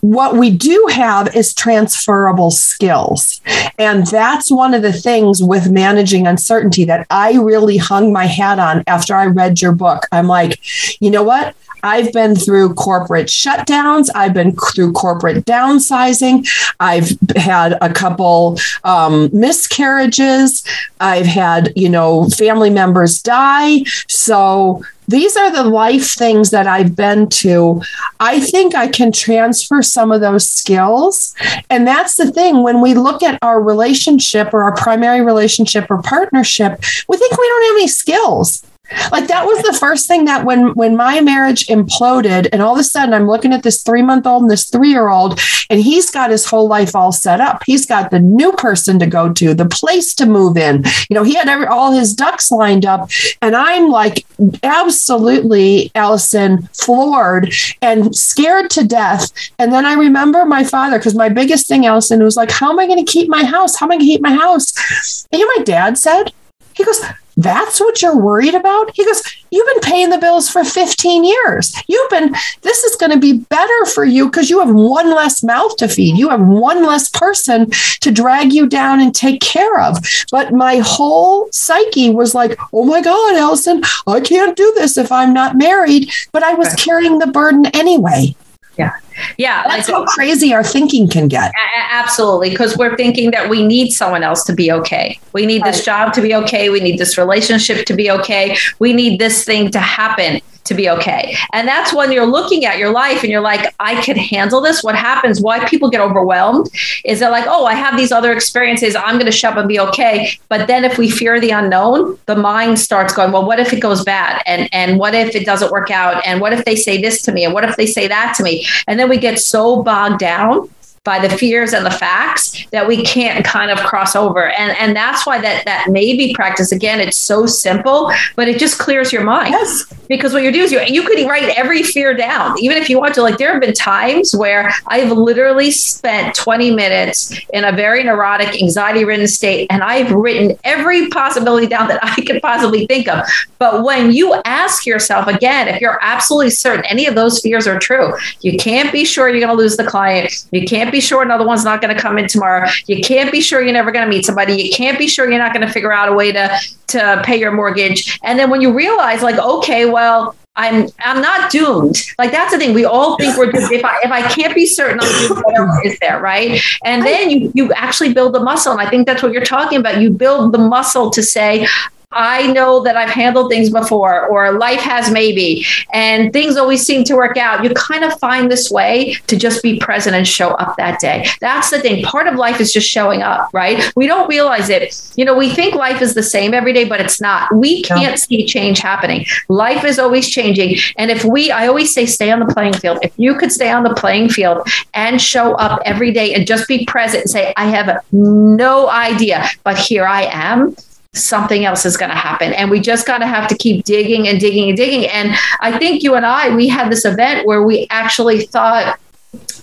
what 0.00 0.36
we 0.36 0.50
do 0.50 0.88
have 0.92 1.34
is 1.34 1.54
transferable 1.54 2.50
skills. 2.50 3.40
And 3.78 4.06
that's 4.06 4.50
one 4.50 4.74
of 4.74 4.82
the 4.82 4.92
things 4.92 5.42
with 5.42 5.70
managing 5.70 6.26
uncertainty 6.26 6.84
that 6.84 7.06
I 7.08 7.34
really 7.34 7.76
hung 7.76 8.12
my 8.12 8.26
hat 8.26 8.58
on 8.58 8.82
after 8.88 9.14
I 9.14 9.26
read 9.26 9.60
your 9.62 9.72
book. 9.72 10.08
I'm 10.10 10.26
like, 10.26 10.58
you 11.00 11.10
know 11.10 11.22
what? 11.22 11.54
I've 11.82 12.12
been 12.12 12.36
through 12.36 12.74
corporate 12.74 13.28
shutdowns. 13.28 14.08
I've 14.14 14.34
been 14.34 14.54
through 14.74 14.92
corporate 14.92 15.44
downsizing. 15.44 16.46
I've 16.80 17.10
had 17.36 17.76
a 17.80 17.92
couple 17.92 18.58
um, 18.84 19.30
miscarriages. 19.32 20.64
I've 21.00 21.26
had, 21.26 21.72
you 21.76 21.88
know, 21.88 22.28
family 22.28 22.70
members 22.70 23.22
die. 23.22 23.84
So 24.08 24.82
these 25.08 25.36
are 25.36 25.50
the 25.50 25.64
life 25.64 26.10
things 26.10 26.50
that 26.50 26.66
I've 26.66 26.94
been 26.94 27.28
to. 27.28 27.82
I 28.20 28.40
think 28.40 28.74
I 28.74 28.88
can 28.88 29.12
transfer 29.12 29.82
some 29.82 30.12
of 30.12 30.20
those 30.20 30.48
skills. 30.48 31.34
And 31.68 31.86
that's 31.86 32.16
the 32.16 32.30
thing 32.30 32.62
when 32.62 32.80
we 32.80 32.94
look 32.94 33.22
at 33.22 33.38
our 33.42 33.60
relationship 33.60 34.54
or 34.54 34.62
our 34.62 34.74
primary 34.74 35.20
relationship 35.20 35.90
or 35.90 36.00
partnership, 36.02 36.80
we 37.08 37.16
think 37.16 37.32
we 37.32 37.48
don't 37.48 37.66
have 37.66 37.76
any 37.76 37.88
skills. 37.88 38.62
Like 39.10 39.28
that 39.28 39.46
was 39.46 39.62
the 39.62 39.76
first 39.78 40.06
thing 40.06 40.24
that 40.26 40.44
when 40.44 40.74
when 40.74 40.96
my 40.96 41.20
marriage 41.20 41.66
imploded 41.66 42.48
and 42.52 42.62
all 42.62 42.74
of 42.74 42.78
a 42.78 42.84
sudden 42.84 43.14
I'm 43.14 43.26
looking 43.26 43.52
at 43.52 43.62
this 43.62 43.82
3-month-old 43.82 44.42
and 44.42 44.50
this 44.50 44.70
3-year-old 44.70 45.40
and 45.70 45.80
he's 45.80 46.10
got 46.10 46.30
his 46.30 46.46
whole 46.46 46.68
life 46.68 46.94
all 46.94 47.12
set 47.12 47.40
up. 47.40 47.62
He's 47.66 47.86
got 47.86 48.10
the 48.10 48.20
new 48.20 48.52
person 48.52 48.98
to 48.98 49.06
go 49.06 49.32
to, 49.32 49.54
the 49.54 49.68
place 49.68 50.14
to 50.16 50.26
move 50.26 50.56
in. 50.56 50.84
You 51.08 51.14
know, 51.14 51.22
he 51.22 51.34
had 51.34 51.48
every, 51.48 51.66
all 51.66 51.92
his 51.92 52.14
ducks 52.14 52.50
lined 52.50 52.86
up 52.86 53.10
and 53.40 53.54
I'm 53.54 53.88
like 53.88 54.26
absolutely 54.62 55.90
Allison 55.94 56.68
floored 56.72 57.52
and 57.80 58.14
scared 58.14 58.70
to 58.70 58.84
death. 58.84 59.32
And 59.58 59.72
then 59.72 59.86
I 59.86 59.94
remember 59.94 60.44
my 60.44 60.64
father 60.64 61.00
cuz 61.00 61.14
my 61.14 61.28
biggest 61.28 61.66
thing 61.66 61.86
Allison 61.86 62.22
was 62.22 62.36
like 62.36 62.50
how 62.50 62.70
am 62.70 62.78
I 62.78 62.86
going 62.86 63.04
to 63.04 63.12
keep 63.12 63.28
my 63.28 63.44
house? 63.44 63.76
How 63.76 63.86
am 63.86 63.92
I 63.92 63.96
going 63.96 64.06
to 64.06 64.12
keep 64.12 64.20
my 64.20 64.32
house? 64.32 65.26
And 65.32 65.40
you 65.40 65.46
know 65.46 65.54
my 65.58 65.64
dad 65.64 65.98
said? 65.98 66.32
He 66.74 66.84
goes, 66.84 67.00
that's 67.36 67.80
what 67.80 68.02
you're 68.02 68.16
worried 68.16 68.54
about? 68.54 68.90
He 68.94 69.04
goes, 69.04 69.22
You've 69.50 69.66
been 69.66 69.90
paying 69.90 70.08
the 70.08 70.18
bills 70.18 70.48
for 70.48 70.64
15 70.64 71.24
years. 71.24 71.74
You've 71.86 72.08
been, 72.08 72.34
this 72.62 72.84
is 72.84 72.96
going 72.96 73.12
to 73.12 73.18
be 73.18 73.34
better 73.34 73.84
for 73.86 74.02
you 74.02 74.26
because 74.26 74.48
you 74.48 74.60
have 74.60 74.74
one 74.74 75.10
less 75.14 75.42
mouth 75.42 75.76
to 75.76 75.88
feed. 75.88 76.16
You 76.16 76.30
have 76.30 76.40
one 76.40 76.86
less 76.86 77.10
person 77.10 77.70
to 78.00 78.10
drag 78.10 78.54
you 78.54 78.66
down 78.66 79.00
and 79.00 79.14
take 79.14 79.42
care 79.42 79.78
of. 79.80 79.98
But 80.30 80.54
my 80.54 80.76
whole 80.78 81.52
psyche 81.52 82.08
was 82.08 82.34
like, 82.34 82.58
Oh 82.72 82.84
my 82.84 83.02
God, 83.02 83.36
Allison, 83.36 83.82
I 84.06 84.20
can't 84.20 84.56
do 84.56 84.72
this 84.76 84.96
if 84.96 85.12
I'm 85.12 85.34
not 85.34 85.56
married. 85.56 86.10
But 86.32 86.42
I 86.42 86.54
was 86.54 86.74
carrying 86.74 87.18
the 87.18 87.26
burden 87.26 87.66
anyway. 87.74 88.34
Yeah. 88.78 88.92
Yeah. 89.38 89.62
That's 89.66 89.88
like, 89.88 89.96
how 89.96 90.04
crazy 90.06 90.52
our 90.52 90.64
thinking 90.64 91.08
can 91.08 91.28
get. 91.28 91.52
Absolutely. 91.90 92.50
Because 92.50 92.76
we're 92.76 92.96
thinking 92.96 93.30
that 93.32 93.48
we 93.48 93.66
need 93.66 93.90
someone 93.90 94.22
else 94.22 94.44
to 94.44 94.54
be 94.54 94.70
okay. 94.72 95.18
We 95.32 95.46
need 95.46 95.62
right. 95.62 95.72
this 95.72 95.84
job 95.84 96.12
to 96.14 96.20
be 96.20 96.34
okay. 96.34 96.70
We 96.70 96.80
need 96.80 96.98
this 96.98 97.18
relationship 97.18 97.86
to 97.86 97.94
be 97.94 98.10
okay. 98.10 98.56
We 98.78 98.92
need 98.92 99.20
this 99.20 99.44
thing 99.44 99.70
to 99.72 99.78
happen 99.78 100.40
to 100.64 100.74
be 100.74 100.88
okay. 100.88 101.36
And 101.52 101.66
that's 101.66 101.92
when 101.92 102.12
you're 102.12 102.26
looking 102.26 102.64
at 102.64 102.78
your 102.78 102.90
life 102.90 103.22
and 103.22 103.30
you're 103.30 103.40
like, 103.40 103.74
I 103.80 104.00
can 104.02 104.16
handle 104.16 104.60
this. 104.60 104.82
What 104.82 104.94
happens, 104.94 105.40
why 105.40 105.64
people 105.66 105.90
get 105.90 106.00
overwhelmed 106.00 106.68
is 107.04 107.20
they're 107.20 107.30
like, 107.30 107.46
oh, 107.46 107.66
I 107.66 107.74
have 107.74 107.96
these 107.96 108.12
other 108.12 108.32
experiences. 108.32 108.94
I'm 108.94 109.16
going 109.16 109.26
to 109.26 109.32
shut 109.32 109.52
up 109.52 109.58
and 109.58 109.68
be 109.68 109.80
okay. 109.80 110.32
But 110.48 110.68
then 110.68 110.84
if 110.84 110.98
we 110.98 111.10
fear 111.10 111.40
the 111.40 111.50
unknown, 111.50 112.18
the 112.26 112.36
mind 112.36 112.78
starts 112.78 113.12
going, 113.12 113.32
well, 113.32 113.46
what 113.46 113.58
if 113.58 113.72
it 113.72 113.80
goes 113.80 114.04
bad? 114.04 114.42
And, 114.46 114.68
and 114.72 114.98
what 114.98 115.14
if 115.14 115.34
it 115.34 115.44
doesn't 115.44 115.72
work 115.72 115.90
out? 115.90 116.24
And 116.26 116.40
what 116.40 116.52
if 116.52 116.64
they 116.64 116.76
say 116.76 117.00
this 117.00 117.22
to 117.22 117.32
me? 117.32 117.44
And 117.44 117.52
what 117.52 117.64
if 117.64 117.76
they 117.76 117.86
say 117.86 118.06
that 118.08 118.34
to 118.36 118.42
me? 118.42 118.66
And 118.86 118.98
then 119.02 119.08
we 119.08 119.18
get 119.18 119.40
so 119.40 119.82
bogged 119.82 120.20
down 120.20 120.70
by 121.04 121.18
the 121.18 121.36
fears 121.36 121.72
and 121.72 121.84
the 121.84 121.90
facts 121.90 122.64
that 122.70 122.86
we 122.86 123.02
can't 123.02 123.44
kind 123.44 123.70
of 123.70 123.78
cross 123.80 124.14
over. 124.14 124.50
And 124.50 124.76
and 124.78 124.94
that's 124.94 125.26
why 125.26 125.40
that 125.40 125.64
that 125.64 125.88
maybe 125.90 126.32
practice 126.34 126.70
again, 126.70 127.00
it's 127.00 127.16
so 127.16 127.46
simple, 127.46 128.12
but 128.36 128.48
it 128.48 128.58
just 128.58 128.78
clears 128.78 129.12
your 129.12 129.24
mind. 129.24 129.50
Yes. 129.50 129.84
Because 130.08 130.32
what 130.32 130.42
you 130.42 130.52
do 130.52 130.60
is 130.60 130.70
you 130.70 130.80
you 130.82 131.02
could 131.02 131.26
write 131.28 131.56
every 131.56 131.82
fear 131.82 132.14
down, 132.14 132.56
even 132.60 132.76
if 132.76 132.88
you 132.88 133.00
want 133.00 133.14
to. 133.14 133.22
Like 133.22 133.38
there 133.38 133.52
have 133.52 133.60
been 133.60 133.74
times 133.74 134.34
where 134.34 134.72
I've 134.86 135.10
literally 135.10 135.70
spent 135.70 136.34
20 136.34 136.70
minutes 136.72 137.36
in 137.52 137.64
a 137.64 137.72
very 137.72 138.04
neurotic, 138.04 138.60
anxiety-ridden 138.62 139.26
state, 139.26 139.66
and 139.70 139.82
I've 139.82 140.12
written 140.12 140.56
every 140.64 141.08
possibility 141.08 141.66
down 141.66 141.88
that 141.88 141.98
I 142.02 142.14
could 142.22 142.40
possibly 142.42 142.86
think 142.86 143.08
of. 143.08 143.26
But 143.58 143.82
when 143.84 144.12
you 144.12 144.40
ask 144.44 144.86
yourself 144.86 145.26
again, 145.26 145.68
if 145.68 145.80
you're 145.80 145.98
absolutely 146.02 146.50
certain 146.50 146.84
any 146.86 147.06
of 147.06 147.14
those 147.14 147.40
fears 147.40 147.66
are 147.66 147.78
true, 147.78 148.12
you 148.40 148.56
can't 148.56 148.92
be 148.92 149.04
sure 149.04 149.28
you're 149.28 149.40
going 149.40 149.56
to 149.56 149.60
lose 149.60 149.76
the 149.76 149.84
client. 149.84 150.46
You 150.50 150.64
can't 150.64 150.91
be 150.92 151.00
sure 151.00 151.22
another 151.22 151.46
one's 151.46 151.64
not 151.64 151.80
going 151.80 151.94
to 151.94 152.00
come 152.00 152.18
in 152.18 152.28
tomorrow. 152.28 152.68
You 152.86 153.02
can't 153.02 153.32
be 153.32 153.40
sure 153.40 153.62
you're 153.62 153.72
never 153.72 153.90
going 153.90 154.04
to 154.04 154.10
meet 154.10 154.24
somebody. 154.24 154.54
You 154.54 154.70
can't 154.70 154.98
be 154.98 155.08
sure 155.08 155.28
you're 155.28 155.38
not 155.38 155.52
going 155.52 155.66
to 155.66 155.72
figure 155.72 155.92
out 155.92 156.08
a 156.08 156.12
way 156.12 156.32
to 156.32 156.60
to 156.88 157.22
pay 157.24 157.38
your 157.40 157.52
mortgage. 157.52 158.18
And 158.22 158.38
then 158.38 158.50
when 158.50 158.60
you 158.60 158.72
realize, 158.72 159.22
like, 159.22 159.38
okay, 159.38 159.86
well, 159.86 160.36
I'm 160.54 160.88
I'm 161.00 161.22
not 161.22 161.50
doomed. 161.50 161.96
Like 162.18 162.30
that's 162.30 162.52
the 162.52 162.58
thing. 162.58 162.74
We 162.74 162.84
all 162.84 163.16
think 163.16 163.38
we're 163.38 163.50
doomed. 163.50 163.72
If 163.72 163.84
I 163.84 164.00
if 164.02 164.10
I 164.10 164.20
can't 164.28 164.54
be 164.54 164.66
certain, 164.66 165.00
I'm 165.00 165.54
doomed, 165.54 165.86
is 165.86 165.98
there, 166.00 166.20
right? 166.20 166.60
And 166.84 167.06
then 167.06 167.30
you 167.30 167.52
you 167.54 167.72
actually 167.72 168.12
build 168.12 168.34
the 168.34 168.40
muscle. 168.40 168.72
And 168.72 168.80
I 168.80 168.90
think 168.90 169.06
that's 169.06 169.22
what 169.22 169.32
you're 169.32 169.44
talking 169.44 169.78
about. 169.78 170.02
You 170.02 170.10
build 170.10 170.52
the 170.52 170.58
muscle 170.58 171.08
to 171.10 171.22
say, 171.22 171.66
I 172.12 172.52
know 172.52 172.82
that 172.82 172.96
I've 172.96 173.10
handled 173.10 173.50
things 173.50 173.70
before, 173.70 174.26
or 174.26 174.52
life 174.52 174.80
has 174.80 175.10
maybe, 175.10 175.64
and 175.92 176.32
things 176.32 176.56
always 176.56 176.84
seem 176.84 177.04
to 177.04 177.14
work 177.14 177.36
out. 177.36 177.64
You 177.64 177.70
kind 177.74 178.04
of 178.04 178.18
find 178.18 178.50
this 178.50 178.70
way 178.70 179.14
to 179.26 179.36
just 179.36 179.62
be 179.62 179.78
present 179.78 180.14
and 180.14 180.26
show 180.26 180.50
up 180.50 180.76
that 180.76 181.00
day. 181.00 181.26
That's 181.40 181.70
the 181.70 181.80
thing. 181.80 182.02
Part 182.04 182.26
of 182.26 182.34
life 182.34 182.60
is 182.60 182.72
just 182.72 182.88
showing 182.88 183.22
up, 183.22 183.50
right? 183.52 183.92
We 183.96 184.06
don't 184.06 184.28
realize 184.28 184.68
it. 184.70 185.12
You 185.16 185.24
know, 185.24 185.36
we 185.36 185.50
think 185.50 185.74
life 185.74 186.02
is 186.02 186.14
the 186.14 186.22
same 186.22 186.54
every 186.54 186.72
day, 186.72 186.84
but 186.84 187.00
it's 187.00 187.20
not. 187.20 187.54
We 187.54 187.82
can't 187.82 188.18
see 188.18 188.46
change 188.46 188.80
happening. 188.80 189.26
Life 189.48 189.84
is 189.84 189.98
always 189.98 190.28
changing. 190.28 190.76
And 190.96 191.10
if 191.10 191.24
we, 191.24 191.50
I 191.50 191.66
always 191.66 191.92
say, 191.92 192.06
stay 192.06 192.30
on 192.30 192.40
the 192.40 192.52
playing 192.52 192.74
field. 192.74 192.98
If 193.02 193.12
you 193.16 193.34
could 193.34 193.52
stay 193.52 193.70
on 193.70 193.82
the 193.82 193.94
playing 193.94 194.28
field 194.30 194.66
and 194.94 195.20
show 195.20 195.54
up 195.54 195.80
every 195.84 196.12
day 196.12 196.34
and 196.34 196.46
just 196.46 196.68
be 196.68 196.84
present 196.86 197.22
and 197.22 197.30
say, 197.30 197.52
I 197.56 197.66
have 197.66 198.04
no 198.12 198.88
idea, 198.88 199.46
but 199.64 199.78
here 199.78 200.06
I 200.06 200.22
am 200.24 200.76
something 201.14 201.64
else 201.64 201.84
is 201.84 201.96
going 201.96 202.10
to 202.10 202.16
happen. 202.16 202.52
And 202.54 202.70
we 202.70 202.80
just 202.80 203.06
got 203.06 203.18
to 203.18 203.26
have 203.26 203.46
to 203.48 203.56
keep 203.56 203.84
digging 203.84 204.28
and 204.28 204.40
digging 204.40 204.68
and 204.68 204.76
digging. 204.76 205.06
And 205.06 205.36
I 205.60 205.78
think 205.78 206.02
you 206.02 206.14
and 206.14 206.24
I, 206.24 206.54
we 206.54 206.68
had 206.68 206.90
this 206.90 207.04
event 207.04 207.46
where 207.46 207.62
we 207.62 207.86
actually 207.90 208.46
thought 208.46 208.98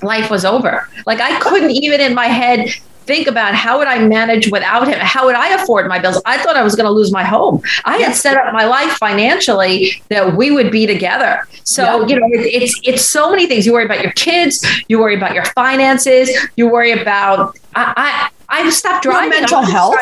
life 0.04 0.30
was 0.30 0.46
over. 0.46 0.88
Like 1.06 1.20
I 1.20 1.40
couldn't 1.40 1.72
even 1.72 2.02
in 2.02 2.14
my 2.14 2.28
head 2.28 2.70
think 3.06 3.28
about 3.28 3.56
how 3.56 3.80
would 3.80 3.88
I 3.88 4.08
manage 4.08 4.52
without 4.52 4.88
him? 4.88 5.00
How 5.00 5.26
would 5.26 5.34
I 5.34 5.56
afford 5.56 5.88
my 5.88 5.98
bills? 5.98 6.22
I 6.28 6.38
thought 6.38 6.56
I 6.56 6.62
was 6.62 6.76
going 6.76 6.86
to 6.86 6.92
lose 6.92 7.12
my 7.12 7.24
home. 7.24 7.64
I 7.84 7.98
had 7.98 8.16
set 8.16 8.38
up 8.38 8.54
my 8.54 8.66
life 8.66 8.92
financially 8.94 10.04
that 10.10 10.36
we 10.36 10.52
would 10.52 10.72
be 10.72 10.86
together. 10.86 11.48
So, 11.64 12.06
you 12.06 12.20
know, 12.20 12.28
it, 12.28 12.46
it's 12.46 12.80
it's 12.84 13.06
so 13.06 13.32
many 13.32 13.48
things. 13.48 13.66
You 13.66 13.74
worry 13.74 13.86
about 13.86 14.04
your 14.04 14.12
kids, 14.12 14.64
you 14.88 15.00
worry 15.00 15.16
about 15.16 15.34
your 15.34 15.46
finances, 15.46 16.30
you 16.56 16.70
worry 16.70 16.92
about 16.92 17.58
I 17.74 18.30
I, 18.50 18.62
I 18.66 18.70
stopped 18.70 19.02
driving. 19.02 19.32
Your 19.32 19.42
mental 19.42 19.62
health 19.64 19.98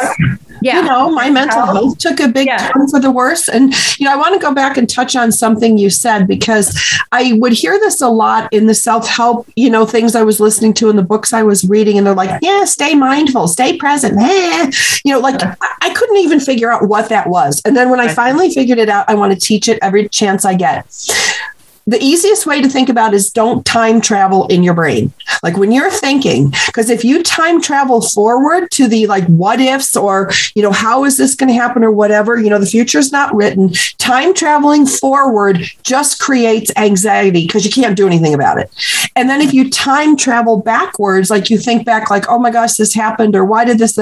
yeah. 0.62 0.82
you 0.82 0.88
know, 0.88 1.10
my 1.12 1.30
mental 1.30 1.66
health 1.66 1.98
took 1.98 2.20
a 2.20 2.28
big 2.28 2.48
yeah. 2.48 2.72
turn 2.72 2.88
for 2.88 3.00
the 3.00 3.12
worse. 3.12 3.48
And, 3.48 3.74
you 4.00 4.06
know, 4.06 4.14
I 4.14 4.16
want 4.16 4.34
to 4.34 4.46
go 4.46 4.54
back 4.54 4.78
and 4.78 4.90
touch 4.90 5.16
on 5.16 5.32
something 5.32 5.78
you 5.78 5.90
said 5.90 6.28
because 6.28 6.78
I 7.12 7.34
would 7.34 7.54
hear 7.54 7.80
this 7.80 8.02
a 8.02 8.10
lot 8.10 8.52
in 8.54 8.68
the 8.68 8.74
self 8.74 9.08
help, 9.08 9.48
you 9.56 9.70
know, 9.70 9.86
things 9.86 10.16
I 10.16 10.24
was 10.24 10.40
listening 10.40 10.74
to 10.76 10.90
in 10.90 10.96
the 10.96 11.04
books 11.04 11.34
I 11.34 11.44
was 11.44 11.68
reading. 11.68 11.98
And 11.98 12.06
they're 12.06 12.16
like, 12.16 12.40
yeah, 12.42 12.66
stay 12.66 12.96
mindful, 12.96 13.48
stay 13.48 13.78
present. 13.78 14.18
Eh. 14.20 14.72
You 15.04 15.14
know, 15.14 15.20
like 15.20 15.42
I 15.42 15.94
couldn't 15.94 16.18
even 16.18 16.40
figure 16.40 16.72
out 16.72 16.88
what 16.88 17.10
that 17.10 17.28
was. 17.28 17.62
And 17.66 17.76
then 17.76 17.90
when 17.90 18.00
I 18.00 18.08
finally 18.08 18.50
figured 18.52 18.80
it 18.80 18.90
out, 18.90 19.06
I 19.08 19.16
want 19.16 19.34
to 19.34 19.40
teach 19.40 19.68
it 19.68 19.80
every 19.82 20.10
chance 20.10 20.46
I 20.46 20.56
get 20.56 20.86
the 21.88 22.04
easiest 22.04 22.46
way 22.46 22.62
to 22.62 22.68
think 22.68 22.90
about 22.90 23.14
is 23.14 23.32
don't 23.32 23.66
time 23.66 24.02
travel 24.02 24.46
in 24.48 24.62
your 24.62 24.74
brain. 24.74 25.14
Like 25.42 25.56
when 25.56 25.72
you're 25.72 25.90
thinking, 25.90 26.54
because 26.66 26.90
if 26.90 27.06
you 27.06 27.24
time 27.24 27.62
travel 27.62 28.02
forward 28.02 28.70
to 28.72 28.90
the 28.90 29.08
like 29.08 29.26
what 29.28 29.62
ifs 29.62 29.96
or, 29.96 30.30
you 30.54 30.62
know, 30.62 30.72
how 30.72 31.06
is 31.06 31.18
this 31.18 31.34
going 31.34 31.48
to 31.48 31.54
happen 31.54 31.86
or 31.86 31.92
whatever, 31.92 32.38
you 32.38 32.50
know, 32.50 32.60
the 32.60 32.66
future 32.66 33.00
is 33.00 33.14
not 33.14 33.34
written. 33.34 33.72
Time 34.00 34.34
traveling 34.34 34.86
forward 34.86 35.62
just 35.84 36.20
creates 36.20 36.72
anxiety 36.76 37.46
because 37.46 37.64
you 37.64 37.72
can't 37.72 37.96
do 37.96 38.06
anything 38.06 38.34
about 38.34 38.58
it. 38.58 38.70
And 39.16 39.30
then 39.30 39.40
if 39.40 39.54
you 39.54 39.70
time 39.70 40.18
travel 40.18 40.58
backwards, 40.58 41.30
like 41.30 41.50
you 41.50 41.58
think 41.58 41.86
back, 41.86 42.10
like, 42.10 42.26
oh 42.28 42.38
my 42.38 42.52
gosh, 42.52 42.74
this 42.74 42.94
happened 42.94 43.34
or 43.34 43.46
why 43.46 43.64
did 43.64 43.78
this, 43.78 43.98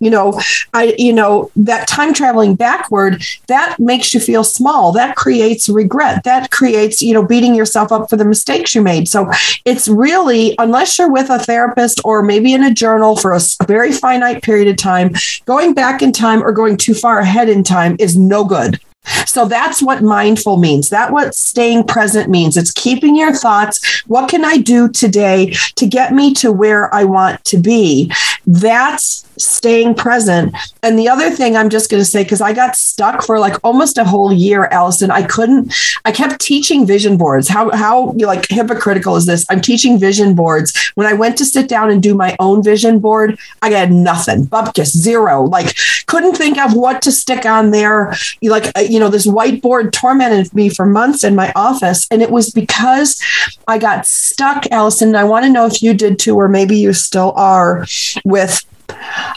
you 0.00 0.10
know, 0.10 0.38
I, 0.74 0.94
you 0.98 1.14
know, 1.14 1.50
that 1.56 1.88
time 1.88 2.12
traveling 2.12 2.56
backward, 2.56 3.22
that 3.46 3.76
makes 3.78 4.12
you 4.12 4.20
feel 4.20 4.44
small. 4.44 4.92
That 4.92 5.16
creates 5.16 5.70
regret. 5.70 6.24
That 6.24 6.50
creates 6.50 6.73
creates, 6.74 7.00
you 7.00 7.14
know, 7.14 7.24
beating 7.24 7.54
yourself 7.54 7.92
up 7.92 8.10
for 8.10 8.16
the 8.16 8.24
mistakes 8.24 8.74
you 8.74 8.82
made. 8.82 9.08
So 9.08 9.30
it's 9.64 9.88
really, 9.88 10.54
unless 10.58 10.98
you're 10.98 11.10
with 11.10 11.30
a 11.30 11.38
therapist 11.38 12.00
or 12.04 12.22
maybe 12.22 12.52
in 12.52 12.64
a 12.64 12.74
journal 12.74 13.16
for 13.16 13.32
a 13.32 13.40
very 13.66 13.92
finite 13.92 14.42
period 14.42 14.68
of 14.68 14.76
time, 14.76 15.12
going 15.44 15.74
back 15.74 16.02
in 16.02 16.12
time 16.12 16.42
or 16.42 16.52
going 16.52 16.76
too 16.76 16.94
far 16.94 17.20
ahead 17.20 17.48
in 17.48 17.62
time 17.62 17.96
is 17.98 18.16
no 18.16 18.44
good. 18.44 18.80
So 19.26 19.46
that's 19.46 19.82
what 19.82 20.02
mindful 20.02 20.56
means. 20.56 20.90
That 20.90 21.12
what 21.12 21.34
staying 21.34 21.84
present 21.84 22.30
means. 22.30 22.56
It's 22.56 22.72
keeping 22.72 23.16
your 23.16 23.32
thoughts. 23.32 24.02
What 24.06 24.28
can 24.28 24.44
I 24.44 24.58
do 24.58 24.88
today 24.88 25.54
to 25.76 25.86
get 25.86 26.12
me 26.12 26.32
to 26.34 26.52
where 26.52 26.94
I 26.94 27.04
want 27.04 27.44
to 27.44 27.58
be? 27.58 28.12
That's 28.46 29.24
staying 29.36 29.94
present. 29.94 30.54
And 30.82 30.98
the 30.98 31.08
other 31.08 31.30
thing 31.30 31.56
I'm 31.56 31.70
just 31.70 31.90
going 31.90 32.00
to 32.00 32.04
say, 32.04 32.22
because 32.22 32.40
I 32.40 32.52
got 32.52 32.76
stuck 32.76 33.24
for 33.24 33.38
like 33.38 33.56
almost 33.64 33.98
a 33.98 34.04
whole 34.04 34.32
year, 34.32 34.66
Allison, 34.66 35.10
I 35.10 35.22
couldn't, 35.22 35.74
I 36.04 36.12
kept 36.12 36.40
teaching 36.40 36.86
vision 36.86 37.16
boards. 37.16 37.48
How, 37.48 37.70
how 37.72 38.12
like 38.12 38.46
hypocritical 38.48 39.16
is 39.16 39.26
this? 39.26 39.44
I'm 39.50 39.60
teaching 39.60 39.98
vision 39.98 40.34
boards. 40.34 40.92
When 40.94 41.06
I 41.06 41.12
went 41.14 41.36
to 41.38 41.44
sit 41.44 41.68
down 41.68 41.90
and 41.90 42.02
do 42.02 42.14
my 42.14 42.36
own 42.38 42.62
vision 42.62 43.00
board, 43.00 43.38
I 43.62 43.70
got 43.70 43.90
nothing, 43.90 44.48
just 44.74 44.96
zero. 44.96 45.44
Like 45.44 45.74
couldn't 46.06 46.36
think 46.36 46.58
of 46.58 46.74
what 46.74 47.02
to 47.02 47.12
stick 47.12 47.46
on 47.46 47.70
there. 47.70 48.14
Like, 48.42 48.72
you 48.94 49.00
know, 49.00 49.08
this 49.08 49.26
whiteboard 49.26 49.90
tormented 49.90 50.54
me 50.54 50.68
for 50.68 50.86
months 50.86 51.24
in 51.24 51.34
my 51.34 51.52
office. 51.56 52.06
And 52.12 52.22
it 52.22 52.30
was 52.30 52.50
because 52.50 53.20
I 53.66 53.76
got 53.76 54.06
stuck, 54.06 54.68
Allison. 54.70 55.16
I 55.16 55.24
want 55.24 55.44
to 55.44 55.50
know 55.50 55.66
if 55.66 55.82
you 55.82 55.94
did 55.94 56.16
too, 56.16 56.36
or 56.36 56.48
maybe 56.48 56.78
you 56.78 56.92
still 56.92 57.32
are 57.34 57.84
with, 58.24 58.64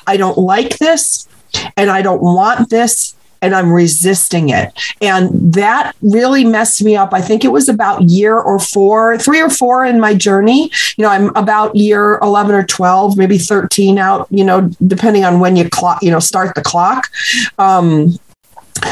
I 0.06 0.16
don't 0.16 0.38
like 0.38 0.78
this 0.78 1.28
and 1.76 1.90
I 1.90 2.04
don't 2.04 2.22
want 2.22 2.70
this 2.70 3.16
and 3.42 3.56
I'm 3.56 3.74
resisting 3.74 4.50
it. 4.50 4.72
And 5.02 5.54
that 5.54 5.96
really 6.04 6.46
messed 6.46 6.84
me 6.84 6.96
up. 6.96 7.12
I 7.12 7.22
think 7.22 7.44
it 7.44 7.52
was 7.52 7.68
about 7.68 8.04
year 8.04 8.38
or 8.38 8.60
four, 8.60 9.18
three 9.18 9.42
or 9.42 9.50
four 9.50 9.86
in 9.86 10.00
my 10.00 10.14
journey. 10.14 10.70
You 10.98 11.04
know, 11.04 11.10
I'm 11.10 11.36
about 11.36 11.76
year 11.76 12.20
11 12.22 12.54
or 12.54 12.64
12, 12.64 13.18
maybe 13.18 13.40
13 13.40 13.98
out, 13.98 14.28
you 14.30 14.44
know, 14.44 14.70
depending 14.86 15.26
on 15.26 15.40
when 15.40 15.56
you 15.56 15.68
clock, 15.68 16.04
you 16.04 16.12
know, 16.12 16.20
start 16.20 16.54
the 16.54 16.62
clock. 16.62 17.10
Um, 17.58 18.20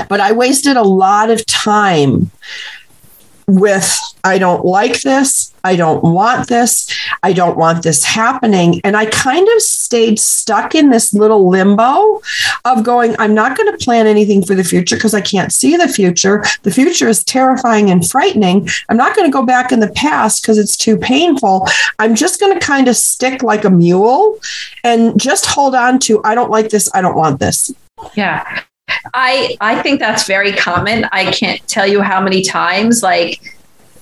but 0.10 0.20
I 0.20 0.32
wasted 0.32 0.78
a 0.78 0.84
lot 0.84 1.30
of 1.30 1.46
time 1.46 2.32
with 3.48 4.00
I 4.24 4.40
don't 4.40 4.66
like 4.66 5.02
this. 5.02 5.54
I 5.64 5.76
don't 5.76 6.04
want 6.04 6.48
this. 6.48 6.92
I 7.22 7.32
don't 7.32 7.58
want 7.58 7.84
this 7.84 8.04
happening. 8.04 8.82
And 8.84 8.98
I 8.98 9.06
kind 9.06 9.48
of 9.48 9.62
stayed 9.62 10.20
stuck 10.20 10.74
in 10.74 10.90
this 10.90 11.14
little 11.14 11.48
limbo 11.48 12.22
of 12.66 12.84
going, 12.84 13.16
I'm 13.20 13.36
not 13.36 13.56
going 13.56 13.72
to 13.72 13.84
plan 13.84 14.08
anything 14.08 14.44
for 14.44 14.56
the 14.56 14.64
future 14.64 14.96
because 14.96 15.14
I 15.14 15.22
can't 15.22 15.54
see 15.54 15.78
the 15.78 15.88
future. 15.88 16.44
The 16.64 16.72
future 16.72 17.08
is 17.08 17.24
terrifying 17.24 17.92
and 17.92 18.08
frightening. 18.08 18.68
I'm 18.90 18.98
not 18.98 19.16
going 19.16 19.28
to 19.28 19.34
go 19.34 19.46
back 19.46 19.72
in 19.72 19.80
the 19.80 19.92
past 19.92 20.42
because 20.42 20.58
it's 20.58 20.78
too 20.78 20.98
painful. 20.98 21.68
I'm 22.00 22.16
just 22.16 22.40
going 22.40 22.58
to 22.58 22.66
kind 22.66 22.88
of 22.88 22.96
stick 22.96 23.44
like 23.44 23.64
a 23.64 23.70
mule 23.70 24.40
and 24.84 25.20
just 25.20 25.46
hold 25.46 25.76
on 25.76 26.00
to, 26.00 26.24
I 26.24 26.34
don't 26.34 26.52
like 26.52 26.70
this. 26.70 26.90
I 26.96 27.02
don't 27.02 27.16
want 27.16 27.40
this. 27.40 27.72
Yeah. 28.16 28.64
I 29.14 29.58
I 29.62 29.82
think 29.82 30.00
that's 30.00 30.28
very 30.28 30.54
common. 30.54 31.06
I 31.12 31.32
can't 31.32 31.66
tell 31.68 31.88
you 31.88 32.02
how 32.02 32.22
many 32.22 32.42
times 32.42 33.04
like 33.04 33.56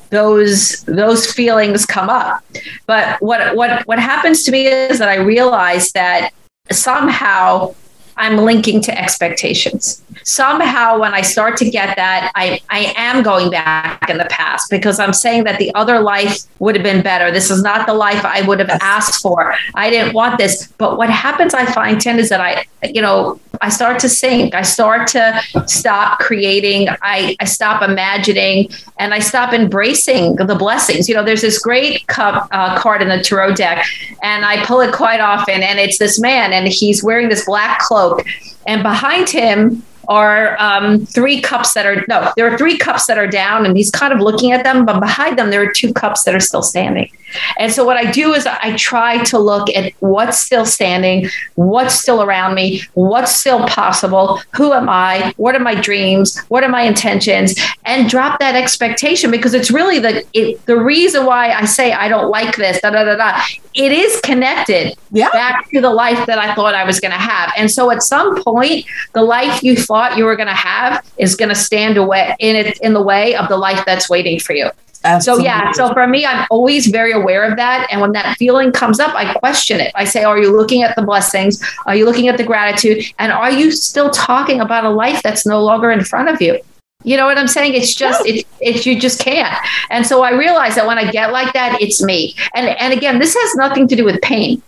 those 0.10 0.84
those 0.84 1.32
feelings 1.32 1.86
come 1.86 2.10
up. 2.10 2.44
But 2.86 3.22
what 3.22 3.56
what 3.56 3.86
what 3.88 4.00
happens 4.00 4.44
to 4.44 4.52
me 4.52 4.68
is 4.68 5.00
that 5.00 5.10
I 5.10 5.16
realize 5.16 5.92
that 5.94 6.32
somehow 6.72 7.74
I'm 8.16 8.38
linking 8.38 8.82
to 8.82 8.98
expectations. 8.98 10.02
Somehow, 10.24 11.00
when 11.00 11.14
I 11.14 11.22
start 11.22 11.58
to 11.58 11.70
get 11.70 11.96
that, 11.96 12.32
I, 12.36 12.62
I 12.70 12.94
am 12.98 13.24
going 13.24 13.50
back 13.50 14.10
in 14.10 14.18
the 14.18 14.26
past 14.26 14.70
because 14.70 15.00
I'm 15.00 15.14
saying 15.14 15.44
that 15.46 15.60
the 15.60 15.74
other 15.76 16.00
life 16.00 16.40
would 16.60 16.76
have 16.76 16.84
been 16.84 17.02
better. 17.02 17.32
This 17.32 17.50
is 17.50 17.62
not 17.62 17.88
the 17.88 17.94
life 17.94 18.24
I 18.26 18.42
would 18.42 18.60
have 18.60 18.70
asked 18.82 19.22
for. 19.22 19.56
I 19.76 19.90
didn't 19.90 20.14
want 20.14 20.38
this. 20.38 20.68
But 20.78 20.98
what 20.98 21.10
happens, 21.10 21.54
I 21.54 21.66
find, 21.66 22.00
Tim, 22.00 22.20
is 22.20 22.30
that 22.30 22.42
I, 22.42 22.66
you 22.84 23.02
know, 23.02 23.40
I 23.62 23.70
start 23.70 24.00
to 24.00 24.10
sink. 24.10 24.56
I 24.56 24.62
start 24.62 25.08
to 25.10 25.42
stop 25.68 26.20
creating. 26.20 26.90
I, 27.02 27.36
I 27.40 27.46
stop 27.46 27.82
imagining 27.82 28.70
and 28.98 29.14
I 29.14 29.20
stop 29.20 29.54
embracing 29.54 30.36
the 30.36 30.56
blessings. 30.56 31.08
You 31.08 31.16
know, 31.16 31.24
there's 31.24 31.42
this 31.42 31.60
great 31.60 32.06
cup 32.08 32.48
uh, 32.52 32.78
card 32.78 33.02
in 33.02 33.10
the 33.10 33.22
tarot 33.24 33.56
deck, 33.56 33.86
and 34.22 34.46
I 34.46 34.66
pull 34.66 34.82
it 34.82 34.94
quite 34.94 35.20
often, 35.20 35.62
and 35.64 35.80
it's 35.80 35.98
this 35.98 36.20
man, 36.20 36.52
and 36.52 36.68
he's 36.68 37.04
wearing 37.04 37.30
this 37.30 37.46
black 37.46 37.80
cloak, 37.80 38.26
and 38.68 38.84
behind 38.84 39.30
him 39.30 39.84
are 40.08 40.60
um, 40.60 41.06
three 41.06 41.42
cups 41.42 41.74
that 41.74 41.86
are 41.86 42.04
no, 42.08 42.32
there 42.36 42.52
are 42.52 42.58
three 42.58 42.78
cups 42.78 43.06
that 43.08 43.18
are 43.18 43.28
down, 43.28 43.66
and 43.66 43.76
he's 43.78 43.92
kind 43.92 44.14
of 44.14 44.20
looking 44.20 44.52
at 44.52 44.64
them, 44.64 44.86
but 44.86 45.00
behind 45.00 45.38
them 45.38 45.50
there 45.50 45.62
are 45.62 45.72
two 45.72 45.94
cups 45.94 46.24
that 46.24 46.36
are 46.36 46.40
still 46.40 46.64
standing. 46.64 47.10
And 47.58 47.72
so 47.72 47.84
what 47.84 47.98
I 47.98 48.12
do 48.12 48.34
is 48.34 48.46
I 48.46 48.76
try 48.76 49.24
to 49.26 49.40
look 49.40 49.70
at 49.76 49.94
what's 50.00 50.40
still 50.40 50.66
standing, 50.66 51.30
what's 51.56 51.96
still 51.96 52.22
around 52.22 52.56
me, 52.56 52.82
what's 52.94 53.36
still 53.36 53.66
possible, 53.68 54.40
who 54.56 54.74
am 54.74 54.90
I, 54.90 55.34
what 55.38 55.56
are 55.56 55.60
my 55.60 55.76
dreams, 55.76 56.40
what 56.50 56.64
are 56.64 56.70
my 56.70 56.84
intentions, 56.84 57.60
and 57.86 58.10
drop 58.10 58.40
that 58.40 58.56
expectation 58.56 59.32
because 59.32 59.54
it's 59.54 59.72
really 59.72 60.00
the 60.00 60.24
it, 60.34 60.64
the 60.66 60.78
reason 60.78 61.26
why 61.26 61.52
I 61.52 61.66
say 61.66 61.94
I 61.94 62.08
don't 62.08 62.30
like 62.30 62.56
this, 62.56 62.82
da 62.82 62.92
da 62.92 63.04
da 63.04 63.16
da. 63.16 63.42
It 63.76 63.92
is 63.92 64.20
connected 64.22 64.96
yeah. 65.12 65.30
back 65.32 65.70
to 65.72 65.82
the 65.82 65.92
life 65.92 66.26
that 66.28 66.38
I 66.38 66.54
thought 66.56 66.76
I 66.76 66.84
was 66.84 67.00
going 67.00 67.12
to 67.12 67.18
have. 67.18 67.52
And 67.58 67.70
so 67.70 67.92
at 67.92 68.04
some 68.04 68.44
point, 68.44 68.86
the 69.14 69.24
life 69.24 69.64
you 69.64 69.76
thought 69.76 70.18
you 70.18 70.26
were 70.26 70.36
going 70.36 70.48
to 70.48 70.54
have 70.54 71.06
is 71.18 71.36
going 71.36 71.50
to 71.50 71.56
stand 71.56 71.98
away 71.98 72.36
in 72.40 72.56
it 72.56 72.80
in 72.80 72.94
the 72.94 73.02
way 73.02 73.36
of 73.36 73.50
the 73.50 73.58
life 73.58 73.84
that's 73.86 74.10
waiting 74.10 74.40
for 74.40 74.54
you. 74.54 74.70
Absolutely. 75.06 75.44
So 75.44 75.50
yeah, 75.50 75.72
so 75.74 75.94
for 75.94 76.08
me, 76.08 76.26
I'm 76.26 76.48
always 76.50 76.88
very 76.88 77.12
aware 77.12 77.44
of 77.44 77.58
that. 77.58 77.88
And 77.92 78.00
when 78.00 78.14
that 78.14 78.38
feeling 78.38 78.72
comes 78.72 79.00
up, 79.00 79.14
I 79.16 79.34
question 79.34 79.80
it. 79.80 79.92
I 79.96 80.06
say, 80.06 80.24
are 80.24 80.40
you 80.40 80.56
looking 80.56 80.82
at 80.82 80.96
the 80.96 81.02
blessings? 81.02 81.62
Are 81.86 81.96
you 81.96 82.06
looking 82.06 82.30
at 82.30 82.38
the 82.38 82.44
gratitude? 82.44 83.04
And 83.20 83.32
are 83.32 83.52
you 83.52 83.72
still 83.72 84.10
talking 84.12 84.62
about 84.62 84.86
a 84.86 84.90
life 84.90 85.22
that's 85.22 85.46
no 85.46 85.62
longer 85.62 85.92
in 85.92 86.06
front 86.06 86.30
of 86.30 86.42
you? 86.42 86.60
You 87.04 87.18
know 87.18 87.26
what 87.26 87.38
I'm 87.38 87.48
saying? 87.48 87.74
It's 87.74 87.94
just 87.94 88.26
it's 88.26 88.48
it's 88.60 88.86
you 88.86 89.00
just 89.00 89.20
can't. 89.20 89.56
And 89.90 90.06
so 90.06 90.24
I 90.24 90.32
realize 90.32 90.76
that 90.76 90.88
when 90.88 90.98
I 90.98 91.12
get 91.12 91.32
like 91.32 91.54
that, 91.54 91.82
it's 91.82 92.02
me. 92.02 92.36
And 92.56 92.68
and 92.68 92.94
again, 92.94 93.20
this 93.20 93.36
has 93.36 93.56
nothing 93.56 93.88
to 93.90 93.96
do 93.96 94.06
with 94.06 94.22
pain 94.22 94.62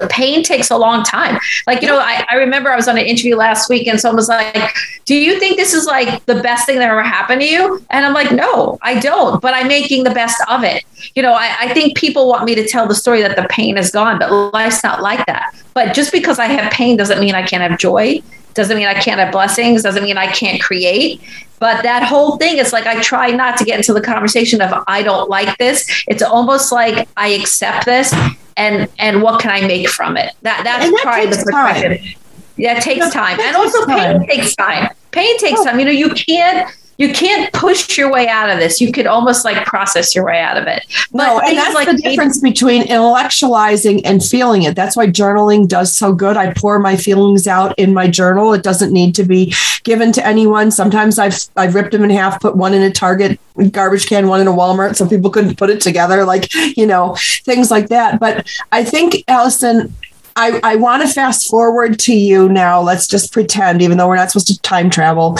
The 0.00 0.08
pain 0.08 0.42
takes 0.42 0.70
a 0.70 0.76
long 0.76 1.02
time. 1.02 1.38
Like, 1.66 1.82
you 1.82 1.88
know, 1.88 1.98
I, 1.98 2.24
I, 2.30 2.36
remember 2.36 2.70
I 2.70 2.76
was 2.76 2.88
on 2.88 2.96
an 2.96 3.04
interview 3.04 3.36
last 3.36 3.68
week 3.68 3.86
and 3.86 4.00
someone 4.00 4.16
was 4.16 4.28
like, 4.28 4.72
Do 5.04 5.14
you 5.14 5.38
think 5.38 5.56
this 5.56 5.72
is 5.72 5.86
like 5.86 6.24
the 6.26 6.40
best 6.40 6.66
thing 6.66 6.78
that 6.78 6.90
ever 6.90 7.02
happened 7.02 7.40
to 7.40 7.46
you? 7.46 7.84
And 7.90 8.04
I'm 8.06 8.14
like, 8.14 8.32
No, 8.32 8.78
I 8.82 8.98
don't, 9.00 9.40
but 9.40 9.54
I'm 9.54 9.68
making 9.68 10.04
the 10.04 10.10
best 10.10 10.40
of 10.48 10.64
it. 10.64 10.84
You 11.14 11.22
know, 11.22 11.32
I, 11.32 11.56
I 11.60 11.74
think 11.74 11.96
people 11.96 12.28
want 12.28 12.44
me 12.44 12.54
to 12.54 12.66
tell 12.66 12.86
the 12.86 12.94
story 12.94 13.22
that 13.22 13.36
the 13.36 13.46
pain 13.50 13.76
is 13.76 13.90
gone, 13.90 14.18
but 14.18 14.52
life's 14.52 14.82
not 14.84 15.02
like 15.02 15.24
that. 15.26 15.54
But 15.74 15.94
just 15.94 16.12
because 16.12 16.38
I 16.38 16.46
have 16.46 16.72
pain 16.72 16.96
doesn't 16.96 17.20
mean 17.20 17.34
I 17.34 17.42
can't 17.42 17.68
have 17.68 17.78
joy. 17.78 18.22
Doesn't 18.54 18.76
mean 18.76 18.86
I 18.86 18.94
can't 18.94 19.18
have 19.20 19.32
blessings. 19.32 19.82
Doesn't 19.82 20.04
mean 20.04 20.18
I 20.18 20.26
can't 20.32 20.60
create. 20.62 21.20
But 21.58 21.82
that 21.84 22.02
whole 22.02 22.36
thing 22.38 22.58
is 22.58 22.72
like 22.72 22.86
I 22.86 23.00
try 23.02 23.30
not 23.30 23.56
to 23.58 23.64
get 23.64 23.76
into 23.76 23.92
the 23.92 24.00
conversation 24.00 24.60
of 24.60 24.72
I 24.88 25.02
don't 25.02 25.30
like 25.30 25.56
this. 25.58 26.04
It's 26.08 26.22
almost 26.22 26.72
like 26.72 27.08
I 27.16 27.28
accept 27.28 27.84
this 27.86 28.12
and 28.56 28.88
and 28.98 29.22
what 29.22 29.40
can 29.40 29.50
I 29.50 29.66
make 29.66 29.88
from 29.88 30.16
it? 30.16 30.34
That 30.42 30.62
that's 30.64 30.84
And 30.84 30.94
that 30.94 31.30
the 31.30 31.36
perspective. 31.36 31.98
time. 32.00 32.14
Yeah, 32.56 32.76
it 32.76 32.82
takes 32.82 33.10
time. 33.10 33.38
And 33.40 33.56
also 33.56 33.86
takes 33.86 33.96
pain 33.96 34.26
takes 34.28 34.54
time. 34.56 34.88
Pain 35.12 35.38
takes 35.38 35.60
Oh. 35.60 35.64
time. 35.64 35.78
You 35.78 35.84
know, 35.86 35.90
you 35.92 36.10
can't 36.10 36.68
you 36.98 37.12
can't 37.12 37.52
push 37.52 37.96
your 37.96 38.10
way 38.12 38.28
out 38.28 38.50
of 38.50 38.58
this. 38.58 38.80
You 38.80 38.92
could 38.92 39.06
almost 39.06 39.44
like 39.44 39.64
process 39.66 40.14
your 40.14 40.24
way 40.24 40.40
out 40.40 40.56
of 40.56 40.66
it. 40.66 40.84
No, 41.12 41.40
and 41.40 41.56
that's 41.56 41.74
like 41.74 41.88
the 41.88 41.96
difference 41.96 42.38
between 42.38 42.82
intellectualizing 42.82 44.02
and 44.04 44.22
feeling 44.22 44.62
it. 44.62 44.76
That's 44.76 44.96
why 44.96 45.06
journaling 45.06 45.68
does 45.68 45.96
so 45.96 46.12
good. 46.12 46.36
I 46.36 46.52
pour 46.52 46.78
my 46.78 46.96
feelings 46.96 47.46
out 47.46 47.78
in 47.78 47.94
my 47.94 48.08
journal. 48.08 48.52
It 48.52 48.62
doesn't 48.62 48.92
need 48.92 49.14
to 49.16 49.24
be 49.24 49.54
given 49.84 50.12
to 50.12 50.26
anyone. 50.26 50.70
Sometimes 50.70 51.18
I've 51.18 51.38
I've 51.56 51.74
ripped 51.74 51.92
them 51.92 52.04
in 52.04 52.10
half, 52.10 52.40
put 52.40 52.56
one 52.56 52.74
in 52.74 52.82
a 52.82 52.90
Target 52.90 53.38
garbage 53.70 54.06
can, 54.06 54.28
one 54.28 54.40
in 54.40 54.46
a 54.46 54.52
Walmart, 54.52 54.96
so 54.96 55.08
people 55.08 55.30
couldn't 55.30 55.56
put 55.56 55.70
it 55.70 55.80
together, 55.80 56.24
like 56.24 56.52
you 56.76 56.86
know 56.86 57.16
things 57.44 57.70
like 57.70 57.88
that. 57.88 58.20
But 58.20 58.48
I 58.70 58.84
think 58.84 59.24
Allison. 59.28 59.94
I, 60.34 60.60
I 60.62 60.76
want 60.76 61.02
to 61.02 61.08
fast 61.08 61.50
forward 61.50 61.98
to 61.98 62.14
you 62.14 62.48
now. 62.48 62.80
Let's 62.80 63.06
just 63.06 63.34
pretend, 63.34 63.82
even 63.82 63.98
though 63.98 64.08
we're 64.08 64.16
not 64.16 64.30
supposed 64.30 64.46
to 64.46 64.58
time 64.62 64.88
travel. 64.88 65.36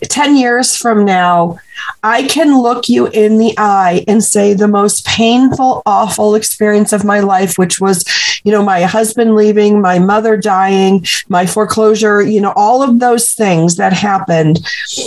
10 0.00 0.36
years 0.36 0.76
from 0.76 1.04
now, 1.04 1.58
I 2.02 2.24
can 2.24 2.60
look 2.60 2.88
you 2.88 3.06
in 3.06 3.38
the 3.38 3.54
eye 3.56 4.04
and 4.06 4.22
say 4.22 4.54
the 4.54 4.68
most 4.68 5.04
painful, 5.06 5.82
awful 5.86 6.34
experience 6.34 6.92
of 6.92 7.04
my 7.04 7.20
life, 7.20 7.58
which 7.58 7.80
was, 7.80 8.04
you 8.44 8.52
know, 8.52 8.62
my 8.62 8.82
husband 8.82 9.34
leaving, 9.34 9.80
my 9.80 9.98
mother 9.98 10.36
dying, 10.36 11.04
my 11.28 11.46
foreclosure, 11.46 12.22
you 12.22 12.40
know, 12.40 12.52
all 12.56 12.82
of 12.82 13.00
those 13.00 13.32
things 13.32 13.76
that 13.76 13.92
happened. 13.92 14.60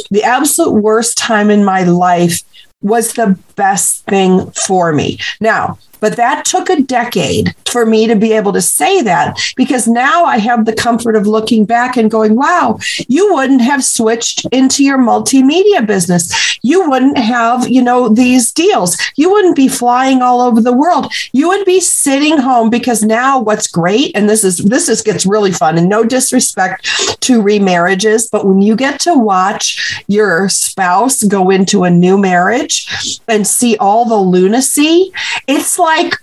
The 0.09 0.23
absolute 0.23 0.81
worst 0.81 1.17
time 1.17 1.49
in 1.49 1.63
my 1.63 1.83
life 1.83 2.41
was 2.81 3.13
the 3.13 3.37
best 3.61 4.03
thing 4.05 4.49
for 4.65 4.91
me. 4.91 5.19
Now, 5.39 5.77
but 6.01 6.17
that 6.17 6.45
took 6.45 6.69
a 6.69 6.81
decade 6.81 7.55
for 7.67 7.85
me 7.85 8.07
to 8.07 8.15
be 8.15 8.33
able 8.33 8.51
to 8.53 8.61
say 8.61 9.01
that 9.03 9.39
because 9.55 9.87
now 9.87 10.25
I 10.25 10.39
have 10.39 10.65
the 10.65 10.73
comfort 10.73 11.15
of 11.15 11.27
looking 11.27 11.63
back 11.63 11.95
and 11.95 12.09
going, 12.09 12.35
wow, 12.35 12.79
you 13.07 13.33
wouldn't 13.33 13.61
have 13.61 13.83
switched 13.83 14.45
into 14.51 14.83
your 14.83 14.97
multimedia 14.97 15.85
business. 15.85 16.57
You 16.63 16.89
wouldn't 16.89 17.19
have, 17.19 17.69
you 17.69 17.83
know, 17.83 18.09
these 18.09 18.51
deals. 18.51 18.97
You 19.15 19.29
wouldn't 19.31 19.55
be 19.55 19.67
flying 19.67 20.23
all 20.23 20.41
over 20.41 20.59
the 20.59 20.73
world. 20.73 21.13
You 21.33 21.47
would 21.49 21.65
be 21.65 21.79
sitting 21.79 22.37
home 22.37 22.71
because 22.71 23.03
now 23.03 23.39
what's 23.39 23.67
great, 23.67 24.15
and 24.15 24.27
this 24.27 24.43
is 24.43 24.57
this 24.57 24.89
is 24.89 25.01
gets 25.03 25.25
really 25.25 25.51
fun, 25.51 25.77
and 25.77 25.87
no 25.87 26.03
disrespect 26.03 26.85
to 27.21 27.41
remarriages, 27.41 28.29
but 28.29 28.45
when 28.45 28.61
you 28.61 28.75
get 28.75 28.99
to 29.01 29.13
watch 29.13 30.03
your 30.07 30.49
spouse 30.49 31.23
go 31.23 31.49
into 31.49 31.83
a 31.83 31.89
new 31.89 32.17
marriage 32.17 33.19
and 33.27 33.45
see 33.51 33.77
all 33.77 34.05
the 34.05 34.15
lunacy, 34.15 35.11
it's 35.47 35.77
like 35.77 36.15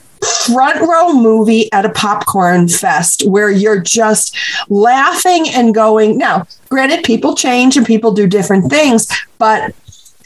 front 0.46 0.80
row 0.80 1.12
movie 1.12 1.70
at 1.72 1.84
a 1.84 1.90
popcorn 1.90 2.68
fest 2.68 3.26
where 3.26 3.50
you're 3.50 3.80
just 3.80 4.36
laughing 4.68 5.48
and 5.50 5.74
going. 5.74 6.18
Now, 6.18 6.46
granted, 6.68 7.04
people 7.04 7.34
change 7.34 7.76
and 7.76 7.86
people 7.86 8.12
do 8.12 8.26
different 8.26 8.70
things, 8.70 9.08
but 9.38 9.74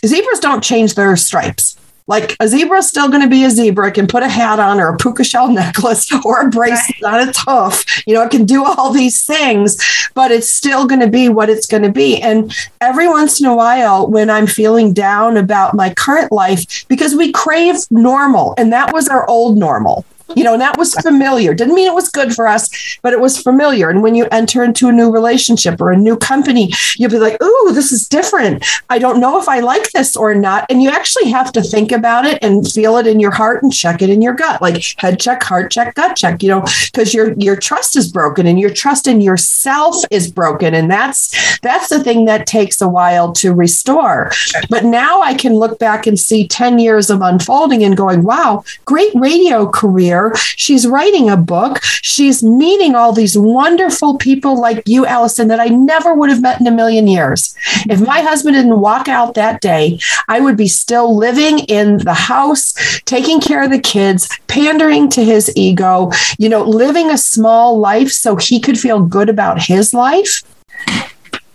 zebras 0.05 0.40
don't 0.40 0.64
change 0.64 0.94
their 0.94 1.16
stripes. 1.16 1.76
Like 2.12 2.36
a 2.40 2.46
zebra 2.46 2.80
is 2.80 2.88
still 2.88 3.08
going 3.08 3.22
to 3.22 3.28
be 3.28 3.42
a 3.44 3.48
zebra. 3.48 3.88
It 3.88 3.94
can 3.94 4.06
put 4.06 4.22
a 4.22 4.28
hat 4.28 4.58
on 4.58 4.78
or 4.78 4.88
a 4.88 4.98
puka 4.98 5.24
shell 5.24 5.48
necklace 5.60 6.12
or 6.26 6.42
a 6.42 6.50
bracelet 6.50 7.02
on 7.02 7.26
its 7.26 7.42
hoof. 7.46 8.06
You 8.06 8.12
know, 8.12 8.22
it 8.22 8.30
can 8.30 8.44
do 8.44 8.66
all 8.66 8.92
these 8.92 9.24
things, 9.24 9.78
but 10.12 10.30
it's 10.30 10.52
still 10.52 10.86
going 10.86 11.00
to 11.00 11.08
be 11.08 11.30
what 11.30 11.48
it's 11.48 11.66
going 11.66 11.84
to 11.84 11.90
be. 11.90 12.20
And 12.20 12.54
every 12.82 13.08
once 13.08 13.40
in 13.40 13.46
a 13.46 13.56
while, 13.56 14.06
when 14.06 14.28
I'm 14.28 14.46
feeling 14.46 14.92
down 14.92 15.38
about 15.38 15.74
my 15.74 15.94
current 15.94 16.30
life, 16.30 16.86
because 16.86 17.14
we 17.14 17.32
crave 17.32 17.76
normal, 17.90 18.52
and 18.58 18.70
that 18.74 18.92
was 18.92 19.08
our 19.08 19.26
old 19.26 19.56
normal. 19.56 20.04
You 20.37 20.45
know, 20.45 20.55
and 20.55 20.62
that 20.62 20.78
was 20.78 20.95
familiar. 20.95 21.55
Didn't 21.55 21.74
mean 21.74 21.89
it 21.89 21.95
was 21.95 22.09
good 22.09 22.35
for 22.35 22.47
us, 22.47 22.99
but 23.03 23.12
it 23.12 23.20
was 23.20 23.41
familiar. 23.41 23.91
And 23.91 24.03
when 24.03 24.14
you 24.14 24.26
enter 24.30 24.62
into 24.62 24.89
a 24.89 24.93
new 24.93 25.11
relationship 25.11 25.80
or 25.80 25.91
a 25.91 25.97
new 25.97 26.16
company, 26.16 26.72
you'll 26.97 27.11
be 27.11 27.18
like, 27.18 27.43
ooh, 27.43 27.72
this 27.72 27.93
is 27.93 28.09
different. 28.09 28.64
I 28.91 28.99
don't 28.99 29.20
know 29.20 29.41
if 29.41 29.49
I 29.49 29.61
like 29.61 29.91
this 29.93 30.16
or 30.16 30.35
not. 30.35 30.66
And 30.68 30.83
you 30.83 30.91
actually 30.91 31.30
have 31.30 31.53
to 31.53 31.62
think 31.62 31.93
about 31.93 32.24
it 32.24 32.39
and 32.43 32.70
feel 32.70 32.97
it 32.99 33.07
in 33.07 33.20
your 33.20 33.30
heart 33.30 33.62
and 33.62 33.72
check 33.72 34.03
it 34.03 34.11
in 34.11 34.22
your 34.22 34.35
gut. 34.35 34.61
Like 34.62 34.83
head 34.99 35.20
check, 35.20 35.43
heart 35.43 35.70
check, 35.70 35.95
gut 35.95 36.16
check, 36.16 36.43
you 36.43 36.49
know, 36.49 36.64
because 36.93 37.14
your 37.14 37.33
your 37.35 37.57
trust 37.57 37.97
is 37.97 38.11
broken 38.11 38.47
and 38.47 38.59
your 38.59 38.70
trust 38.70 39.07
in 39.07 39.20
yourself 39.20 39.97
is 40.11 40.30
broken. 40.30 40.74
And 40.74 40.91
that's 40.91 41.59
that's 41.61 41.89
the 41.89 42.03
thing 42.03 42.24
that 42.26 42.47
takes 42.47 42.80
a 42.80 42.89
while 42.89 43.33
to 43.33 43.55
restore. 43.55 44.30
But 44.68 44.85
now 44.85 45.22
I 45.22 45.35
can 45.35 45.55
look 45.55 45.78
back 45.78 46.07
and 46.07 46.18
see 46.18 46.47
10 46.47 46.78
years 46.78 47.11
of 47.11 47.22
unfolding 47.22 47.83
and 47.83 47.97
going, 47.97 48.22
wow, 48.22 48.64
great 48.85 49.12
radio 49.14 49.68
career. 49.68 50.21
She's 50.56 50.86
writing 50.86 51.28
a 51.28 51.36
book. 51.36 51.82
She's 51.82 52.42
meeting 52.42 52.94
all 52.94 53.12
these 53.12 53.36
wonderful 53.36 54.18
people 54.18 54.60
like 54.60 54.82
you, 54.86 55.06
Allison, 55.06 55.48
that 55.48 55.60
I 55.60 55.66
never 55.66 56.14
would 56.14 56.30
have 56.30 56.42
met 56.42 56.60
in 56.60 56.66
a 56.66 56.70
million 56.70 57.06
years. 57.08 57.54
If 57.88 58.00
my 58.00 58.20
husband 58.20 58.56
didn't 58.56 58.80
walk 58.80 59.08
out 59.08 59.34
that 59.34 59.60
day, 59.60 59.98
I 60.28 60.40
would 60.40 60.56
be 60.56 60.68
still 60.68 61.16
living 61.16 61.60
in 61.60 61.98
the 61.98 62.14
house, 62.14 62.74
taking 63.04 63.40
care 63.40 63.62
of 63.62 63.70
the 63.70 63.80
kids, 63.80 64.28
pandering 64.46 65.08
to 65.10 65.24
his 65.24 65.52
ego, 65.56 66.10
you 66.38 66.48
know, 66.48 66.62
living 66.62 67.10
a 67.10 67.18
small 67.18 67.78
life 67.78 68.10
so 68.10 68.36
he 68.36 68.60
could 68.60 68.78
feel 68.78 69.00
good 69.00 69.28
about 69.28 69.62
his 69.62 69.94
life. 69.94 70.42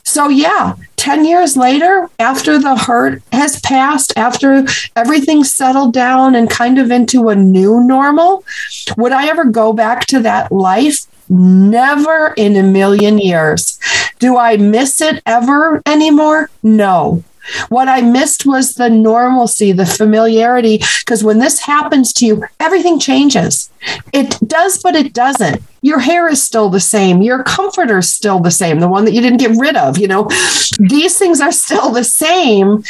So, 0.03 0.29
yeah, 0.29 0.73
10 1.07 1.23
years 1.23 1.55
later, 1.55 2.09
after 2.19 2.59
the 2.59 2.75
hurt 2.75 3.23
has 3.31 3.61
passed, 3.61 4.11
after 4.17 4.65
everything's 4.93 5.49
settled 5.49 5.93
down 5.93 6.35
and 6.35 6.49
kind 6.49 6.77
of 6.77 6.91
into 6.91 7.29
a 7.29 7.35
new 7.35 7.81
normal, 7.81 8.43
would 8.97 9.13
I 9.13 9.29
ever 9.29 9.45
go 9.45 9.71
back 9.71 10.05
to 10.07 10.19
that 10.23 10.51
life? 10.51 11.05
Never 11.29 12.33
in 12.35 12.57
a 12.57 12.63
million 12.63 13.19
years. 13.19 13.79
Do 14.19 14.35
I 14.35 14.57
miss 14.57 14.99
it 14.99 15.23
ever 15.25 15.81
anymore? 15.85 16.49
No. 16.61 17.23
What 17.69 17.87
I 17.87 18.01
missed 18.01 18.45
was 18.45 18.73
the 18.73 18.89
normalcy, 18.89 19.71
the 19.71 19.85
familiarity, 19.85 20.81
because 20.99 21.23
when 21.23 21.39
this 21.39 21.59
happens 21.59 22.13
to 22.13 22.25
you, 22.25 22.43
everything 22.59 22.99
changes. 22.99 23.69
It 24.13 24.37
does, 24.47 24.81
but 24.81 24.95
it 24.95 25.13
doesn't. 25.13 25.61
Your 25.81 25.99
hair 25.99 26.27
is 26.27 26.41
still 26.41 26.69
the 26.69 26.79
same. 26.79 27.21
Your 27.21 27.43
comforter 27.43 27.99
is 27.99 28.11
still 28.11 28.39
the 28.39 28.51
same, 28.51 28.79
the 28.79 28.87
one 28.87 29.05
that 29.05 29.13
you 29.13 29.21
didn't 29.21 29.39
get 29.39 29.57
rid 29.57 29.75
of. 29.75 29.97
You 29.97 30.07
know, 30.07 30.29
these 30.79 31.17
things 31.17 31.39
are 31.39 31.51
still 31.51 31.91
the 31.91 32.03
same, 32.03 32.83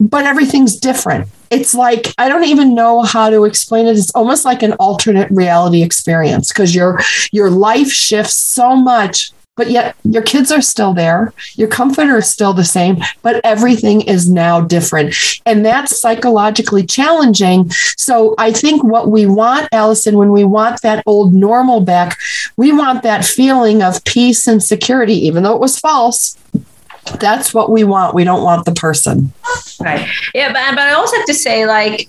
but 0.00 0.24
everything's 0.24 0.76
different. 0.76 1.28
It's 1.50 1.74
like 1.74 2.12
I 2.18 2.28
don't 2.28 2.44
even 2.44 2.74
know 2.74 3.02
how 3.02 3.30
to 3.30 3.44
explain 3.44 3.86
it. 3.86 3.96
It's 3.96 4.10
almost 4.14 4.44
like 4.44 4.62
an 4.62 4.74
alternate 4.74 5.30
reality 5.30 5.82
experience 5.82 6.48
because 6.52 6.74
your 6.74 7.00
your 7.32 7.50
life 7.50 7.90
shifts 7.90 8.36
so 8.36 8.76
much 8.76 9.32
but 9.58 9.70
yet 9.70 9.96
your 10.04 10.22
kids 10.22 10.50
are 10.50 10.62
still 10.62 10.94
there. 10.94 11.34
Your 11.56 11.68
comforter 11.68 12.16
is 12.16 12.30
still 12.30 12.54
the 12.54 12.64
same, 12.64 12.96
but 13.20 13.40
everything 13.44 14.00
is 14.00 14.30
now 14.30 14.62
different. 14.62 15.14
And 15.44 15.66
that's 15.66 16.00
psychologically 16.00 16.86
challenging. 16.86 17.68
So 17.98 18.34
I 18.38 18.52
think 18.52 18.84
what 18.84 19.10
we 19.10 19.26
want, 19.26 19.68
Allison, 19.72 20.16
when 20.16 20.32
we 20.32 20.44
want 20.44 20.80
that 20.82 21.02
old 21.04 21.34
normal 21.34 21.80
back, 21.80 22.16
we 22.56 22.72
want 22.72 23.02
that 23.02 23.24
feeling 23.24 23.82
of 23.82 24.02
peace 24.04 24.46
and 24.46 24.62
security, 24.62 25.26
even 25.26 25.42
though 25.42 25.54
it 25.54 25.60
was 25.60 25.78
false. 25.78 26.38
That's 27.18 27.52
what 27.52 27.70
we 27.70 27.84
want. 27.84 28.14
We 28.14 28.24
don't 28.24 28.44
want 28.44 28.64
the 28.64 28.72
person. 28.72 29.32
Right. 29.80 30.08
Yeah, 30.34 30.52
but, 30.52 30.76
but 30.76 30.86
I 30.86 30.92
also 30.92 31.16
have 31.16 31.26
to 31.26 31.34
say, 31.34 31.66
like, 31.66 32.08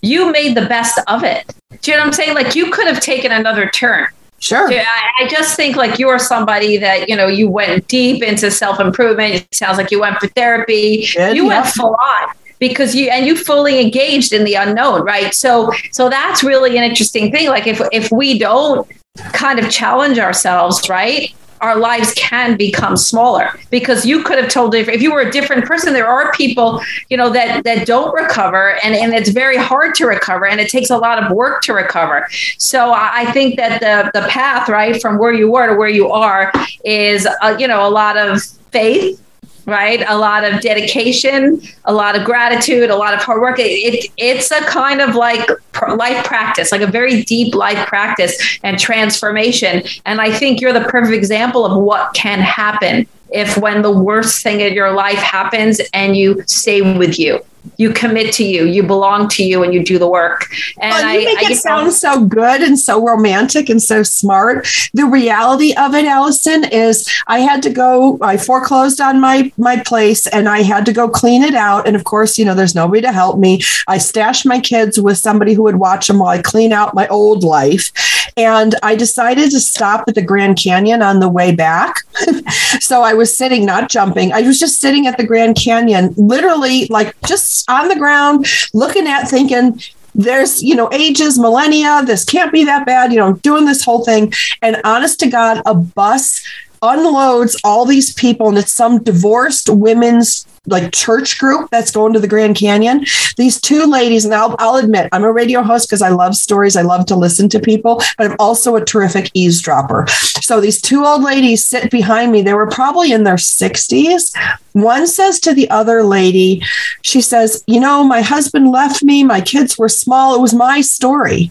you 0.00 0.32
made 0.32 0.56
the 0.56 0.66
best 0.66 0.98
of 1.06 1.22
it. 1.22 1.44
Do 1.82 1.90
you 1.90 1.96
know 1.96 2.04
what 2.04 2.06
I'm 2.08 2.12
saying? 2.14 2.34
Like, 2.34 2.54
you 2.54 2.70
could 2.70 2.86
have 2.86 3.00
taken 3.00 3.32
another 3.32 3.68
turn. 3.68 4.08
Sure. 4.40 4.70
Yeah, 4.70 4.86
I, 4.86 5.24
I 5.24 5.28
just 5.28 5.56
think 5.56 5.76
like 5.76 5.98
you're 5.98 6.18
somebody 6.18 6.76
that 6.78 7.08
you 7.08 7.16
know 7.16 7.26
you 7.26 7.48
went 7.50 7.88
deep 7.88 8.22
into 8.22 8.50
self 8.50 8.78
improvement. 8.78 9.34
It 9.34 9.54
sounds 9.54 9.78
like 9.78 9.90
you 9.90 10.00
went 10.00 10.18
for 10.18 10.28
therapy. 10.28 11.06
You 11.16 11.46
yeah. 11.46 11.62
went 11.62 11.66
full 11.66 11.94
on 11.94 12.34
because 12.58 12.94
you 12.94 13.08
and 13.10 13.26
you 13.26 13.36
fully 13.36 13.80
engaged 13.80 14.32
in 14.32 14.44
the 14.44 14.54
unknown, 14.54 15.02
right? 15.02 15.34
So 15.34 15.72
so 15.90 16.08
that's 16.08 16.44
really 16.44 16.76
an 16.76 16.84
interesting 16.84 17.32
thing. 17.32 17.48
Like 17.48 17.66
if 17.66 17.80
if 17.92 18.12
we 18.12 18.38
don't 18.38 18.88
kind 19.32 19.58
of 19.58 19.70
challenge 19.70 20.18
ourselves, 20.18 20.88
right? 20.88 21.34
Our 21.60 21.76
lives 21.78 22.12
can 22.14 22.56
become 22.56 22.96
smaller 22.96 23.50
because 23.70 24.06
you 24.06 24.22
could 24.22 24.38
have 24.38 24.50
told 24.50 24.74
if, 24.74 24.88
you 25.00 25.12
were 25.12 25.20
a 25.20 25.30
different 25.30 25.64
person, 25.64 25.92
there 25.92 26.08
are 26.08 26.32
people, 26.32 26.80
you 27.08 27.16
know, 27.16 27.30
that 27.30 27.64
that 27.64 27.86
don't 27.86 28.12
recover 28.14 28.78
and, 28.84 28.94
and 28.94 29.12
it's 29.14 29.30
very 29.30 29.56
hard 29.56 29.94
to 29.96 30.06
recover 30.06 30.46
and 30.46 30.60
it 30.60 30.68
takes 30.70 30.90
a 30.90 30.96
lot 30.96 31.22
of 31.22 31.30
work 31.34 31.62
to 31.62 31.72
recover. 31.72 32.26
So 32.58 32.92
I 32.92 33.18
I 33.18 33.32
think 33.32 33.56
that 33.56 33.80
the 33.80 34.10
the 34.18 34.26
path, 34.28 34.68
right, 34.68 35.00
from 35.02 35.18
where 35.18 35.32
you 35.32 35.50
were 35.50 35.66
to 35.66 35.74
where 35.74 35.88
you 35.88 36.08
are 36.10 36.52
is 36.84 37.26
uh, 37.26 37.56
you 37.58 37.66
know, 37.66 37.86
a 37.86 37.90
lot 37.90 38.16
of 38.16 38.42
faith, 38.70 39.20
right? 39.68 40.02
A 40.08 40.16
lot 40.16 40.44
of 40.44 40.60
dedication, 40.62 41.60
a 41.84 41.92
lot 41.92 42.16
of 42.16 42.24
gratitude, 42.24 42.90
a 42.90 42.96
lot 42.96 43.12
of 43.12 43.20
hard 43.20 43.40
work. 43.42 43.58
It, 43.58 43.64
it, 43.64 44.10
it's 44.16 44.50
a 44.50 44.60
kind 44.62 45.00
of 45.00 45.14
like 45.14 45.46
life 45.94 46.24
practice, 46.24 46.72
like 46.72 46.80
a 46.80 46.86
very 46.86 47.22
deep 47.22 47.54
life 47.54 47.86
practice 47.86 48.58
and 48.64 48.78
transformation. 48.78 49.82
And 50.06 50.20
I 50.20 50.32
think 50.32 50.60
you're 50.60 50.72
the 50.72 50.88
perfect 50.88 51.14
example 51.14 51.66
of 51.66 51.80
what 51.80 52.14
can 52.14 52.40
happen 52.40 53.06
if 53.30 53.58
when 53.58 53.82
the 53.82 53.92
worst 53.92 54.42
thing 54.42 54.60
in 54.60 54.72
your 54.72 54.92
life 54.92 55.18
happens 55.18 55.80
and 55.92 56.16
you 56.16 56.42
stay 56.46 56.96
with 56.96 57.18
you 57.18 57.38
you 57.76 57.92
commit 57.92 58.32
to 58.34 58.44
you, 58.44 58.64
you 58.64 58.82
belong 58.82 59.28
to 59.28 59.44
you, 59.44 59.62
and 59.62 59.72
you 59.72 59.84
do 59.84 59.98
the 59.98 60.08
work. 60.08 60.46
And 60.80 60.92
oh, 60.92 61.12
you 61.12 61.20
I, 61.20 61.24
make 61.24 61.38
I, 61.38 61.52
it 61.52 61.56
sound 61.56 61.92
so 61.92 62.24
good 62.24 62.60
and 62.60 62.78
so 62.78 63.04
romantic 63.04 63.68
and 63.68 63.82
so 63.82 64.02
smart. 64.02 64.66
The 64.94 65.06
reality 65.06 65.74
of 65.74 65.94
it, 65.94 66.04
Allison, 66.04 66.64
is 66.64 67.08
I 67.26 67.40
had 67.40 67.62
to 67.64 67.70
go. 67.70 68.18
I 68.20 68.36
foreclosed 68.36 69.00
on 69.00 69.20
my 69.20 69.52
my 69.56 69.82
place, 69.84 70.26
and 70.26 70.48
I 70.48 70.62
had 70.62 70.86
to 70.86 70.92
go 70.92 71.08
clean 71.08 71.42
it 71.42 71.54
out. 71.54 71.86
And 71.86 71.96
of 71.96 72.04
course, 72.04 72.38
you 72.38 72.44
know, 72.44 72.54
there's 72.54 72.74
nobody 72.74 73.02
to 73.02 73.12
help 73.12 73.38
me. 73.38 73.60
I 73.86 73.98
stashed 73.98 74.46
my 74.46 74.60
kids 74.60 75.00
with 75.00 75.18
somebody 75.18 75.54
who 75.54 75.62
would 75.62 75.76
watch 75.76 76.06
them 76.06 76.18
while 76.18 76.28
I 76.28 76.42
clean 76.42 76.72
out 76.72 76.94
my 76.94 77.06
old 77.08 77.44
life. 77.44 77.92
And 78.36 78.76
I 78.84 78.94
decided 78.94 79.50
to 79.50 79.60
stop 79.60 80.04
at 80.06 80.14
the 80.14 80.22
Grand 80.22 80.58
Canyon 80.58 81.02
on 81.02 81.18
the 81.18 81.28
way 81.28 81.52
back. 81.52 81.96
so 82.80 83.02
I 83.02 83.14
was 83.14 83.36
sitting, 83.36 83.66
not 83.66 83.90
jumping. 83.90 84.32
I 84.32 84.42
was 84.42 84.60
just 84.60 84.80
sitting 84.80 85.06
at 85.06 85.16
the 85.16 85.26
Grand 85.26 85.56
Canyon, 85.56 86.14
literally 86.16 86.86
like 86.86 87.20
just 87.26 87.47
on 87.68 87.88
the 87.88 87.96
ground, 87.96 88.46
looking 88.72 89.06
at, 89.06 89.28
thinking, 89.28 89.80
there's, 90.14 90.62
you 90.62 90.74
know, 90.74 90.88
ages, 90.92 91.38
millennia, 91.38 92.02
this 92.04 92.24
can't 92.24 92.52
be 92.52 92.64
that 92.64 92.84
bad, 92.84 93.12
you 93.12 93.18
know, 93.18 93.34
doing 93.34 93.66
this 93.66 93.84
whole 93.84 94.04
thing. 94.04 94.32
And 94.62 94.80
honest 94.84 95.20
to 95.20 95.30
God, 95.30 95.62
a 95.64 95.74
bus 95.74 96.42
unloads 96.82 97.56
all 97.62 97.84
these 97.84 98.12
people, 98.14 98.48
and 98.48 98.58
it's 98.58 98.72
some 98.72 99.02
divorced 99.02 99.68
women's 99.68 100.46
like 100.66 100.92
church 100.92 101.38
group 101.38 101.70
that's 101.70 101.90
going 101.90 102.12
to 102.12 102.20
the 102.20 102.28
Grand 102.28 102.56
Canyon. 102.56 103.04
These 103.36 103.60
two 103.60 103.84
ladies, 103.84 104.24
and 104.24 104.34
I'll, 104.34 104.56
I'll 104.58 104.76
admit, 104.76 105.08
I'm 105.12 105.24
a 105.24 105.32
radio 105.32 105.62
host 105.62 105.88
because 105.88 106.02
I 106.02 106.10
love 106.10 106.36
stories. 106.36 106.76
I 106.76 106.82
love 106.82 107.06
to 107.06 107.16
listen 107.16 107.48
to 107.50 107.60
people, 107.60 108.02
but 108.16 108.30
I'm 108.30 108.36
also 108.38 108.76
a 108.76 108.84
terrific 108.84 109.30
eavesdropper. 109.34 110.06
So 110.08 110.60
these 110.60 110.80
two 110.80 111.04
old 111.04 111.22
ladies 111.22 111.64
sit 111.64 111.90
behind 111.90 112.32
me. 112.32 112.42
They 112.42 112.54
were 112.54 112.68
probably 112.68 113.12
in 113.12 113.24
their 113.24 113.36
60s. 113.36 114.34
One 114.72 115.06
says 115.06 115.40
to 115.40 115.54
the 115.54 115.68
other 115.70 116.02
lady, 116.02 116.62
she 117.02 117.20
says, 117.20 117.64
You 117.66 117.80
know, 117.80 118.04
my 118.04 118.20
husband 118.20 118.70
left 118.70 119.02
me. 119.02 119.24
My 119.24 119.40
kids 119.40 119.78
were 119.78 119.88
small. 119.88 120.34
It 120.34 120.40
was 120.40 120.54
my 120.54 120.80
story. 120.80 121.50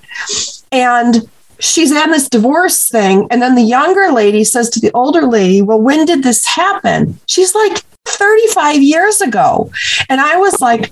And 0.71 1.29
she's 1.59 1.91
in 1.91 2.11
this 2.11 2.29
divorce 2.29 2.89
thing. 2.89 3.27
And 3.31 3.41
then 3.41 3.55
the 3.55 3.61
younger 3.61 4.11
lady 4.11 4.43
says 4.43 4.69
to 4.71 4.79
the 4.79 4.91
older 4.93 5.23
lady, 5.23 5.61
Well, 5.61 5.81
when 5.81 6.05
did 6.05 6.23
this 6.23 6.45
happen? 6.45 7.19
She's 7.25 7.55
like, 7.55 7.83
35 8.07 8.81
years 8.81 9.21
ago. 9.21 9.71
And 10.09 10.19
I 10.21 10.37
was 10.37 10.61
like, 10.61 10.91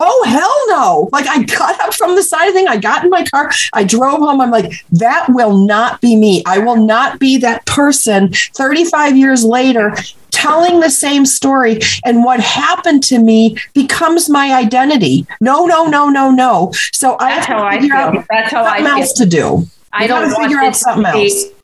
oh 0.00 0.24
hell 0.26 0.76
no. 0.76 1.08
Like 1.12 1.26
i 1.26 1.42
got 1.42 1.80
up 1.80 1.94
from 1.94 2.14
the 2.14 2.22
side 2.22 2.48
of 2.48 2.54
the 2.54 2.60
thing 2.60 2.68
i 2.68 2.76
got 2.76 3.04
in 3.04 3.10
my 3.10 3.24
car 3.24 3.50
i 3.72 3.84
drove 3.84 4.20
home. 4.20 4.40
I'm 4.40 4.50
like 4.50 4.84
that 4.92 5.26
will 5.28 5.58
not 5.58 6.00
be 6.00 6.16
me. 6.16 6.42
I 6.46 6.58
will 6.58 6.76
not 6.76 7.18
be 7.18 7.38
that 7.38 7.66
person 7.66 8.32
35 8.32 9.16
years 9.16 9.44
later 9.44 9.94
telling 10.30 10.80
the 10.80 10.90
same 10.90 11.24
story. 11.24 11.80
And 12.04 12.22
what 12.22 12.40
happened 12.40 13.02
to 13.04 13.18
me 13.18 13.56
becomes 13.72 14.28
my 14.28 14.54
identity. 14.54 15.26
No 15.40 15.66
no 15.66 15.86
no 15.86 16.08
no 16.08 16.30
no. 16.30 16.72
So 16.92 17.16
that's 17.18 17.48
i 17.48 17.52
how 17.52 17.64
i 17.64 17.80
feel. 17.80 18.24
That's 18.30 18.50
how 18.52 18.64
i 18.64 18.78
feel. 18.78 18.86
else 18.88 19.12
to 19.14 19.26
do. 19.26 19.66
I 19.92 20.02
you 20.02 20.08
don't 20.08 20.30
want 20.30 20.34
to 20.34 20.42
figure 20.42 20.58
out 20.58 20.76
something 20.76 21.06
else 21.06 21.55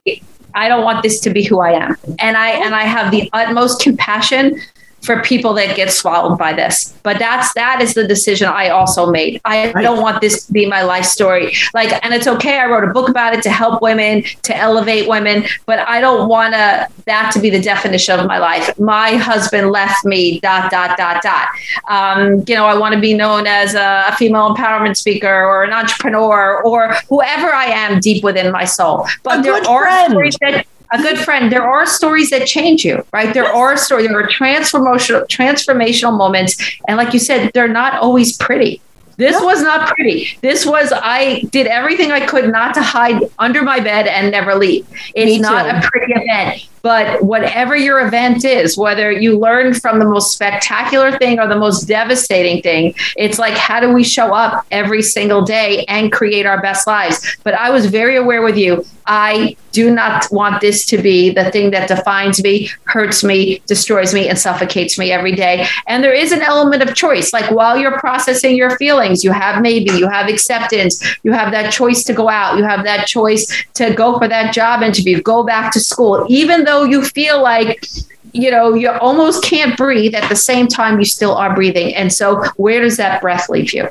I 0.55 0.67
don't 0.67 0.83
want 0.83 1.03
this 1.03 1.19
to 1.21 1.29
be 1.29 1.43
who 1.43 1.59
I 1.59 1.71
am. 1.71 1.97
And 2.19 2.37
I 2.37 2.49
and 2.49 2.75
I 2.75 2.83
have 2.83 3.11
the 3.11 3.29
utmost 3.33 3.81
compassion 3.81 4.59
for 5.03 5.21
people 5.21 5.53
that 5.53 5.75
get 5.75 5.91
swallowed 5.91 6.39
by 6.39 6.53
this. 6.53 6.93
But 7.03 7.19
that's 7.19 7.53
that 7.53 7.81
is 7.81 7.93
the 7.93 8.07
decision 8.07 8.47
I 8.47 8.69
also 8.69 9.09
made. 9.11 9.41
I 9.45 9.71
right. 9.71 9.81
don't 9.81 10.01
want 10.01 10.21
this 10.21 10.45
to 10.45 10.53
be 10.53 10.65
my 10.65 10.81
life 10.81 11.05
story. 11.05 11.53
Like, 11.73 12.03
and 12.03 12.13
it's 12.13 12.27
okay. 12.27 12.59
I 12.59 12.67
wrote 12.67 12.83
a 12.83 12.93
book 12.93 13.09
about 13.09 13.33
it 13.33 13.43
to 13.43 13.49
help 13.49 13.81
women, 13.81 14.23
to 14.43 14.55
elevate 14.55 15.07
women, 15.07 15.45
but 15.65 15.79
I 15.79 15.99
don't 15.99 16.29
want 16.29 16.53
to 16.53 16.87
that 17.05 17.31
to 17.33 17.39
be 17.39 17.49
the 17.49 17.61
definition 17.61 18.19
of 18.19 18.25
my 18.27 18.37
life. 18.37 18.79
My 18.79 19.11
husband 19.15 19.71
left 19.71 20.05
me. 20.05 20.39
Dot 20.39 20.71
dot 20.71 20.97
dot 20.97 21.21
dot. 21.21 21.49
Um, 21.89 22.43
you 22.47 22.55
know, 22.55 22.65
I 22.65 22.77
want 22.77 22.95
to 22.95 23.01
be 23.01 23.13
known 23.13 23.45
as 23.45 23.75
a, 23.75 24.05
a 24.07 24.15
female 24.15 24.55
empowerment 24.55 24.97
speaker 24.97 25.27
or 25.27 25.63
an 25.63 25.71
entrepreneur 25.71 26.61
or 26.63 26.95
whoever 27.09 27.53
I 27.53 27.65
am 27.65 27.99
deep 27.99 28.23
within 28.23 28.51
my 28.51 28.65
soul. 28.65 29.05
But 29.23 29.39
a 29.39 29.41
there 29.41 29.53
are 29.53 29.85
friend. 29.85 30.11
stories 30.11 30.37
that 30.41 30.65
a 30.93 30.97
good 31.01 31.17
friend. 31.17 31.51
There 31.51 31.67
are 31.67 31.85
stories 31.85 32.29
that 32.29 32.47
change 32.47 32.85
you 32.85 33.03
right? 33.11 33.33
There 33.33 33.51
are 33.51 33.75
stories 33.75 34.07
there 34.07 34.19
are 34.19 34.27
transformational 34.27 35.27
transformational 35.27 36.17
moments. 36.17 36.55
And 36.87 36.97
like 36.97 37.13
you 37.13 37.19
said 37.19 37.51
they're 37.53 37.67
not 37.67 37.95
always 37.95 38.37
pretty. 38.37 38.81
This 39.17 39.39
was 39.41 39.61
not 39.61 39.89
pretty. 39.89 40.37
This 40.41 40.65
was 40.65 40.91
I 40.95 41.41
did 41.51 41.67
everything 41.67 42.11
I 42.11 42.25
could 42.25 42.51
not 42.51 42.73
to 42.75 42.81
hide 42.81 43.21
under 43.37 43.61
my 43.61 43.79
bed 43.79 44.07
and 44.07 44.31
never 44.31 44.55
leave. 44.55 44.87
It's 45.15 45.41
not 45.41 45.67
a 45.69 45.87
pretty 45.87 46.13
event. 46.13 46.67
But 46.83 47.23
whatever 47.23 47.77
your 47.77 48.05
event 48.05 48.43
is, 48.43 48.77
whether 48.77 49.09
you 49.09 49.39
learn 49.39 49.73
from 49.73 49.99
the 49.99 50.05
most 50.05 50.33
spectacular 50.33 51.17
thing 51.17 51.39
or 51.39 51.47
the 51.47 51.55
most 51.55 51.83
devastating 51.83 52.61
thing, 52.61 52.93
it's 53.15 53.39
like, 53.39 53.53
how 53.53 53.79
do 53.79 53.93
we 53.93 54.03
show 54.03 54.33
up 54.33 54.65
every 54.69 55.01
single 55.01 55.43
day 55.43 55.85
and 55.85 56.11
create 56.11 56.45
our 56.45 56.61
best 56.61 56.85
lives? 56.85 57.37
But 57.45 57.53
I 57.53 57.69
was 57.69 57.85
very 57.85 58.17
aware 58.17 58.41
with 58.41 58.57
you. 58.57 58.85
I 59.05 59.55
do 59.71 59.93
not 59.93 60.27
want 60.31 60.61
this 60.61 60.85
to 60.85 60.97
be 60.97 61.29
the 61.31 61.51
thing 61.51 61.71
that 61.71 61.87
defines 61.87 62.41
me, 62.43 62.69
hurts 62.85 63.23
me, 63.23 63.61
destroys 63.65 64.13
me, 64.13 64.29
and 64.29 64.37
suffocates 64.37 64.99
me 64.99 65.11
every 65.11 65.33
day. 65.33 65.65
And 65.87 66.03
there 66.03 66.13
is 66.13 66.31
an 66.31 66.41
element 66.41 66.83
of 66.83 66.95
choice. 66.95 67.33
Like 67.33 67.49
while 67.51 67.77
you're 67.77 67.97
processing 67.99 68.55
your 68.55 68.77
feelings, 68.77 69.23
you 69.23 69.31
have 69.31 69.61
maybe, 69.61 69.91
you 69.91 70.07
have 70.07 70.29
acceptance, 70.29 71.03
you 71.23 71.31
have 71.31 71.51
that 71.51 71.71
choice 71.71 72.03
to 72.05 72.13
go 72.13 72.29
out, 72.29 72.57
you 72.57 72.63
have 72.63 72.83
that 72.85 73.07
choice 73.07 73.65
to 73.73 73.93
go 73.93 74.17
for 74.19 74.27
that 74.27 74.53
job 74.53 74.83
interview, 74.83 75.21
go 75.21 75.43
back 75.43 75.73
to 75.73 75.79
school, 75.79 76.25
even 76.29 76.63
though 76.63 76.72
though 76.73 76.83
you 76.83 77.03
feel 77.03 77.41
like 77.41 77.85
you 78.31 78.49
know 78.49 78.73
you 78.73 78.89
almost 78.89 79.43
can't 79.43 79.77
breathe 79.77 80.15
at 80.15 80.27
the 80.29 80.35
same 80.35 80.67
time 80.67 80.97
you 80.99 81.05
still 81.05 81.35
are 81.35 81.53
breathing. 81.53 81.93
And 81.95 82.11
so 82.11 82.43
where 82.57 82.81
does 82.81 82.97
that 82.97 83.21
breath 83.21 83.49
leave 83.49 83.73
you 83.73 83.89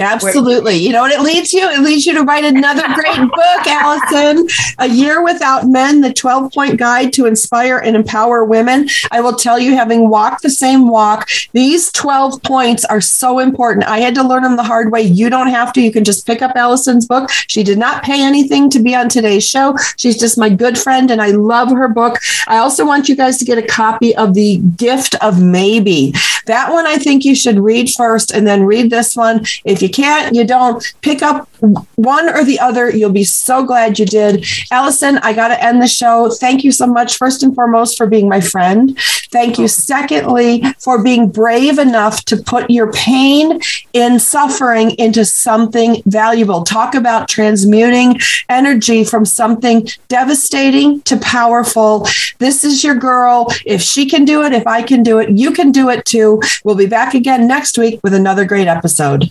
Absolutely. 0.00 0.76
You 0.76 0.92
know 0.92 1.02
what 1.02 1.12
it 1.12 1.20
leads 1.20 1.52
you? 1.52 1.68
It 1.68 1.80
leads 1.80 2.06
you 2.06 2.14
to 2.14 2.22
write 2.22 2.44
another 2.44 2.82
great 2.94 3.18
book, 3.18 3.66
Allison. 3.66 4.48
A 4.78 4.88
Year 4.88 5.22
Without 5.22 5.68
Men, 5.68 6.00
the 6.00 6.12
12 6.12 6.52
point 6.52 6.78
guide 6.78 7.12
to 7.14 7.26
inspire 7.26 7.78
and 7.78 7.94
empower 7.94 8.44
women. 8.44 8.88
I 9.10 9.20
will 9.20 9.34
tell 9.34 9.58
you, 9.58 9.74
having 9.74 10.08
walked 10.08 10.42
the 10.42 10.50
same 10.50 10.88
walk, 10.88 11.28
these 11.52 11.92
12 11.92 12.42
points 12.42 12.84
are 12.86 13.00
so 13.00 13.38
important. 13.38 13.86
I 13.86 13.98
had 13.98 14.14
to 14.14 14.22
learn 14.22 14.42
them 14.42 14.56
the 14.56 14.62
hard 14.62 14.90
way. 14.90 15.02
You 15.02 15.30
don't 15.30 15.48
have 15.48 15.72
to. 15.74 15.80
You 15.80 15.92
can 15.92 16.04
just 16.04 16.26
pick 16.26 16.42
up 16.42 16.56
Allison's 16.56 17.06
book. 17.06 17.30
She 17.30 17.62
did 17.62 17.78
not 17.78 18.02
pay 18.02 18.22
anything 18.22 18.70
to 18.70 18.80
be 18.80 18.94
on 18.94 19.08
today's 19.08 19.46
show. 19.46 19.76
She's 19.96 20.18
just 20.18 20.38
my 20.38 20.48
good 20.48 20.78
friend, 20.78 21.10
and 21.10 21.20
I 21.20 21.28
love 21.30 21.70
her 21.70 21.88
book. 21.88 22.18
I 22.46 22.58
also 22.58 22.86
want 22.86 23.08
you 23.08 23.16
guys 23.16 23.38
to 23.38 23.44
get 23.44 23.58
a 23.58 23.66
copy 23.66 24.14
of 24.16 24.34
The 24.34 24.58
Gift 24.76 25.14
of 25.16 25.42
Maybe. 25.42 26.12
That 26.46 26.72
one 26.72 26.86
I 26.86 26.96
think 26.96 27.24
you 27.24 27.34
should 27.34 27.58
read 27.58 27.90
first 27.90 28.32
and 28.32 28.46
then 28.46 28.64
read 28.64 28.90
this 28.90 29.14
one. 29.14 29.44
If 29.64 29.82
you 29.82 29.89
can't, 29.90 30.34
you 30.34 30.44
don't. 30.44 30.82
Pick 31.02 31.22
up 31.22 31.48
one 31.96 32.28
or 32.28 32.44
the 32.44 32.58
other. 32.58 32.90
You'll 32.90 33.10
be 33.10 33.24
so 33.24 33.64
glad 33.64 33.98
you 33.98 34.06
did. 34.06 34.46
Allison, 34.70 35.18
I 35.18 35.32
got 35.32 35.48
to 35.48 35.62
end 35.62 35.82
the 35.82 35.88
show. 35.88 36.30
Thank 36.30 36.64
you 36.64 36.72
so 36.72 36.86
much, 36.86 37.16
first 37.16 37.42
and 37.42 37.54
foremost, 37.54 37.96
for 37.96 38.06
being 38.06 38.28
my 38.28 38.40
friend. 38.40 38.98
Thank 39.30 39.58
you, 39.58 39.68
secondly, 39.68 40.62
for 40.78 41.02
being 41.02 41.28
brave 41.28 41.78
enough 41.78 42.24
to 42.26 42.36
put 42.36 42.70
your 42.70 42.92
pain 42.92 43.60
in 43.92 44.18
suffering 44.18 44.92
into 44.92 45.24
something 45.24 46.02
valuable. 46.06 46.64
Talk 46.64 46.94
about 46.94 47.28
transmuting 47.28 48.18
energy 48.48 49.04
from 49.04 49.24
something 49.24 49.88
devastating 50.08 51.02
to 51.02 51.16
powerful. 51.18 52.06
This 52.38 52.64
is 52.64 52.82
your 52.82 52.94
girl. 52.94 53.46
If 53.64 53.82
she 53.82 54.08
can 54.08 54.24
do 54.24 54.42
it, 54.42 54.52
if 54.52 54.66
I 54.66 54.82
can 54.82 55.02
do 55.02 55.18
it, 55.18 55.30
you 55.30 55.52
can 55.52 55.72
do 55.72 55.90
it 55.90 56.04
too. 56.04 56.40
We'll 56.64 56.76
be 56.76 56.86
back 56.86 57.14
again 57.14 57.46
next 57.46 57.78
week 57.78 58.00
with 58.02 58.14
another 58.14 58.44
great 58.44 58.68
episode. 58.68 59.30